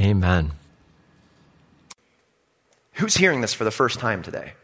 Amen. 0.00 0.52
Who's 2.94 3.16
hearing 3.16 3.40
this 3.40 3.54
for 3.54 3.64
the 3.64 3.70
first 3.70 3.98
time 4.00 4.22
today? 4.22 4.54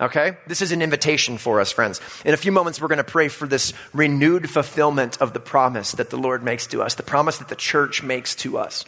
Okay? 0.00 0.36
This 0.46 0.60
is 0.60 0.72
an 0.72 0.82
invitation 0.82 1.38
for 1.38 1.60
us, 1.60 1.72
friends. 1.72 2.00
In 2.24 2.34
a 2.34 2.36
few 2.36 2.52
moments, 2.52 2.80
we're 2.80 2.88
going 2.88 2.98
to 2.98 3.04
pray 3.04 3.28
for 3.28 3.46
this 3.46 3.72
renewed 3.94 4.50
fulfillment 4.50 5.20
of 5.20 5.32
the 5.32 5.40
promise 5.40 5.92
that 5.92 6.10
the 6.10 6.18
Lord 6.18 6.42
makes 6.42 6.66
to 6.68 6.82
us, 6.82 6.94
the 6.94 7.02
promise 7.02 7.38
that 7.38 7.48
the 7.48 7.56
church 7.56 8.02
makes 8.02 8.34
to 8.36 8.58
us. 8.58 8.84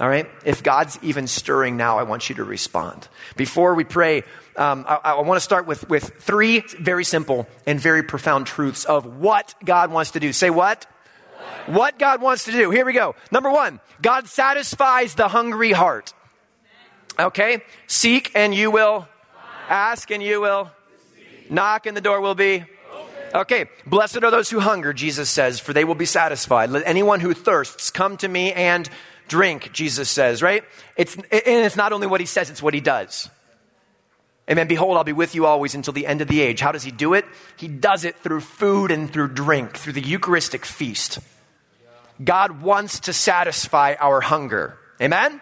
All 0.00 0.08
right? 0.08 0.26
If 0.44 0.62
God's 0.62 0.98
even 1.02 1.26
stirring 1.26 1.76
now, 1.76 1.98
I 1.98 2.02
want 2.02 2.28
you 2.28 2.34
to 2.36 2.44
respond. 2.44 3.06
Before 3.36 3.74
we 3.74 3.84
pray, 3.84 4.24
um, 4.56 4.84
I, 4.88 4.96
I 5.04 5.20
want 5.20 5.36
to 5.36 5.44
start 5.44 5.66
with, 5.66 5.88
with 5.88 6.14
three 6.18 6.60
very 6.60 7.04
simple 7.04 7.46
and 7.66 7.78
very 7.78 8.02
profound 8.02 8.46
truths 8.46 8.84
of 8.84 9.20
what 9.20 9.54
God 9.64 9.92
wants 9.92 10.12
to 10.12 10.20
do. 10.20 10.32
Say 10.32 10.50
what? 10.50 10.86
What 11.66 11.98
God 11.98 12.20
wants 12.20 12.44
to 12.44 12.52
do. 12.52 12.70
Here 12.70 12.84
we 12.84 12.92
go. 12.92 13.14
Number 13.30 13.50
one, 13.50 13.80
God 14.02 14.26
satisfies 14.26 15.14
the 15.14 15.28
hungry 15.28 15.72
heart. 15.72 16.12
Okay? 17.18 17.62
Seek 17.86 18.32
and 18.34 18.54
you 18.54 18.70
will. 18.70 19.06
Ask 19.68 20.10
and 20.10 20.22
you 20.22 20.40
will. 20.40 20.70
Knock 21.50 21.86
and 21.86 21.96
the 21.96 22.00
door 22.00 22.20
will 22.20 22.34
be. 22.34 22.64
Okay, 23.34 23.66
blessed 23.84 24.22
are 24.22 24.30
those 24.30 24.48
who 24.48 24.60
hunger, 24.60 24.92
Jesus 24.92 25.28
says, 25.28 25.58
for 25.58 25.72
they 25.72 25.84
will 25.84 25.96
be 25.96 26.06
satisfied. 26.06 26.70
Let 26.70 26.86
anyone 26.86 27.18
who 27.18 27.34
thirsts 27.34 27.90
come 27.90 28.16
to 28.18 28.28
me 28.28 28.52
and 28.52 28.88
drink, 29.26 29.72
Jesus 29.72 30.08
says, 30.08 30.40
right? 30.40 30.62
It's, 30.96 31.16
and 31.16 31.24
it's 31.32 31.76
not 31.76 31.92
only 31.92 32.06
what 32.06 32.20
he 32.20 32.26
says, 32.26 32.48
it's 32.48 32.62
what 32.62 32.74
he 32.74 32.80
does. 32.80 33.28
Amen. 34.48 34.68
Behold, 34.68 34.96
I'll 34.96 35.04
be 35.04 35.12
with 35.12 35.34
you 35.34 35.46
always 35.46 35.74
until 35.74 35.94
the 35.94 36.06
end 36.06 36.20
of 36.20 36.28
the 36.28 36.42
age. 36.42 36.60
How 36.60 36.70
does 36.70 36.84
he 36.84 36.90
do 36.90 37.14
it? 37.14 37.24
He 37.56 37.66
does 37.66 38.04
it 38.04 38.16
through 38.18 38.40
food 38.40 38.90
and 38.90 39.10
through 39.10 39.28
drink, 39.28 39.78
through 39.78 39.94
the 39.94 40.02
Eucharistic 40.02 40.64
feast. 40.64 41.18
God 42.22 42.62
wants 42.62 43.00
to 43.00 43.12
satisfy 43.12 43.94
our 43.98 44.20
hunger. 44.20 44.78
Amen? 45.00 45.40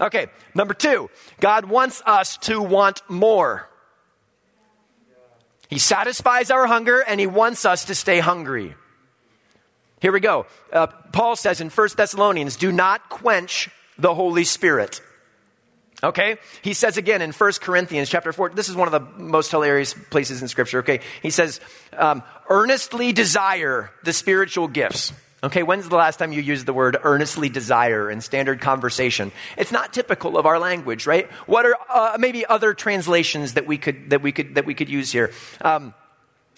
Okay, 0.00 0.26
number 0.54 0.74
two, 0.74 1.10
God 1.40 1.64
wants 1.64 2.02
us 2.06 2.36
to 2.38 2.62
want 2.62 3.02
more. 3.08 3.68
He 5.68 5.78
satisfies 5.78 6.50
our 6.50 6.66
hunger 6.66 7.00
and 7.00 7.20
he 7.20 7.26
wants 7.26 7.64
us 7.64 7.86
to 7.86 7.94
stay 7.94 8.20
hungry. 8.20 8.74
Here 10.00 10.12
we 10.12 10.20
go. 10.20 10.46
Uh, 10.72 10.86
Paul 10.86 11.36
says 11.36 11.60
in 11.60 11.70
1 11.70 11.88
Thessalonians, 11.96 12.56
do 12.56 12.72
not 12.72 13.08
quench 13.08 13.68
the 13.98 14.14
Holy 14.14 14.44
Spirit. 14.44 15.02
Okay? 16.02 16.36
He 16.62 16.74
says 16.74 16.96
again 16.96 17.20
in 17.20 17.32
1 17.32 17.52
Corinthians 17.60 18.08
chapter 18.08 18.32
4, 18.32 18.50
this 18.50 18.68
is 18.68 18.76
one 18.76 18.86
of 18.86 18.92
the 18.92 19.22
most 19.22 19.50
hilarious 19.50 19.94
places 19.94 20.40
in 20.40 20.48
Scripture, 20.48 20.78
okay? 20.78 21.00
He 21.22 21.30
says, 21.30 21.60
um, 21.96 22.22
earnestly 22.48 23.12
desire 23.12 23.90
the 24.04 24.12
spiritual 24.12 24.68
gifts. 24.68 25.12
Okay, 25.40 25.62
when's 25.62 25.88
the 25.88 25.94
last 25.94 26.16
time 26.18 26.32
you 26.32 26.42
used 26.42 26.66
the 26.66 26.72
word 26.72 26.96
earnestly 27.04 27.48
desire 27.48 28.10
in 28.10 28.20
standard 28.20 28.60
conversation? 28.60 29.30
It's 29.56 29.70
not 29.70 29.92
typical 29.92 30.36
of 30.36 30.46
our 30.46 30.58
language, 30.58 31.06
right? 31.06 31.30
What 31.46 31.64
are 31.64 31.76
uh, 31.88 32.16
maybe 32.18 32.44
other 32.44 32.74
translations 32.74 33.54
that 33.54 33.64
we 33.64 33.78
could 33.78 34.10
that 34.10 34.20
we 34.20 34.32
could 34.32 34.56
that 34.56 34.66
we 34.66 34.74
could 34.74 34.88
use 34.88 35.12
here? 35.12 35.30
Um, 35.60 35.94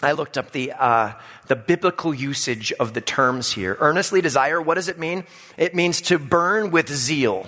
I 0.03 0.13
looked 0.13 0.39
up 0.39 0.53
the 0.53 0.73
uh, 0.73 1.13
the 1.47 1.57
biblical 1.57 2.15
usage 2.15 2.73
of 2.73 2.95
the 2.95 3.03
terms 3.03 3.53
here. 3.53 3.77
Earnestly 3.81 4.23
desire. 4.23 4.63
What 4.63 4.77
does 4.77 4.89
it 4.89 4.99
mean? 4.99 5.25
It 5.59 5.75
means 5.75 6.01
to 6.03 6.19
burn 6.19 6.71
with 6.71 6.89
zeal. 6.89 7.47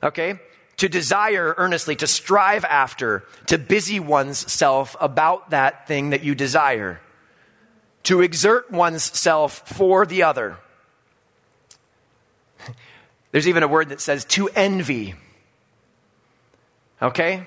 Okay, 0.00 0.38
to 0.76 0.88
desire 0.88 1.56
earnestly, 1.58 1.96
to 1.96 2.06
strive 2.06 2.64
after, 2.64 3.24
to 3.46 3.58
busy 3.58 3.98
one's 3.98 4.50
self 4.50 4.94
about 5.00 5.50
that 5.50 5.88
thing 5.88 6.10
that 6.10 6.22
you 6.22 6.36
desire 6.36 7.00
to 8.04 8.20
exert 8.20 8.70
one's 8.70 9.02
self 9.02 9.68
for 9.68 10.06
the 10.06 10.22
other. 10.22 10.56
There's 13.32 13.46
even 13.46 13.62
a 13.62 13.68
word 13.68 13.90
that 13.90 14.00
says 14.00 14.24
to 14.26 14.48
envy. 14.48 15.14
Okay? 17.00 17.46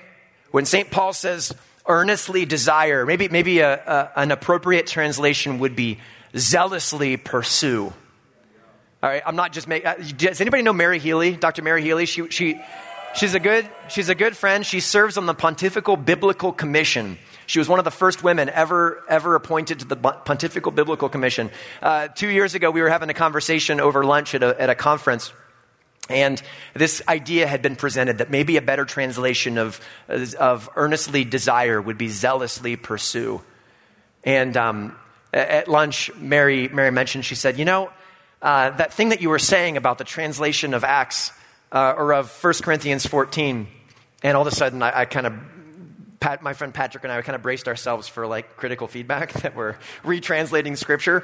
When 0.50 0.64
St. 0.64 0.90
Paul 0.90 1.12
says 1.12 1.52
earnestly 1.86 2.46
desire, 2.46 3.04
maybe, 3.04 3.28
maybe 3.28 3.58
a, 3.58 3.74
a, 3.74 4.12
an 4.16 4.30
appropriate 4.30 4.86
translation 4.86 5.58
would 5.58 5.76
be 5.76 5.98
zealously 6.36 7.16
pursue. 7.16 7.92
All 9.02 9.10
right, 9.10 9.22
I'm 9.26 9.36
not 9.36 9.52
just 9.52 9.68
making. 9.68 9.86
Uh, 9.86 9.96
does 10.16 10.40
anybody 10.40 10.62
know 10.62 10.72
Mary 10.72 10.98
Healy? 10.98 11.36
Dr. 11.36 11.60
Mary 11.60 11.82
Healy? 11.82 12.06
She, 12.06 12.28
she, 12.30 12.58
she's, 13.14 13.34
a 13.34 13.40
good, 13.40 13.68
she's 13.88 14.08
a 14.08 14.14
good 14.14 14.34
friend. 14.34 14.64
She 14.64 14.80
serves 14.80 15.18
on 15.18 15.26
the 15.26 15.34
Pontifical 15.34 15.96
Biblical 15.96 16.52
Commission. 16.52 17.18
She 17.46 17.58
was 17.58 17.68
one 17.68 17.78
of 17.78 17.84
the 17.84 17.90
first 17.90 18.22
women 18.22 18.48
ever, 18.48 19.02
ever 19.08 19.34
appointed 19.34 19.80
to 19.80 19.84
the 19.84 19.96
Pontifical 19.96 20.72
Biblical 20.72 21.08
Commission. 21.08 21.50
Uh, 21.82 22.08
two 22.08 22.28
years 22.28 22.54
ago, 22.54 22.70
we 22.70 22.82
were 22.82 22.88
having 22.88 23.10
a 23.10 23.14
conversation 23.14 23.80
over 23.80 24.04
lunch 24.04 24.34
at 24.34 24.42
a, 24.42 24.60
at 24.60 24.70
a 24.70 24.74
conference. 24.74 25.32
And 26.08 26.40
this 26.74 27.02
idea 27.08 27.46
had 27.46 27.62
been 27.62 27.76
presented 27.76 28.18
that 28.18 28.30
maybe 28.30 28.56
a 28.56 28.62
better 28.62 28.84
translation 28.84 29.56
of, 29.56 29.80
of 30.08 30.68
earnestly 30.76 31.24
desire 31.24 31.80
would 31.80 31.96
be 31.96 32.08
zealously 32.08 32.76
pursue. 32.76 33.40
And 34.22 34.56
um, 34.56 34.96
at 35.32 35.68
lunch, 35.68 36.14
Mary, 36.16 36.68
Mary 36.68 36.90
mentioned, 36.90 37.24
she 37.24 37.34
said, 37.34 37.58
You 37.58 37.64
know, 37.64 37.90
uh, 38.42 38.70
that 38.70 38.92
thing 38.92 39.08
that 39.08 39.22
you 39.22 39.30
were 39.30 39.38
saying 39.38 39.76
about 39.76 39.96
the 39.98 40.04
translation 40.04 40.74
of 40.74 40.84
Acts 40.84 41.32
uh, 41.72 41.94
or 41.96 42.12
of 42.12 42.30
1 42.42 42.54
Corinthians 42.62 43.06
14, 43.06 43.66
and 44.22 44.36
all 44.36 44.46
of 44.46 44.52
a 44.52 44.54
sudden 44.54 44.82
I, 44.82 45.00
I 45.00 45.04
kind 45.06 45.26
of 45.26 45.34
Pat, 46.24 46.40
my 46.40 46.54
friend 46.54 46.72
Patrick 46.72 47.04
and 47.04 47.12
I 47.12 47.20
kind 47.20 47.36
of 47.36 47.42
braced 47.42 47.68
ourselves 47.68 48.08
for 48.08 48.26
like 48.26 48.56
critical 48.56 48.88
feedback 48.88 49.30
that 49.42 49.54
we're 49.54 49.74
retranslating 50.04 50.78
scripture. 50.78 51.22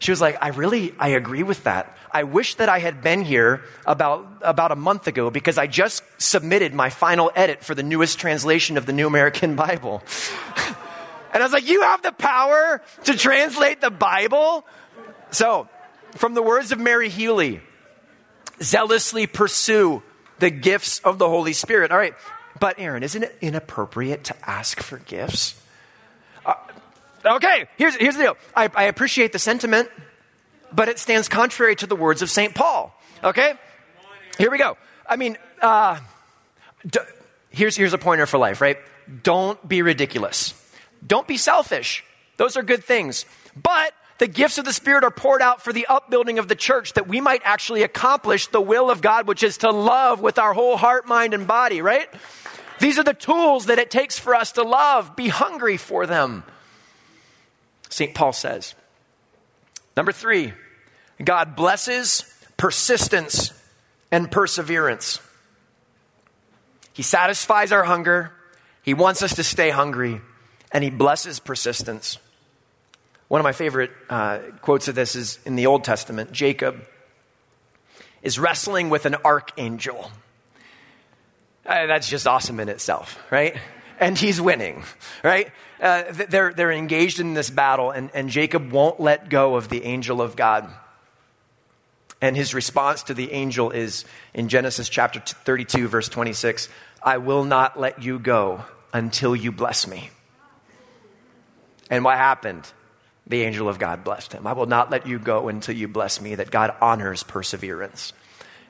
She 0.00 0.10
was 0.10 0.20
like, 0.20 0.38
I 0.42 0.48
really, 0.48 0.92
I 0.98 1.10
agree 1.10 1.44
with 1.44 1.62
that. 1.62 1.96
I 2.10 2.24
wish 2.24 2.56
that 2.56 2.68
I 2.68 2.80
had 2.80 3.00
been 3.00 3.22
here 3.22 3.62
about, 3.86 4.26
about 4.42 4.72
a 4.72 4.74
month 4.74 5.06
ago 5.06 5.30
because 5.30 5.56
I 5.56 5.68
just 5.68 6.02
submitted 6.18 6.74
my 6.74 6.90
final 6.90 7.30
edit 7.36 7.62
for 7.62 7.76
the 7.76 7.84
newest 7.84 8.18
translation 8.18 8.76
of 8.76 8.86
the 8.86 8.92
New 8.92 9.06
American 9.06 9.54
Bible. 9.68 10.02
and 11.32 11.40
I 11.40 11.46
was 11.46 11.52
like, 11.52 11.68
you 11.68 11.82
have 11.82 12.02
the 12.02 12.10
power 12.10 12.82
to 13.04 13.16
translate 13.16 13.80
the 13.80 13.90
Bible? 13.92 14.66
So, 15.30 15.68
from 16.16 16.34
the 16.34 16.42
words 16.42 16.72
of 16.72 16.80
Mary 16.80 17.08
Healy, 17.08 17.60
zealously 18.60 19.28
pursue 19.28 20.02
the 20.40 20.50
gifts 20.50 20.98
of 21.00 21.18
the 21.18 21.28
Holy 21.28 21.52
Spirit. 21.52 21.92
All 21.92 21.98
right, 21.98 22.14
but, 22.60 22.78
Aaron, 22.78 23.02
isn't 23.02 23.22
it 23.22 23.36
inappropriate 23.40 24.24
to 24.24 24.36
ask 24.48 24.80
for 24.80 24.98
gifts? 24.98 25.60
Uh, 26.46 26.54
okay, 27.24 27.66
here's, 27.76 27.96
here's 27.96 28.16
the 28.16 28.22
deal. 28.22 28.36
I, 28.54 28.70
I 28.74 28.84
appreciate 28.84 29.32
the 29.32 29.38
sentiment, 29.38 29.88
but 30.72 30.88
it 30.88 30.98
stands 30.98 31.28
contrary 31.28 31.74
to 31.76 31.86
the 31.86 31.96
words 31.96 32.22
of 32.22 32.30
St. 32.30 32.54
Paul. 32.54 32.94
Okay? 33.24 33.54
Here 34.38 34.50
we 34.50 34.58
go. 34.58 34.76
I 35.08 35.16
mean, 35.16 35.36
uh, 35.60 35.98
here's, 37.50 37.76
here's 37.76 37.92
a 37.92 37.98
pointer 37.98 38.26
for 38.26 38.38
life, 38.38 38.60
right? 38.60 38.78
Don't 39.22 39.66
be 39.66 39.82
ridiculous. 39.82 40.54
Don't 41.06 41.26
be 41.26 41.36
selfish. 41.36 42.04
Those 42.36 42.56
are 42.56 42.62
good 42.62 42.84
things. 42.84 43.24
But 43.60 43.92
the 44.20 44.28
gifts 44.28 44.58
of 44.58 44.66
the 44.66 44.72
Spirit 44.74 45.02
are 45.02 45.10
poured 45.10 45.40
out 45.40 45.62
for 45.62 45.72
the 45.72 45.86
upbuilding 45.86 46.38
of 46.38 46.46
the 46.46 46.54
church 46.54 46.92
that 46.92 47.08
we 47.08 47.22
might 47.22 47.40
actually 47.42 47.82
accomplish 47.82 48.48
the 48.48 48.60
will 48.60 48.90
of 48.90 49.00
God, 49.00 49.26
which 49.26 49.42
is 49.42 49.56
to 49.58 49.70
love 49.70 50.20
with 50.20 50.38
our 50.38 50.52
whole 50.52 50.76
heart, 50.76 51.08
mind, 51.08 51.32
and 51.32 51.46
body, 51.46 51.80
right? 51.80 52.06
These 52.80 52.98
are 52.98 53.02
the 53.02 53.14
tools 53.14 53.66
that 53.66 53.78
it 53.78 53.90
takes 53.90 54.18
for 54.18 54.34
us 54.34 54.52
to 54.52 54.62
love. 54.62 55.16
Be 55.16 55.28
hungry 55.28 55.78
for 55.78 56.06
them. 56.06 56.44
St. 57.88 58.14
Paul 58.14 58.34
says. 58.34 58.74
Number 59.96 60.12
three, 60.12 60.52
God 61.24 61.56
blesses 61.56 62.30
persistence 62.58 63.54
and 64.12 64.30
perseverance. 64.30 65.18
He 66.92 67.02
satisfies 67.02 67.72
our 67.72 67.84
hunger, 67.84 68.32
He 68.82 68.92
wants 68.92 69.22
us 69.22 69.36
to 69.36 69.44
stay 69.44 69.70
hungry, 69.70 70.20
and 70.72 70.84
He 70.84 70.90
blesses 70.90 71.40
persistence. 71.40 72.18
One 73.30 73.40
of 73.40 73.44
my 73.44 73.52
favorite 73.52 73.92
uh, 74.08 74.40
quotes 74.60 74.88
of 74.88 74.96
this 74.96 75.14
is 75.14 75.38
in 75.46 75.54
the 75.54 75.66
Old 75.66 75.84
Testament. 75.84 76.32
Jacob 76.32 76.84
is 78.22 78.40
wrestling 78.40 78.90
with 78.90 79.06
an 79.06 79.14
archangel. 79.24 80.10
Uh, 81.64 81.86
that's 81.86 82.08
just 82.08 82.26
awesome 82.26 82.58
in 82.58 82.68
itself, 82.68 83.20
right? 83.30 83.56
And 84.00 84.18
he's 84.18 84.40
winning, 84.40 84.82
right? 85.22 85.52
Uh, 85.80 86.02
they're, 86.10 86.52
they're 86.52 86.72
engaged 86.72 87.20
in 87.20 87.34
this 87.34 87.50
battle, 87.50 87.92
and, 87.92 88.10
and 88.14 88.30
Jacob 88.30 88.72
won't 88.72 88.98
let 88.98 89.28
go 89.28 89.54
of 89.54 89.68
the 89.68 89.84
angel 89.84 90.20
of 90.20 90.34
God. 90.34 90.68
And 92.20 92.36
his 92.36 92.52
response 92.52 93.04
to 93.04 93.14
the 93.14 93.30
angel 93.30 93.70
is 93.70 94.06
in 94.34 94.48
Genesis 94.48 94.88
chapter 94.88 95.20
32, 95.20 95.86
verse 95.86 96.08
26 96.08 96.68
I 97.00 97.18
will 97.18 97.44
not 97.44 97.78
let 97.78 98.02
you 98.02 98.18
go 98.18 98.64
until 98.92 99.36
you 99.36 99.52
bless 99.52 99.86
me. 99.86 100.10
And 101.88 102.04
what 102.04 102.16
happened? 102.16 102.68
The 103.30 103.42
angel 103.42 103.68
of 103.68 103.78
God 103.78 104.02
blessed 104.02 104.32
him. 104.32 104.44
I 104.44 104.54
will 104.54 104.66
not 104.66 104.90
let 104.90 105.06
you 105.06 105.20
go 105.20 105.48
until 105.48 105.76
you 105.76 105.86
bless 105.86 106.20
me, 106.20 106.34
that 106.34 106.50
God 106.50 106.74
honors 106.80 107.22
perseverance. 107.22 108.12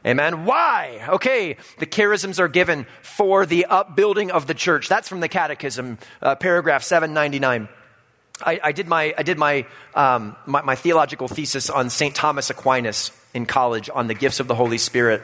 Amen. 0.07 0.45
Why? 0.45 1.03
Okay, 1.09 1.57
the 1.79 1.87
charisms 1.87 2.39
are 2.39 2.47
given 2.47 2.87
for 3.01 3.47
the 3.47 3.65
upbuilding 3.65 4.31
of 4.31 4.47
the 4.47 4.53
church. 4.53 4.87
That's 4.87 5.09
from 5.09 5.21
the 5.21 5.29
Catechism, 5.29 5.97
uh, 6.21 6.35
paragraph 6.35 6.83
799. 6.83 7.69
I, 8.43 8.61
I, 8.63 8.73
did 8.73 8.87
my, 8.87 9.15
I 9.17 9.23
did 9.23 9.39
my, 9.39 9.65
um, 9.95 10.37
my, 10.45 10.61
my 10.61 10.75
theological 10.75 11.27
thesis 11.27 11.71
on 11.71 11.89
St. 11.89 12.15
Thomas 12.15 12.51
Aquinas 12.51 13.13
in 13.33 13.47
college 13.47 13.89
on 13.95 14.09
the 14.09 14.15
gifts 14.15 14.41
of 14.41 14.47
the 14.47 14.55
Holy 14.55 14.79
Spirit. 14.79 15.23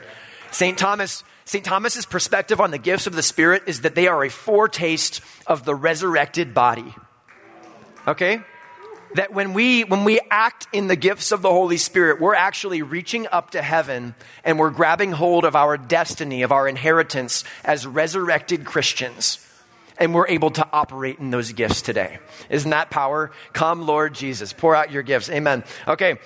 St. 0.50 0.78
Thomas, 0.78 1.24
St. 1.44 1.64
Thomas's 1.64 2.06
perspective 2.06 2.58
on 2.58 2.70
the 2.70 2.78
gifts 2.78 3.06
of 3.06 3.14
the 3.14 3.22
Spirit 3.22 3.64
is 3.66 3.82
that 3.82 3.94
they 3.94 4.08
are 4.08 4.24
a 4.24 4.30
foretaste 4.30 5.20
of 5.46 5.66
the 5.66 5.74
resurrected 5.74 6.54
body. 6.54 6.94
Okay? 8.06 8.40
That 9.16 9.32
when 9.32 9.52
we 9.52 9.84
when 9.84 10.04
we 10.04 10.20
act 10.30 10.66
in 10.72 10.88
the 10.88 10.96
gifts 10.96 11.32
of 11.32 11.42
the 11.42 11.50
holy 11.50 11.76
spirit 11.76 12.20
we're 12.20 12.34
actually 12.34 12.82
reaching 12.82 13.26
up 13.32 13.50
to 13.50 13.62
heaven 13.62 14.14
and 14.44 14.58
we're 14.58 14.70
grabbing 14.70 15.12
hold 15.12 15.44
of 15.44 15.56
our 15.56 15.76
destiny 15.76 16.42
of 16.42 16.52
our 16.52 16.68
inheritance 16.68 17.44
as 17.64 17.86
resurrected 17.86 18.64
christians. 18.64 19.42
And 19.98 20.14
we're 20.14 20.28
able 20.28 20.50
to 20.50 20.68
operate 20.74 21.18
in 21.20 21.30
those 21.30 21.52
gifts 21.52 21.80
today. 21.80 22.18
Isn't 22.50 22.70
that 22.70 22.90
power? 22.90 23.32
Come 23.52 23.86
lord 23.86 24.14
jesus. 24.14 24.52
Pour 24.52 24.76
out 24.76 24.90
your 24.90 25.02
gifts. 25.02 25.30
Amen. 25.30 25.64
Okay. 25.88 26.18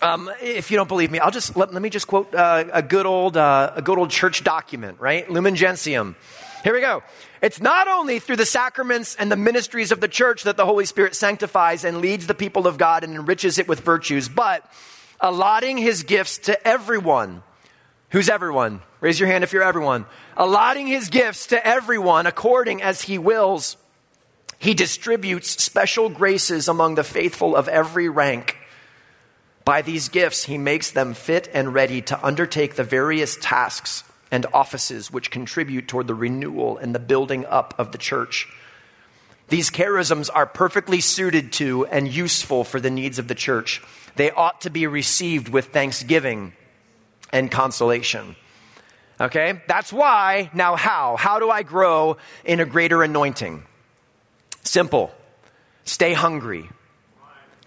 Um, 0.00 0.30
if 0.40 0.70
you 0.70 0.76
don't 0.76 0.88
believe 0.88 1.10
me, 1.10 1.18
I'll 1.18 1.32
just 1.32 1.56
let, 1.56 1.72
let 1.72 1.82
me 1.82 1.90
just 1.90 2.06
quote 2.06 2.32
uh, 2.34 2.64
a 2.72 2.82
good 2.82 3.06
old 3.06 3.36
uh, 3.36 3.72
a 3.74 3.82
good 3.82 3.98
old 3.98 4.10
church 4.10 4.44
document, 4.44 5.00
right? 5.00 5.28
Lumen 5.28 5.56
Gentium. 5.56 6.14
Here 6.62 6.72
we 6.72 6.80
go. 6.80 7.02
It's 7.40 7.60
not 7.60 7.86
only 7.86 8.18
through 8.18 8.36
the 8.36 8.46
sacraments 8.46 9.14
and 9.14 9.30
the 9.30 9.36
ministries 9.36 9.92
of 9.92 10.00
the 10.00 10.08
church 10.08 10.42
that 10.42 10.56
the 10.56 10.66
Holy 10.66 10.84
Spirit 10.84 11.14
sanctifies 11.14 11.84
and 11.84 11.98
leads 11.98 12.26
the 12.26 12.34
people 12.34 12.66
of 12.66 12.78
God 12.78 13.04
and 13.04 13.14
enriches 13.14 13.58
it 13.58 13.68
with 13.68 13.80
virtues, 13.80 14.28
but 14.28 14.68
allotting 15.20 15.78
his 15.78 16.02
gifts 16.02 16.38
to 16.38 16.66
everyone. 16.66 17.42
Who's 18.10 18.28
everyone? 18.28 18.80
Raise 19.00 19.20
your 19.20 19.28
hand 19.28 19.44
if 19.44 19.52
you're 19.52 19.62
everyone. 19.62 20.06
Allotting 20.36 20.86
his 20.86 21.08
gifts 21.08 21.48
to 21.48 21.66
everyone 21.66 22.26
according 22.26 22.82
as 22.82 23.02
he 23.02 23.18
wills. 23.18 23.76
He 24.58 24.74
distributes 24.74 25.62
special 25.62 26.08
graces 26.08 26.66
among 26.66 26.96
the 26.96 27.04
faithful 27.04 27.54
of 27.54 27.68
every 27.68 28.08
rank. 28.08 28.56
By 29.64 29.82
these 29.82 30.08
gifts, 30.08 30.44
he 30.44 30.58
makes 30.58 30.90
them 30.90 31.14
fit 31.14 31.48
and 31.52 31.74
ready 31.74 32.00
to 32.02 32.26
undertake 32.26 32.74
the 32.74 32.84
various 32.84 33.36
tasks 33.40 34.02
and 34.30 34.46
offices 34.52 35.10
which 35.10 35.30
contribute 35.30 35.88
toward 35.88 36.06
the 36.06 36.14
renewal 36.14 36.78
and 36.78 36.94
the 36.94 36.98
building 36.98 37.46
up 37.46 37.74
of 37.78 37.92
the 37.92 37.98
church. 37.98 38.48
These 39.48 39.70
charisms 39.70 40.28
are 40.32 40.46
perfectly 40.46 41.00
suited 41.00 41.52
to 41.54 41.86
and 41.86 42.06
useful 42.06 42.64
for 42.64 42.80
the 42.80 42.90
needs 42.90 43.18
of 43.18 43.28
the 43.28 43.34
church. 43.34 43.82
They 44.16 44.30
ought 44.30 44.60
to 44.62 44.70
be 44.70 44.86
received 44.86 45.48
with 45.48 45.66
thanksgiving 45.66 46.52
and 47.32 47.50
consolation. 47.50 48.36
Okay? 49.20 49.62
That's 49.66 49.92
why. 49.92 50.50
Now, 50.52 50.76
how? 50.76 51.16
How 51.16 51.38
do 51.38 51.50
I 51.50 51.62
grow 51.62 52.18
in 52.44 52.60
a 52.60 52.66
greater 52.66 53.02
anointing? 53.02 53.64
Simple. 54.64 55.10
Stay 55.84 56.12
hungry. 56.12 56.68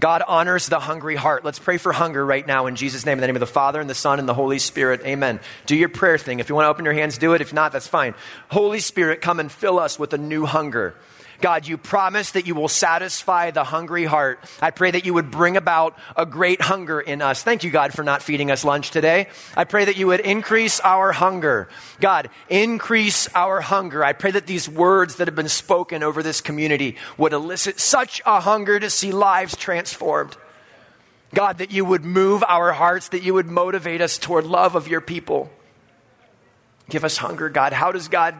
God 0.02 0.24
honors 0.28 0.66
the 0.66 0.80
hungry 0.80 1.16
heart. 1.16 1.46
Let's 1.46 1.60
pray 1.60 1.78
for 1.78 1.94
hunger 1.94 2.26
right 2.26 2.46
now 2.46 2.66
in 2.66 2.76
Jesus' 2.76 3.06
name, 3.06 3.20
in 3.20 3.22
the 3.22 3.28
name 3.28 3.36
of 3.36 3.40
the 3.40 3.46
Father 3.46 3.80
and 3.80 3.88
the 3.88 3.94
Son 3.94 4.18
and 4.18 4.28
the 4.28 4.34
Holy 4.34 4.58
Spirit. 4.58 5.02
Amen. 5.06 5.40
Do 5.68 5.76
your 5.76 5.90
prayer 5.90 6.18
thing. 6.18 6.40
If 6.40 6.50
you 6.50 6.56
want 6.56 6.66
to 6.66 6.70
open 6.70 6.86
your 6.86 6.96
hands, 6.96 7.20
do 7.20 7.34
it. 7.34 7.42
If 7.42 7.54
not, 7.54 7.72
that's 7.72 7.88
fine. 7.88 8.16
Holy 8.50 8.80
Spirit, 8.80 9.22
come 9.22 9.40
and 9.40 9.52
fill 9.52 9.78
us 9.78 10.00
with 10.00 10.14
a 10.14 10.18
new 10.18 10.48
hunger. 10.48 10.96
God, 11.42 11.68
you 11.68 11.78
promise 11.78 12.32
that 12.32 12.46
you 12.46 12.56
will 12.56 12.68
satisfy 12.68 13.52
the 13.52 13.64
hungry 13.64 14.06
heart. 14.06 14.40
I 14.62 14.72
pray 14.72 14.92
that 14.92 15.06
you 15.06 15.14
would 15.14 15.32
bring 15.32 15.58
about 15.58 15.98
a 16.16 16.26
great 16.26 16.62
hunger 16.62 17.02
in 17.02 17.22
us. 17.22 17.44
Thank 17.44 17.64
you, 17.64 17.72
God, 17.72 17.94
for 17.94 18.04
not 18.04 18.22
feeding 18.22 18.52
us 18.52 18.64
lunch 18.64 18.92
today. 18.92 19.28
I 19.58 19.64
pray 19.64 19.86
that 19.86 19.98
you 19.98 20.08
would 20.08 20.20
increase 20.20 20.80
our 20.80 21.12
hunger. 21.12 21.68
God, 22.00 22.30
increase 22.50 23.28
our 23.34 23.62
hunger. 23.62 24.04
I 24.04 24.14
pray 24.14 24.32
that 24.32 24.48
these 24.48 24.70
words 24.70 25.16
that 25.16 25.28
have 25.28 25.36
been 25.36 25.50
spoken 25.50 26.04
over 26.04 26.22
this 26.24 26.42
community 26.42 26.96
would 27.18 27.34
elicit 27.34 27.80
such 27.80 28.22
a 28.26 28.40
hunger 28.40 28.80
to 28.80 28.90
see 28.90 29.12
lives 29.12 29.56
transformed. 29.56 30.38
God, 31.34 31.58
that 31.60 31.72
you 31.72 31.86
would 31.86 32.04
move 32.04 32.44
our 32.48 32.74
hearts, 32.74 33.10
that 33.10 33.24
you 33.24 33.34
would 33.34 33.48
motivate 33.48 34.02
us 34.02 34.18
toward 34.18 34.46
love 34.46 34.76
of 34.76 34.88
your 34.88 35.02
people. 35.02 35.50
Give 36.90 37.06
us 37.06 37.18
hunger, 37.18 37.50
God. 37.50 37.72
How 37.72 37.92
does 37.92 38.10
God 38.10 38.36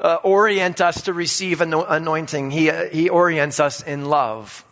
uh, 0.00 0.18
orient 0.22 0.80
us 0.80 1.02
to 1.02 1.12
receive 1.12 1.60
an 1.60 1.74
anointing, 1.74 2.50
he, 2.50 2.70
uh, 2.70 2.88
he 2.88 3.08
orients 3.08 3.60
us 3.60 3.82
in 3.82 4.06
love. 4.06 4.64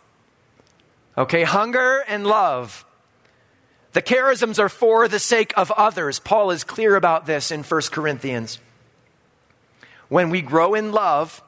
Okay, 1.17 1.43
hunger 1.43 2.03
and 2.07 2.25
love. 2.25 2.85
The 3.93 4.01
charisms 4.01 4.57
are 4.59 4.69
for 4.69 5.07
the 5.07 5.19
sake 5.19 5.53
of 5.57 5.71
others. 5.71 6.19
Paul 6.19 6.51
is 6.51 6.63
clear 6.63 6.95
about 6.95 7.25
this 7.25 7.51
in 7.51 7.63
1 7.63 7.81
Corinthians. 7.91 8.59
When 10.07 10.29
we 10.29 10.41
grow 10.41 10.73
in 10.73 10.91
love, 10.91 11.43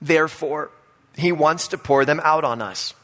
therefore, 0.00 0.70
he 1.16 1.32
wants 1.32 1.68
to 1.68 1.78
pour 1.78 2.04
them 2.04 2.20
out 2.22 2.44
on 2.44 2.60
us. 2.60 2.94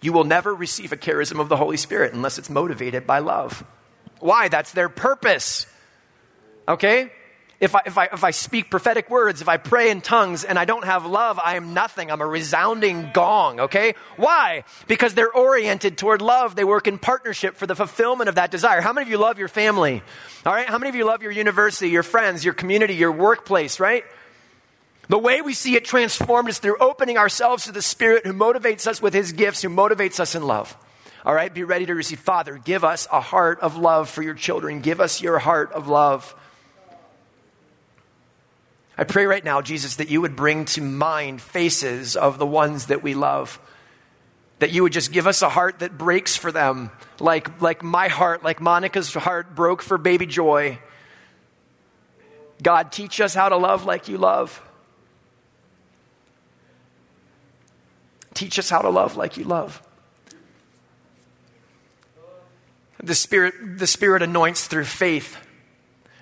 You 0.00 0.12
will 0.12 0.24
never 0.24 0.54
receive 0.54 0.92
a 0.92 0.96
charism 0.96 1.40
of 1.40 1.48
the 1.48 1.56
Holy 1.56 1.76
Spirit 1.76 2.12
unless 2.12 2.38
it's 2.38 2.50
motivated 2.50 3.06
by 3.06 3.20
love. 3.20 3.64
Why? 4.20 4.48
That's 4.48 4.72
their 4.72 4.88
purpose. 4.88 5.66
Okay? 6.68 7.12
If 7.62 7.76
I, 7.76 7.82
if, 7.86 7.96
I, 7.96 8.04
if 8.06 8.24
I 8.24 8.32
speak 8.32 8.70
prophetic 8.70 9.08
words, 9.08 9.40
if 9.40 9.48
I 9.48 9.56
pray 9.56 9.92
in 9.92 10.00
tongues 10.00 10.42
and 10.42 10.58
I 10.58 10.64
don't 10.64 10.84
have 10.84 11.06
love, 11.06 11.38
I 11.38 11.54
am 11.54 11.74
nothing. 11.74 12.10
I'm 12.10 12.20
a 12.20 12.26
resounding 12.26 13.12
gong, 13.14 13.60
okay? 13.60 13.94
Why? 14.16 14.64
Because 14.88 15.14
they're 15.14 15.30
oriented 15.30 15.96
toward 15.96 16.22
love. 16.22 16.56
They 16.56 16.64
work 16.64 16.88
in 16.88 16.98
partnership 16.98 17.54
for 17.54 17.68
the 17.68 17.76
fulfillment 17.76 18.28
of 18.28 18.34
that 18.34 18.50
desire. 18.50 18.80
How 18.80 18.92
many 18.92 19.04
of 19.04 19.10
you 19.12 19.18
love 19.18 19.38
your 19.38 19.46
family? 19.46 20.02
All 20.44 20.52
right? 20.52 20.66
How 20.66 20.76
many 20.76 20.88
of 20.88 20.96
you 20.96 21.04
love 21.04 21.22
your 21.22 21.30
university, 21.30 21.88
your 21.88 22.02
friends, 22.02 22.44
your 22.44 22.52
community, 22.52 22.96
your 22.96 23.12
workplace, 23.12 23.78
right? 23.78 24.04
The 25.08 25.18
way 25.18 25.40
we 25.40 25.54
see 25.54 25.76
it 25.76 25.84
transformed 25.84 26.48
is 26.48 26.58
through 26.58 26.78
opening 26.78 27.16
ourselves 27.16 27.66
to 27.66 27.72
the 27.72 27.80
Spirit 27.80 28.26
who 28.26 28.32
motivates 28.32 28.88
us 28.88 29.00
with 29.00 29.14
His 29.14 29.30
gifts, 29.30 29.62
who 29.62 29.68
motivates 29.68 30.18
us 30.18 30.34
in 30.34 30.42
love. 30.48 30.76
All 31.24 31.32
right? 31.32 31.54
Be 31.54 31.62
ready 31.62 31.86
to 31.86 31.94
receive. 31.94 32.18
Father, 32.18 32.58
give 32.58 32.82
us 32.82 33.06
a 33.12 33.20
heart 33.20 33.60
of 33.60 33.76
love 33.76 34.10
for 34.10 34.24
your 34.24 34.34
children. 34.34 34.80
Give 34.80 35.00
us 35.00 35.22
your 35.22 35.38
heart 35.38 35.70
of 35.70 35.86
love. 35.86 36.34
I 39.02 39.04
pray 39.04 39.26
right 39.26 39.42
now, 39.42 39.60
Jesus, 39.62 39.96
that 39.96 40.10
you 40.10 40.20
would 40.20 40.36
bring 40.36 40.64
to 40.66 40.80
mind 40.80 41.42
faces 41.42 42.14
of 42.14 42.38
the 42.38 42.46
ones 42.46 42.86
that 42.86 43.02
we 43.02 43.14
love. 43.14 43.58
That 44.60 44.70
you 44.70 44.84
would 44.84 44.92
just 44.92 45.10
give 45.10 45.26
us 45.26 45.42
a 45.42 45.48
heart 45.48 45.80
that 45.80 45.98
breaks 45.98 46.36
for 46.36 46.52
them, 46.52 46.92
like, 47.18 47.60
like 47.60 47.82
my 47.82 48.06
heart, 48.06 48.44
like 48.44 48.60
Monica's 48.60 49.12
heart 49.12 49.56
broke 49.56 49.82
for 49.82 49.98
baby 49.98 50.24
Joy. 50.24 50.78
God, 52.62 52.92
teach 52.92 53.20
us 53.20 53.34
how 53.34 53.48
to 53.48 53.56
love 53.56 53.84
like 53.84 54.06
you 54.06 54.18
love. 54.18 54.62
Teach 58.34 58.56
us 58.56 58.70
how 58.70 58.82
to 58.82 58.88
love 58.88 59.16
like 59.16 59.36
you 59.36 59.42
love. 59.42 59.82
The 63.02 63.16
Spirit, 63.16 63.78
the 63.80 63.88
Spirit 63.88 64.22
anoints 64.22 64.68
through 64.68 64.84
faith. 64.84 65.36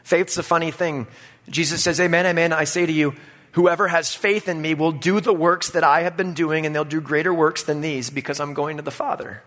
Faith's 0.03 0.39
a 0.39 0.43
funny 0.43 0.71
thing. 0.71 1.09
Jesus 1.51 1.83
says, 1.83 2.01
Amen, 2.01 2.27
amen. 2.27 2.53
I 2.53 2.65
say 2.65 2.87
to 2.87 2.93
you, 2.93 3.15
whoever 3.53 3.89
has 3.89 4.15
faith 4.15 4.49
in 4.49 4.63
me 4.63 4.75
will 4.75 4.93
do 4.93 5.21
the 5.21 5.33
works 5.35 5.71
that 5.71 5.85
I 5.85 6.03
have 6.03 6.17
been 6.17 6.35
doing, 6.35 6.65
and 6.65 6.75
they'll 6.75 6.85
do 6.85 7.01
greater 7.01 7.35
works 7.35 7.63
than 7.63 7.81
these 7.81 8.09
because 8.11 8.41
I'm 8.41 8.55
going 8.55 8.77
to 8.77 8.83
the 8.83 8.91
Father. 8.91 9.43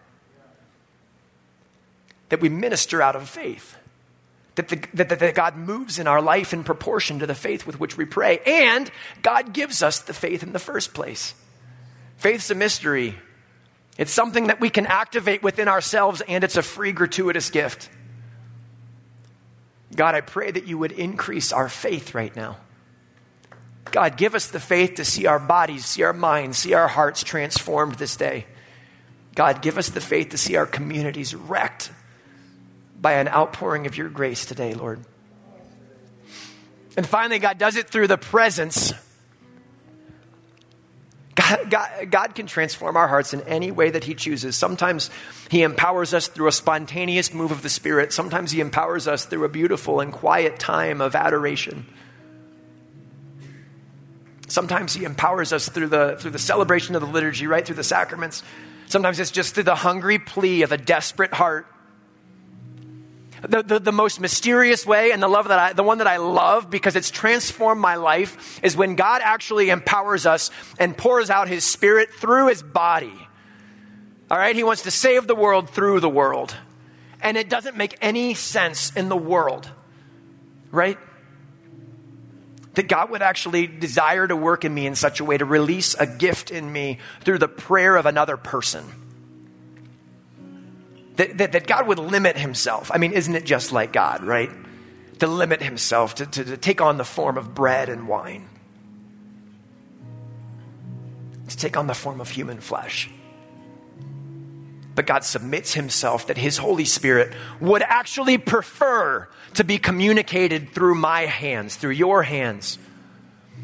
That 2.30 2.42
we 2.42 2.50
minister 2.50 3.02
out 3.02 3.16
of 3.16 3.30
faith. 3.30 3.78
That, 4.56 4.68
the, 4.68 4.84
that, 4.94 5.10
that, 5.10 5.34
God 5.34 5.56
moves 5.56 5.98
in 5.98 6.06
our 6.06 6.22
life 6.22 6.54
in 6.54 6.64
proportion 6.64 7.20
to 7.20 7.26
the 7.26 7.34
faith 7.34 7.66
with 7.66 7.80
which 7.80 7.98
we 7.98 8.06
pray. 8.06 8.40
And 8.46 8.92
God 9.24 9.54
gives 9.54 9.82
us 9.82 10.00
the 10.00 10.14
faith 10.14 10.44
in 10.44 10.54
the 10.54 10.60
first 10.60 10.94
place. 10.94 11.34
Faith's 12.18 12.52
a 12.52 12.56
mystery. 12.56 13.16
It's 13.98 14.12
something 14.12 14.48
that 14.48 14.60
we 14.60 14.70
can 14.70 14.86
activate 14.86 15.42
within 15.42 15.68
ourselves, 15.68 16.22
and 16.28 16.44
it's 16.44 16.58
a 16.58 16.62
free, 16.62 16.92
gratuitous 16.92 17.50
gift. 17.50 17.90
God, 19.96 20.16
I 20.16 20.22
pray 20.22 20.52
that 20.52 20.66
you 20.66 20.78
would 20.78 20.92
increase 20.92 21.52
our 21.54 21.70
faith 21.70 22.16
right 22.16 22.36
now. 22.36 22.58
God, 23.92 24.18
give 24.18 24.34
us 24.34 24.48
the 24.48 24.60
faith 24.60 24.96
to 24.96 25.06
see 25.06 25.28
our 25.28 25.40
bodies, 25.40 25.86
see 25.86 26.04
our 26.04 26.14
minds, 26.14 26.58
see 26.58 26.74
our 26.74 26.88
hearts 26.88 27.24
transformed 27.24 27.96
this 27.96 28.16
day. 28.16 28.46
God, 29.36 29.62
give 29.62 29.78
us 29.78 29.90
the 29.90 30.02
faith 30.02 30.30
to 30.30 30.38
see 30.38 30.56
our 30.56 30.66
communities 30.66 31.36
wrecked 31.36 31.92
by 33.00 33.14
an 33.14 33.28
outpouring 33.28 33.86
of 33.86 33.98
your 33.98 34.10
grace 34.10 34.46
today, 34.46 34.74
Lord. 34.74 35.00
And 36.96 37.08
finally, 37.08 37.40
God 37.40 37.58
does 37.58 37.76
it 37.76 37.90
through 37.90 38.08
the 38.08 38.18
presence. 38.18 38.94
God, 41.36 41.70
God, 41.70 42.12
God, 42.12 42.36
can 42.36 42.46
transform 42.46 42.96
our 42.96 43.08
hearts 43.08 43.34
in 43.34 43.42
any 43.42 43.72
way 43.72 43.90
that 43.90 44.04
He 44.04 44.14
chooses. 44.14 44.56
Sometimes 44.56 45.10
He 45.50 45.64
empowers 45.64 46.14
us 46.14 46.28
through 46.28 46.48
a 46.48 46.52
spontaneous 46.52 47.34
move 47.34 47.52
of 47.52 47.62
the 47.62 47.70
Spirit. 47.70 48.14
Sometimes 48.14 48.52
He 48.52 48.60
empowers 48.60 49.08
us 49.08 49.26
through 49.26 49.44
a 49.46 49.50
beautiful 49.50 50.00
and 50.00 50.12
quiet 50.12 50.60
time 50.60 51.02
of 51.02 51.16
adoration. 51.16 51.86
Sometimes 54.48 54.94
He 54.94 55.06
empowers 55.06 55.52
us 55.52 55.70
through 55.70 55.88
the, 55.88 56.18
through 56.20 56.32
the 56.32 56.40
celebration 56.40 56.96
of 56.96 57.02
the 57.02 57.08
liturgy, 57.08 57.48
right? 57.48 57.66
Through 57.66 57.78
the 57.78 57.84
sacraments. 57.84 58.44
Sometimes 58.88 59.20
it's 59.20 59.32
just 59.32 59.56
through 59.56 59.64
the 59.64 59.76
hungry 59.76 60.20
plea 60.20 60.62
of 60.62 60.72
a 60.72 60.78
desperate 60.78 61.34
heart 61.34 61.66
the, 63.48 63.62
the, 63.62 63.80
the, 63.80 63.92
most 63.92 64.22
mysterious 64.22 64.86
way 64.86 65.12
and 65.12 65.22
the 65.22 65.28
love 65.28 65.50
that 65.50 65.60
I, 65.60 65.74
the 65.74 65.84
one 65.84 65.98
that 65.98 66.08
I 66.08 66.18
love 66.18 66.70
because 66.70 66.96
it's 66.96 67.12
transformed 67.12 67.82
my 67.82 67.96
life 67.96 68.60
is 68.64 68.78
when 68.78 68.96
God 68.96 69.22
actually 69.24 69.70
empowers 69.70 70.26
us 70.26 70.50
and 70.80 70.98
pours 70.98 71.30
out 71.30 71.48
his 71.48 71.66
spirit 71.66 72.14
through 72.14 72.48
his 72.48 72.64
body. 72.64 73.14
All 74.32 74.38
right? 74.38 74.56
He 74.56 74.64
wants 74.64 74.84
to 74.84 74.92
save 74.92 75.28
the 75.28 75.36
world 75.36 75.70
through 75.70 76.00
the 76.00 76.10
world. 76.10 76.56
And 77.22 77.38
it 77.38 77.50
doesn't 77.50 77.76
make 77.76 77.98
any 78.02 78.34
sense 78.34 78.92
in 78.96 79.10
the 79.10 79.18
world, 79.18 79.70
right? 80.72 80.98
That 82.76 82.88
God 82.88 83.10
would 83.12 83.22
actually 83.22 83.68
desire 83.68 84.28
to 84.28 84.36
work 84.36 84.66
in 84.66 84.74
me 84.74 84.88
in 84.88 84.96
such 84.96 85.20
a 85.20 85.26
way 85.26 85.38
to 85.38 85.46
release 85.46 85.96
a 85.96 86.08
gift 86.08 86.50
in 86.50 86.72
me 86.72 87.00
through 87.22 87.40
the 87.40 87.48
prayer 87.48 87.96
of 87.98 88.06
another 88.06 88.38
person 88.38 89.03
that, 91.16 91.38
that, 91.38 91.52
that, 91.52 91.68
God 91.68 91.88
would 91.88 92.00
limit 92.00 92.38
himself. 92.38 92.92
I 92.94 92.98
mean, 92.98 93.14
isn't 93.14 93.36
it 93.36 93.46
just 93.46 93.72
like 93.72 93.94
God, 93.94 94.24
right? 94.24 94.50
To 95.20 95.28
limit 95.28 95.62
himself, 95.62 96.16
to, 96.16 96.26
to, 96.26 96.44
to 96.44 96.58
take 96.58 96.82
on 96.82 96.98
the 96.98 97.04
form 97.04 97.38
of 97.38 97.54
bread 97.54 97.90
and 97.90 98.08
wine, 98.08 98.48
to 101.48 101.58
take 101.58 101.78
on 101.78 101.88
the 101.88 101.94
form 101.94 102.20
of 102.20 102.30
human 102.30 102.60
flesh. 102.60 103.10
But 104.96 105.08
God 105.08 105.24
submits 105.24 105.74
himself 105.74 106.28
that 106.28 106.38
his 106.38 106.58
Holy 106.58 106.86
Spirit 106.86 107.34
would 107.60 107.82
actually 107.82 108.38
prefer 108.38 109.28
to 109.56 109.64
be 109.64 109.78
communicated 109.78 110.70
through 110.70 110.96
my 110.96 111.22
hands, 111.22 111.76
through 111.76 111.92
your 111.92 112.24
hands 112.24 112.78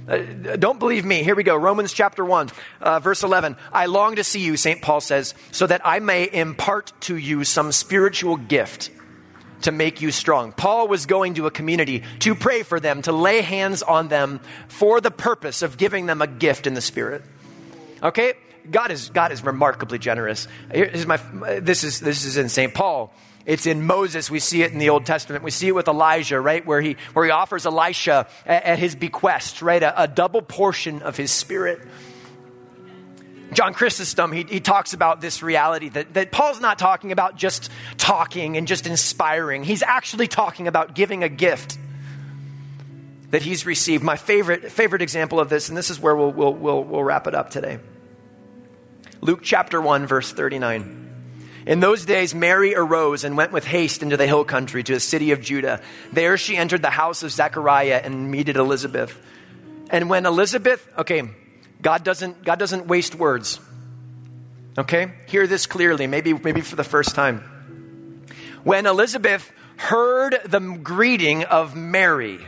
uh, 0.09 0.55
don't 0.55 0.79
believe 0.79 1.05
me. 1.05 1.23
Here 1.23 1.35
we 1.35 1.43
go. 1.43 1.55
Romans 1.55 1.93
chapter 1.93 2.25
1, 2.25 2.49
uh, 2.81 2.99
verse 2.99 3.23
11. 3.23 3.55
I 3.71 3.85
long 3.85 4.15
to 4.15 4.23
see 4.23 4.39
you, 4.39 4.57
St. 4.57 4.81
Paul 4.81 5.01
says, 5.01 5.35
so 5.51 5.67
that 5.67 5.81
I 5.85 5.99
may 5.99 6.29
impart 6.31 6.93
to 7.01 7.15
you 7.15 7.43
some 7.43 7.71
spiritual 7.71 8.37
gift 8.37 8.89
to 9.61 9.71
make 9.71 10.01
you 10.01 10.11
strong. 10.11 10.51
Paul 10.51 10.87
was 10.87 11.05
going 11.05 11.35
to 11.35 11.45
a 11.45 11.51
community 11.51 12.03
to 12.19 12.33
pray 12.33 12.63
for 12.63 12.79
them, 12.79 13.01
to 13.03 13.11
lay 13.11 13.41
hands 13.41 13.83
on 13.83 14.07
them 14.07 14.39
for 14.67 15.01
the 15.01 15.11
purpose 15.11 15.61
of 15.61 15.77
giving 15.77 16.05
them 16.05 16.21
a 16.21 16.27
gift 16.27 16.65
in 16.65 16.73
the 16.73 16.81
Spirit. 16.81 17.23
Okay? 18.01 18.33
God 18.69 18.91
is, 18.91 19.09
God 19.09 19.31
is 19.31 19.43
remarkably 19.43 19.99
generous. 19.99 20.47
My, 21.05 21.17
this, 21.59 21.83
is, 21.83 21.99
this 21.99 22.25
is 22.25 22.37
in 22.37 22.49
St. 22.49 22.73
Paul. 22.73 23.13
It's 23.49 23.65
in 23.65 23.83
Moses. 23.83 24.29
We 24.29 24.37
see 24.39 24.61
it 24.61 24.73
in 24.73 24.77
the 24.77 24.91
Old 24.91 25.07
Testament. 25.07 25.43
We 25.43 25.49
see 25.49 25.69
it 25.69 25.71
with 25.73 25.87
Elijah, 25.87 26.39
right? 26.39 26.63
Where 26.63 26.79
he, 26.81 26.97
where 27.13 27.25
he 27.25 27.31
offers 27.31 27.65
Elisha 27.65 28.27
at, 28.45 28.63
at 28.63 28.77
his 28.77 28.93
bequest, 28.93 29.63
right? 29.63 29.81
A, 29.81 30.03
a, 30.03 30.07
double 30.07 30.43
portion 30.43 31.01
of 31.01 31.17
his 31.17 31.31
spirit. 31.31 31.81
John 33.53 33.73
Chrysostom, 33.73 34.33
he, 34.33 34.43
he 34.43 34.59
talks 34.59 34.93
about 34.93 35.19
this 35.19 35.41
reality 35.41 35.89
that, 35.89 36.13
that 36.13 36.31
Paul's 36.31 36.61
not 36.61 36.77
talking 36.77 37.11
about 37.11 37.37
just 37.37 37.71
talking 37.97 38.55
and 38.55 38.67
just 38.67 38.85
inspiring. 38.85 39.63
He's 39.63 39.81
actually 39.81 40.27
talking 40.27 40.67
about 40.67 40.93
giving 40.93 41.23
a 41.23 41.29
gift 41.29 41.79
that 43.31 43.41
he's 43.41 43.65
received. 43.65 44.03
My 44.03 44.15
favorite, 44.15 44.71
favorite 44.71 45.01
example 45.01 45.39
of 45.39 45.49
this, 45.49 45.69
and 45.69 45.77
this 45.77 45.89
is 45.89 45.99
where 45.99 46.15
we'll, 46.15 46.31
we'll, 46.31 46.53
we'll, 46.53 46.83
we'll 46.83 47.03
wrap 47.03 47.25
it 47.25 47.33
up 47.33 47.49
today. 47.49 47.79
Luke 49.21 49.39
chapter 49.41 49.81
1, 49.81 50.05
verse 50.05 50.31
39. 50.31 50.98
In 51.65 51.79
those 51.79 52.05
days, 52.05 52.33
Mary 52.33 52.75
arose 52.75 53.23
and 53.23 53.35
went 53.35 53.51
with 53.51 53.65
haste 53.65 54.01
into 54.01 54.17
the 54.17 54.27
hill 54.27 54.45
country 54.45 54.83
to 54.83 54.93
the 54.93 54.99
city 54.99 55.31
of 55.31 55.41
Judah. 55.41 55.81
There 56.11 56.37
she 56.37 56.57
entered 56.57 56.81
the 56.81 56.89
house 56.89 57.23
of 57.23 57.31
Zechariah 57.31 58.01
and 58.03 58.31
meted 58.31 58.55
Elizabeth. 58.57 59.19
And 59.89 60.09
when 60.09 60.25
Elizabeth, 60.25 60.87
okay, 60.97 61.23
God 61.81 62.03
doesn't, 62.03 62.43
God 62.43 62.59
doesn't 62.59 62.87
waste 62.87 63.15
words. 63.15 63.59
Okay? 64.77 65.11
Hear 65.27 65.47
this 65.47 65.65
clearly, 65.65 66.07
maybe, 66.07 66.33
maybe 66.33 66.61
for 66.61 66.75
the 66.75 66.83
first 66.83 67.15
time. 67.15 67.43
When 68.63 68.85
Elizabeth 68.85 69.51
heard 69.77 70.39
the 70.45 70.59
greeting 70.59 71.43
of 71.43 71.75
Mary, 71.75 72.39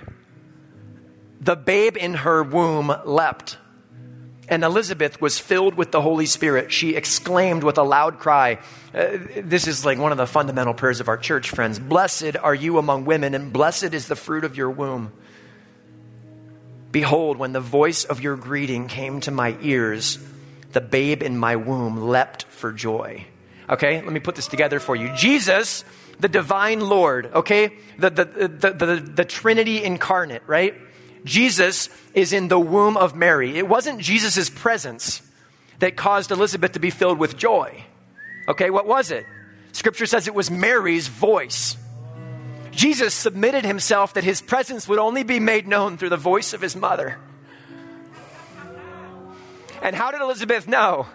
the 1.40 1.56
babe 1.56 1.98
in 1.98 2.14
her 2.14 2.44
womb 2.44 2.94
leapt 3.06 3.58
and 4.52 4.66
Elizabeth 4.66 5.22
was 5.22 5.40
filled 5.40 5.76
with 5.76 5.92
the 5.92 6.02
Holy 6.02 6.26
Spirit. 6.26 6.74
She 6.74 6.96
exclaimed 6.96 7.64
with 7.64 7.78
a 7.78 7.84
loud 7.84 8.20
cry. 8.20 8.60
Uh, 8.94 9.18
this 9.38 9.66
is 9.66 9.86
like 9.86 9.98
one 9.98 10.12
of 10.12 10.18
the 10.18 10.28
fundamental 10.28 10.74
prayers 10.74 11.00
of 11.00 11.08
our 11.08 11.18
church, 11.18 11.50
friends. 11.50 11.80
Blessed 11.80 12.36
are 12.36 12.54
you 12.54 12.78
among 12.78 13.06
women, 13.06 13.34
and 13.34 13.54
blessed 13.54 13.94
is 13.94 14.10
the 14.10 14.16
fruit 14.18 14.44
of 14.44 14.58
your 14.58 14.70
womb. 14.70 15.14
Behold, 16.92 17.38
when 17.38 17.54
the 17.54 17.62
voice 17.62 18.04
of 18.04 18.20
your 18.20 18.36
greeting 18.36 18.90
came 18.90 19.22
to 19.22 19.32
my 19.32 19.58
ears, 19.62 20.20
the 20.74 20.82
babe 20.82 21.24
in 21.24 21.38
my 21.38 21.56
womb 21.56 22.10
leapt 22.10 22.44
for 22.44 22.74
joy. 22.74 23.26
Okay, 23.70 24.02
let 24.02 24.12
me 24.12 24.20
put 24.20 24.36
this 24.36 24.48
together 24.48 24.82
for 24.82 24.98
you. 24.98 25.16
Jesus, 25.16 25.86
the 26.20 26.28
divine 26.28 26.82
Lord, 26.82 27.32
okay, 27.34 27.72
the, 27.98 28.10
the, 28.10 28.26
the, 28.26 28.72
the, 28.74 28.96
the 29.16 29.24
Trinity 29.24 29.82
incarnate, 29.82 30.44
right? 30.46 30.76
Jesus 31.24 31.90
is 32.14 32.34
in 32.34 32.48
the 32.48 32.60
womb 32.60 32.98
of 32.98 33.16
Mary. 33.16 33.58
It 33.58 33.68
wasn't 33.68 34.00
Jesus' 34.00 34.50
presence 34.50 35.22
that 35.80 35.96
caused 35.96 36.32
Elizabeth 36.32 36.74
to 36.74 36.80
be 36.80 36.90
filled 36.90 37.20
with 37.20 37.38
joy. 37.38 37.84
Okay, 38.48 38.70
what 38.70 38.88
was 38.88 39.12
it? 39.12 39.26
Scripture 39.72 40.06
says 40.06 40.28
it 40.28 40.36
was 40.36 40.50
Mary's 40.50 41.08
voice. 41.08 41.78
Jesus 42.72 43.14
submitted 43.14 43.66
himself 43.66 44.14
that 44.14 44.24
his 44.24 44.42
presence 44.42 44.88
would 44.88 45.00
only 45.00 45.24
be 45.24 45.40
made 45.40 45.68
known 45.68 45.98
through 45.98 46.10
the 46.10 46.18
voice 46.18 46.54
of 46.54 46.62
his 46.62 46.76
mother. 46.76 47.18
And 49.82 49.96
how 49.96 50.12
did 50.12 50.22
Elizabeth 50.22 50.68
know? 50.68 51.08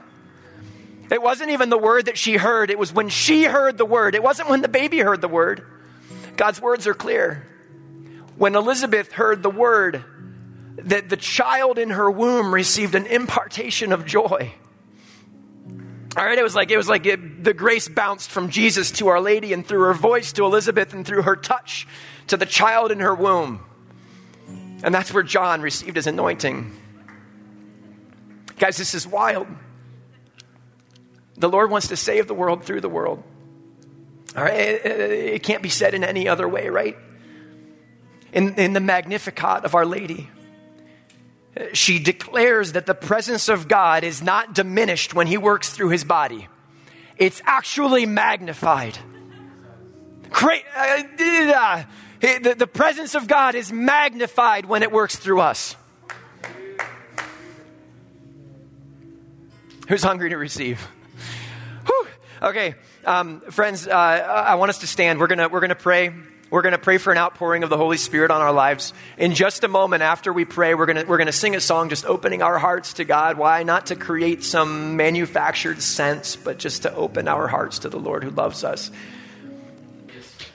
It 1.11 1.23
wasn't 1.23 1.51
even 1.51 1.71
the 1.71 1.79
word 1.79 2.07
that 2.07 2.19
she 2.19 2.37
heard, 2.37 2.71
it 2.71 2.79
was 2.79 2.93
when 2.93 3.09
she 3.09 3.45
heard 3.45 3.79
the 3.79 3.85
word. 3.85 4.15
It 4.15 4.23
wasn't 4.23 4.49
when 4.49 4.61
the 4.61 4.69
baby 4.69 4.99
heard 4.99 5.21
the 5.21 5.29
word. 5.29 5.65
God's 6.37 6.61
words 6.61 6.87
are 6.87 6.95
clear. 6.95 7.47
When 8.37 8.55
Elizabeth 8.55 9.12
heard 9.12 9.43
the 9.43 9.51
word, 9.51 10.05
that 10.78 11.09
the 11.09 11.16
child 11.16 11.78
in 11.78 11.91
her 11.91 12.11
womb 12.11 12.53
received 12.53 12.95
an 12.95 13.07
impartation 13.07 13.93
of 13.93 14.05
joy. 14.05 14.53
All 16.16 16.24
right, 16.24 16.39
it 16.39 16.43
was 16.43 16.55
like 16.55 16.70
it 16.70 16.76
was 16.76 16.89
like 16.89 17.05
it, 17.05 17.45
the 17.45 17.53
grace 17.53 17.89
bounced 17.89 18.30
from 18.30 18.51
Jesus 18.51 18.91
to 18.93 19.09
Our 19.09 19.20
Lady 19.20 19.53
and 19.53 19.66
through 19.66 19.82
her 19.82 19.95
voice 19.95 20.32
to 20.34 20.45
Elizabeth 20.45 20.95
and 20.95 21.07
through 21.07 21.22
her 21.22 21.37
touch 21.37 21.87
to 22.28 22.37
the 22.37 22.47
child 22.47 22.91
in 22.91 23.01
her 23.01 23.14
womb. 23.14 23.61
And 24.82 24.95
that's 24.95 25.12
where 25.12 25.22
John 25.22 25.61
received 25.61 25.97
his 25.97 26.07
anointing. 26.07 26.74
Guys, 28.59 28.76
this 28.76 28.95
is 28.95 29.07
wild. 29.07 29.47
The 31.37 31.49
Lord 31.49 31.70
wants 31.70 31.89
to 31.89 31.97
save 31.97 32.26
the 32.26 32.34
world 32.34 32.64
through 32.64 32.80
the 32.80 32.89
world. 32.89 33.22
All 34.34 34.43
right, 34.43 34.55
it, 34.55 34.87
it 34.87 35.43
can't 35.43 35.62
be 35.62 35.68
said 35.68 35.95
in 35.95 36.05
any 36.05 36.28
other 36.28 36.49
way, 36.49 36.68
right? 36.68 36.97
In, 38.33 38.55
in 38.55 38.72
the 38.72 38.81
Magnificat 38.81 39.64
of 39.64 39.74
Our 39.74 39.87
Lady, 39.87 40.29
she 41.72 41.99
declares 41.99 42.72
that 42.72 42.87
the 42.87 42.95
presence 42.95 43.49
of 43.49 43.68
God 43.68 44.05
is 44.05 44.22
not 44.22 44.55
diminished 44.55 45.14
when 45.14 45.27
he 45.27 45.39
works 45.39 45.70
through 45.70 45.91
his 45.91 46.05
body, 46.05 46.49
it's 47.16 47.41
actually 47.47 48.05
magnified. 48.05 48.99
Uh, 50.43 50.57
uh, 50.77 51.83
the, 52.20 52.55
the 52.59 52.66
presence 52.66 53.14
of 53.14 53.27
God 53.27 53.55
is 53.55 53.72
magnified 53.72 54.66
when 54.66 54.83
it 54.83 54.93
works 54.93 55.16
through 55.16 55.41
us. 55.41 55.77
Who's 59.89 60.03
hungry 60.03 60.31
to 60.31 60.37
receive? 60.37 60.87
Whew. 61.87 62.07
Okay, 62.43 62.74
um, 63.05 63.41
friends, 63.51 63.87
uh, 63.87 63.93
I 63.93 64.57
want 64.57 64.70
us 64.70 64.79
to 64.79 64.87
stand. 64.87 65.20
We're 65.20 65.29
gonna 65.29 65.49
we're 65.49 65.61
gonna 65.61 65.77
pray. 65.77 66.12
We're 66.49 66.62
going 66.62 66.72
to 66.72 66.78
pray 66.78 66.99
for 66.99 67.11
an 67.11 67.18
outpouring 67.18 67.64
of 67.64 67.70
the 67.70 67.76
Holy 67.76 67.97
Spirit 67.97 68.30
on 68.30 68.40
our 68.40 68.53
lives. 68.53 68.92
In 69.18 69.34
just 69.34 69.64
a 69.64 69.68
moment 69.68 70.03
after 70.03 70.32
we 70.32 70.44
pray, 70.44 70.74
we're 70.74 70.86
going 70.86 70.97
to, 70.97 71.05
we're 71.05 71.16
going 71.16 71.26
to 71.26 71.32
sing 71.32 71.57
a 71.57 71.61
song 71.61 71.88
just 71.88 72.05
opening 72.05 72.40
our 72.40 72.59
hearts 72.59 72.94
to 72.94 73.05
God. 73.05 73.36
Why? 73.36 73.64
Not 73.64 73.86
to 73.86 73.97
create 73.97 74.44
some 74.44 74.97
manufactured 74.97 75.82
sense, 75.82 76.36
but 76.36 76.59
just 76.59 76.82
to 76.82 76.94
open 76.94 77.26
our 77.26 77.49
hearts 77.49 77.80
to 77.80 77.88
the 77.88 77.99
Lord 77.99 78.22
who 78.22 78.30
loves 78.30 78.62
us. 78.62 78.92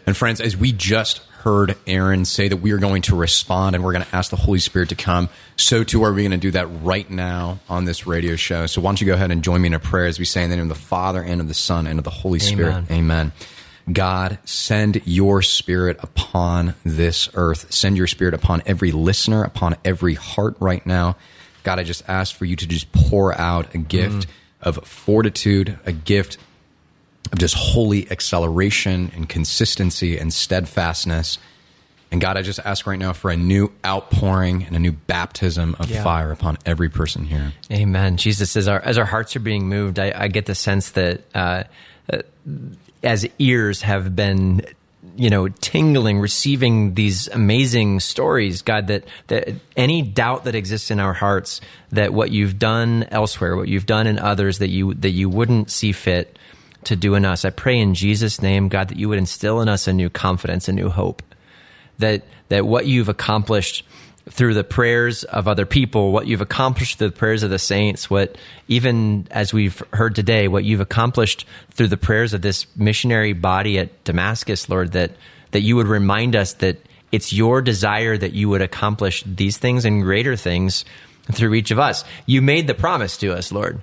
And 0.05 0.15
friends, 0.15 0.39
as 0.39 0.55
we 0.55 0.71
just 0.71 1.19
heard 1.41 1.75
Aaron 1.87 2.23
say 2.23 2.47
that 2.47 2.57
we 2.57 2.71
are 2.71 2.77
going 2.77 3.01
to 3.03 3.15
respond 3.15 3.75
and 3.75 3.83
we're 3.83 3.93
going 3.93 4.05
to 4.05 4.15
ask 4.15 4.29
the 4.29 4.37
Holy 4.37 4.59
Spirit 4.59 4.89
to 4.89 4.95
come, 4.95 5.27
so 5.57 5.83
too 5.83 6.03
are 6.03 6.13
we 6.13 6.21
going 6.21 6.31
to 6.31 6.37
do 6.37 6.51
that 6.51 6.67
right 6.83 7.09
now 7.09 7.59
on 7.67 7.85
this 7.85 8.07
radio 8.07 8.35
show. 8.35 8.65
So 8.65 8.79
why 8.79 8.89
don't 8.89 9.01
you 9.01 9.07
go 9.07 9.13
ahead 9.13 9.31
and 9.31 9.43
join 9.43 9.61
me 9.61 9.67
in 9.67 9.73
a 9.73 9.79
prayer 9.79 10.05
as 10.05 10.19
we 10.19 10.25
say 10.25 10.43
in 10.43 10.49
the 10.49 10.55
name 10.55 10.71
of 10.71 10.77
the 10.77 10.83
Father 10.83 11.21
and 11.21 11.41
of 11.41 11.47
the 11.47 11.53
Son 11.53 11.85
and 11.85 11.99
of 11.99 12.05
the 12.05 12.11
Holy 12.11 12.39
Spirit. 12.39 12.89
Amen. 12.89 13.33
God, 13.91 14.37
send 14.45 15.01
your 15.05 15.41
spirit 15.41 15.97
upon 16.01 16.75
this 16.83 17.29
earth. 17.33 17.71
Send 17.71 17.97
your 17.97 18.07
spirit 18.07 18.33
upon 18.33 18.61
every 18.65 18.91
listener, 18.91 19.43
upon 19.43 19.75
every 19.85 20.15
heart 20.15 20.55
right 20.59 20.85
now. 20.85 21.15
God, 21.63 21.79
I 21.79 21.83
just 21.83 22.03
ask 22.07 22.35
for 22.35 22.45
you 22.45 22.55
to 22.55 22.67
just 22.67 22.91
pour 22.91 23.39
out 23.39 23.73
a 23.75 23.77
gift 23.77 24.27
of 24.61 24.77
fortitude, 24.87 25.79
a 25.85 25.91
gift 25.91 26.37
of 27.31 27.39
just 27.39 27.55
holy 27.55 28.09
acceleration 28.11 29.11
and 29.15 29.29
consistency 29.29 30.17
and 30.17 30.33
steadfastness. 30.33 31.37
And 32.11 32.19
God, 32.19 32.35
I 32.35 32.41
just 32.41 32.59
ask 32.59 32.85
right 32.87 32.99
now 32.99 33.13
for 33.13 33.31
a 33.31 33.37
new 33.37 33.71
outpouring 33.85 34.63
and 34.63 34.75
a 34.75 34.79
new 34.79 34.91
baptism 34.91 35.75
of 35.79 35.89
Yeah. 35.89 36.03
fire 36.03 36.31
upon 36.31 36.57
every 36.65 36.89
person 36.89 37.23
here. 37.25 37.53
Amen. 37.71 38.17
Jesus, 38.17 38.57
as 38.57 38.67
our 38.67 38.81
as 38.81 38.97
our 38.97 39.05
hearts 39.05 39.35
are 39.35 39.39
being 39.39 39.69
moved, 39.69 39.97
I, 39.97 40.11
I 40.15 40.27
get 40.27 40.45
the 40.45 40.55
sense 40.55 40.89
that 40.91 41.21
uh, 41.33 41.63
as 43.03 43.27
ears 43.39 43.81
have 43.81 44.15
been, 44.15 44.61
you 45.15 45.29
know, 45.29 45.47
tingling, 45.47 46.19
receiving 46.19 46.93
these 46.93 47.27
amazing 47.29 47.99
stories, 47.99 48.61
God, 48.61 48.87
that 48.87 49.05
that 49.27 49.49
any 49.75 50.01
doubt 50.01 50.45
that 50.45 50.55
exists 50.55 50.91
in 50.91 50.99
our 50.99 51.13
hearts 51.13 51.61
that 51.91 52.13
what 52.13 52.31
you've 52.31 52.59
done 52.59 53.05
elsewhere, 53.11 53.55
what 53.55 53.67
you've 53.67 53.85
done 53.85 54.07
in 54.07 54.19
others, 54.19 54.59
that 54.59 54.69
you 54.69 54.93
that 54.95 55.09
you 55.11 55.29
wouldn't 55.29 55.71
see 55.71 55.91
fit 55.91 56.37
to 56.83 56.95
do 56.95 57.15
in 57.15 57.25
us, 57.25 57.45
I 57.45 57.51
pray 57.51 57.79
in 57.79 57.93
Jesus' 57.93 58.41
name, 58.41 58.67
God, 58.67 58.89
that 58.89 58.97
you 58.97 59.07
would 59.09 59.19
instill 59.19 59.61
in 59.61 59.69
us 59.69 59.87
a 59.87 59.93
new 59.93 60.09
confidence, 60.09 60.67
a 60.67 60.73
new 60.73 60.89
hope. 60.89 61.21
That 61.99 62.23
that 62.49 62.65
what 62.65 62.85
you've 62.85 63.09
accomplished 63.09 63.85
through 64.29 64.53
the 64.53 64.63
prayers 64.63 65.23
of 65.25 65.47
other 65.47 65.65
people, 65.65 66.11
what 66.11 66.27
you've 66.27 66.41
accomplished 66.41 66.97
through 66.99 67.09
the 67.09 67.15
prayers 67.15 67.43
of 67.43 67.49
the 67.49 67.59
saints, 67.59 68.09
what 68.09 68.37
even 68.67 69.27
as 69.31 69.53
we've 69.53 69.81
heard 69.93 70.15
today, 70.15 70.47
what 70.47 70.63
you've 70.63 70.79
accomplished 70.79 71.45
through 71.71 71.87
the 71.87 71.97
prayers 71.97 72.33
of 72.33 72.41
this 72.41 72.67
missionary 72.75 73.33
body 73.33 73.79
at 73.79 74.03
Damascus, 74.03 74.69
Lord, 74.69 74.91
that 74.93 75.11
that 75.51 75.61
you 75.61 75.75
would 75.75 75.87
remind 75.87 76.35
us 76.35 76.53
that 76.53 76.77
it's 77.11 77.33
your 77.33 77.61
desire 77.61 78.17
that 78.17 78.33
you 78.33 78.47
would 78.47 78.61
accomplish 78.61 79.23
these 79.25 79.57
things 79.57 79.83
and 79.83 80.01
greater 80.01 80.37
things 80.37 80.85
through 81.31 81.53
each 81.55 81.71
of 81.71 81.79
us. 81.79 82.05
You 82.25 82.41
made 82.41 82.67
the 82.67 82.73
promise 82.73 83.17
to 83.17 83.33
us, 83.33 83.51
Lord 83.51 83.81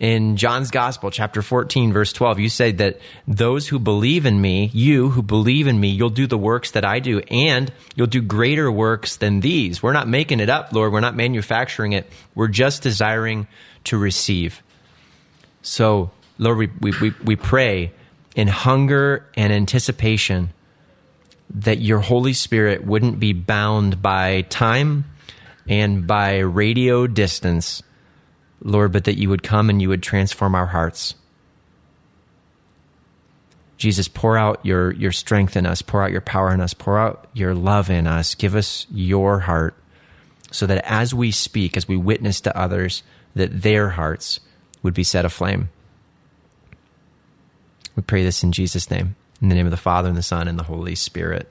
in 0.00 0.36
John's 0.36 0.70
Gospel, 0.70 1.10
chapter 1.10 1.42
14, 1.42 1.92
verse 1.92 2.12
12, 2.12 2.38
you 2.38 2.48
say 2.48 2.70
that 2.72 3.00
those 3.26 3.66
who 3.66 3.80
believe 3.80 4.26
in 4.26 4.40
me, 4.40 4.70
you 4.72 5.10
who 5.10 5.22
believe 5.22 5.66
in 5.66 5.80
me, 5.80 5.88
you'll 5.88 6.08
do 6.10 6.28
the 6.28 6.38
works 6.38 6.70
that 6.72 6.84
I 6.84 7.00
do, 7.00 7.18
and 7.30 7.72
you'll 7.96 8.06
do 8.06 8.22
greater 8.22 8.70
works 8.70 9.16
than 9.16 9.40
these. 9.40 9.82
We're 9.82 9.92
not 9.92 10.06
making 10.06 10.38
it 10.38 10.48
up, 10.48 10.72
Lord. 10.72 10.92
We're 10.92 11.00
not 11.00 11.16
manufacturing 11.16 11.92
it. 11.92 12.08
We're 12.36 12.48
just 12.48 12.82
desiring 12.82 13.48
to 13.84 13.98
receive. 13.98 14.62
So, 15.62 16.12
Lord, 16.38 16.58
we, 16.58 16.66
we, 16.80 16.92
we, 17.00 17.14
we 17.24 17.36
pray 17.36 17.92
in 18.36 18.46
hunger 18.46 19.26
and 19.36 19.52
anticipation 19.52 20.50
that 21.50 21.80
your 21.80 21.98
Holy 21.98 22.34
Spirit 22.34 22.84
wouldn't 22.84 23.18
be 23.18 23.32
bound 23.32 24.00
by 24.00 24.42
time 24.42 25.06
and 25.66 26.06
by 26.06 26.38
radio 26.38 27.08
distance 27.08 27.82
Lord, 28.62 28.92
but 28.92 29.04
that 29.04 29.18
you 29.18 29.28
would 29.28 29.42
come 29.42 29.70
and 29.70 29.80
you 29.80 29.88
would 29.88 30.02
transform 30.02 30.54
our 30.54 30.66
hearts. 30.66 31.14
Jesus, 33.76 34.08
pour 34.08 34.36
out 34.36 34.64
your, 34.64 34.92
your 34.92 35.12
strength 35.12 35.56
in 35.56 35.64
us, 35.64 35.82
pour 35.82 36.02
out 36.02 36.10
your 36.10 36.20
power 36.20 36.52
in 36.52 36.60
us, 36.60 36.74
pour 36.74 36.98
out 36.98 37.28
your 37.32 37.54
love 37.54 37.90
in 37.90 38.08
us. 38.08 38.34
Give 38.34 38.56
us 38.56 38.86
your 38.90 39.40
heart 39.40 39.74
so 40.50 40.66
that 40.66 40.84
as 40.84 41.14
we 41.14 41.30
speak, 41.30 41.76
as 41.76 41.86
we 41.86 41.96
witness 41.96 42.40
to 42.40 42.58
others, 42.58 43.02
that 43.34 43.62
their 43.62 43.90
hearts 43.90 44.40
would 44.82 44.94
be 44.94 45.04
set 45.04 45.24
aflame. 45.24 45.68
We 47.94 48.02
pray 48.02 48.24
this 48.24 48.42
in 48.42 48.52
Jesus' 48.52 48.90
name, 48.90 49.14
in 49.40 49.48
the 49.48 49.54
name 49.54 49.66
of 49.66 49.70
the 49.70 49.76
Father 49.76 50.08
and 50.08 50.16
the 50.18 50.22
Son 50.22 50.48
and 50.48 50.58
the 50.58 50.64
Holy 50.64 50.94
Spirit. 50.94 51.50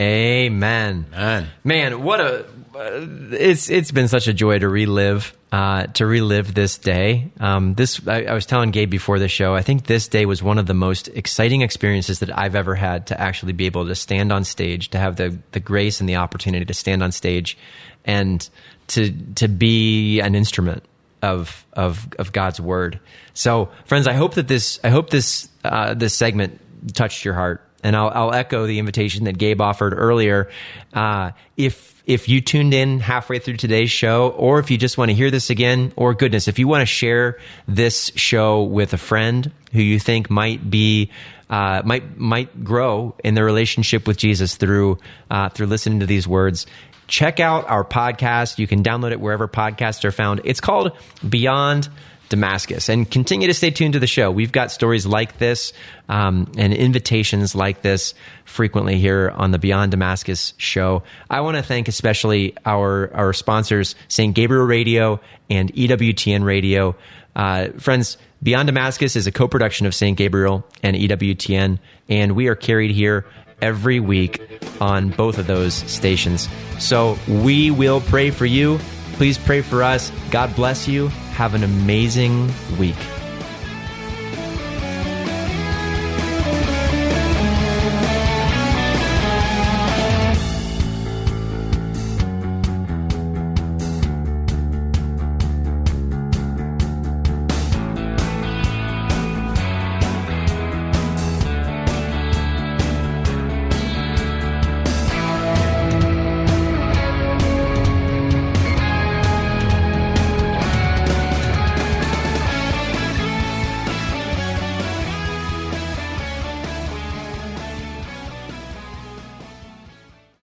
Amen. 0.00 1.06
Man. 1.10 1.48
Man, 1.62 2.02
what 2.02 2.20
a 2.20 2.46
uh, 2.74 3.06
it's 3.32 3.68
it's 3.68 3.90
been 3.90 4.08
such 4.08 4.28
a 4.28 4.32
joy 4.32 4.58
to 4.58 4.68
relive 4.68 5.36
uh, 5.52 5.86
to 5.88 6.06
relive 6.06 6.54
this 6.54 6.78
day. 6.78 7.30
Um, 7.38 7.74
this 7.74 8.00
I, 8.08 8.22
I 8.22 8.32
was 8.32 8.46
telling 8.46 8.70
Gabe 8.70 8.88
before 8.88 9.18
the 9.18 9.28
show. 9.28 9.54
I 9.54 9.60
think 9.60 9.84
this 9.84 10.08
day 10.08 10.24
was 10.24 10.42
one 10.42 10.56
of 10.58 10.66
the 10.66 10.74
most 10.74 11.08
exciting 11.08 11.60
experiences 11.60 12.20
that 12.20 12.36
I've 12.36 12.54
ever 12.54 12.74
had 12.74 13.08
to 13.08 13.20
actually 13.20 13.52
be 13.52 13.66
able 13.66 13.86
to 13.88 13.94
stand 13.94 14.32
on 14.32 14.44
stage, 14.44 14.88
to 14.90 14.98
have 14.98 15.16
the 15.16 15.38
the 15.52 15.60
grace 15.60 16.00
and 16.00 16.08
the 16.08 16.16
opportunity 16.16 16.64
to 16.64 16.74
stand 16.74 17.02
on 17.02 17.12
stage, 17.12 17.58
and 18.06 18.48
to 18.88 19.12
to 19.34 19.48
be 19.48 20.20
an 20.20 20.34
instrument 20.34 20.84
of 21.22 21.66
of 21.74 22.08
of 22.18 22.32
God's 22.32 22.60
word. 22.60 23.00
So, 23.34 23.68
friends, 23.84 24.06
I 24.06 24.14
hope 24.14 24.34
that 24.34 24.48
this 24.48 24.80
I 24.82 24.88
hope 24.88 25.10
this 25.10 25.48
uh, 25.64 25.92
this 25.92 26.14
segment 26.14 26.60
touched 26.94 27.24
your 27.24 27.34
heart, 27.34 27.68
and 27.82 27.96
I'll, 27.96 28.10
I'll 28.10 28.34
echo 28.34 28.66
the 28.66 28.78
invitation 28.78 29.24
that 29.24 29.38
Gabe 29.38 29.60
offered 29.60 29.94
earlier. 29.96 30.50
Uh, 30.92 31.30
if 31.56 32.02
if 32.06 32.28
you 32.28 32.40
tuned 32.40 32.74
in 32.74 32.98
halfway 32.98 33.38
through 33.38 33.56
today's 33.56 33.90
show, 33.90 34.30
or 34.30 34.58
if 34.58 34.70
you 34.70 34.78
just 34.78 34.98
want 34.98 35.10
to 35.10 35.14
hear 35.14 35.30
this 35.30 35.50
again, 35.50 35.92
or 35.96 36.14
goodness, 36.14 36.48
if 36.48 36.58
you 36.58 36.66
want 36.66 36.82
to 36.82 36.86
share 36.86 37.38
this 37.68 38.10
show 38.16 38.64
with 38.64 38.92
a 38.92 38.98
friend 38.98 39.52
who 39.72 39.80
you 39.80 39.98
think 40.00 40.28
might 40.30 40.68
be 40.68 41.10
uh, 41.48 41.82
might 41.84 42.18
might 42.18 42.64
grow 42.64 43.14
in 43.24 43.34
their 43.34 43.44
relationship 43.44 44.06
with 44.06 44.16
Jesus 44.16 44.56
through 44.56 44.98
uh, 45.30 45.48
through 45.50 45.66
listening 45.66 46.00
to 46.00 46.06
these 46.06 46.26
words, 46.26 46.66
check 47.06 47.40
out 47.40 47.68
our 47.68 47.84
podcast. 47.84 48.58
You 48.58 48.66
can 48.66 48.82
download 48.82 49.12
it 49.12 49.20
wherever 49.20 49.48
podcasts 49.48 50.04
are 50.04 50.12
found. 50.12 50.40
It's 50.44 50.60
called 50.60 50.96
Beyond 51.28 51.88
Damascus. 52.30 52.88
And 52.88 53.10
continue 53.10 53.46
to 53.48 53.54
stay 53.54 53.70
tuned 53.70 53.92
to 53.92 53.98
the 53.98 54.06
show. 54.06 54.30
We've 54.30 54.52
got 54.52 54.70
stories 54.70 55.04
like 55.04 55.36
this 55.38 55.74
um, 56.08 56.50
and 56.56 56.72
invitations 56.72 57.54
like 57.54 57.82
this 57.82 58.14
frequently 58.46 58.98
here 58.98 59.30
on 59.36 59.50
the 59.50 59.58
Beyond 59.58 59.90
Damascus 59.90 60.54
show. 60.56 61.02
I 61.28 61.42
want 61.42 61.58
to 61.58 61.62
thank 61.62 61.88
especially 61.88 62.56
our, 62.64 63.12
our 63.14 63.32
sponsors, 63.34 63.94
St. 64.08 64.34
Gabriel 64.34 64.64
Radio 64.64 65.20
and 65.50 65.72
EWTN 65.74 66.44
Radio. 66.44 66.96
Uh, 67.36 67.68
friends, 67.78 68.16
Beyond 68.42 68.68
Damascus 68.68 69.16
is 69.16 69.26
a 69.26 69.32
co 69.32 69.46
production 69.46 69.86
of 69.86 69.94
St. 69.94 70.16
Gabriel 70.16 70.64
and 70.82 70.96
EWTN, 70.96 71.78
and 72.08 72.32
we 72.34 72.48
are 72.48 72.54
carried 72.54 72.90
here 72.90 73.26
every 73.60 74.00
week 74.00 74.40
on 74.80 75.10
both 75.10 75.36
of 75.36 75.46
those 75.46 75.74
stations. 75.74 76.48
So 76.78 77.18
we 77.28 77.70
will 77.70 78.00
pray 78.00 78.30
for 78.30 78.46
you. 78.46 78.78
Please 79.20 79.36
pray 79.36 79.60
for 79.60 79.82
us. 79.82 80.10
God 80.30 80.56
bless 80.56 80.88
you. 80.88 81.08
Have 81.36 81.52
an 81.52 81.62
amazing 81.62 82.50
week. 82.78 82.96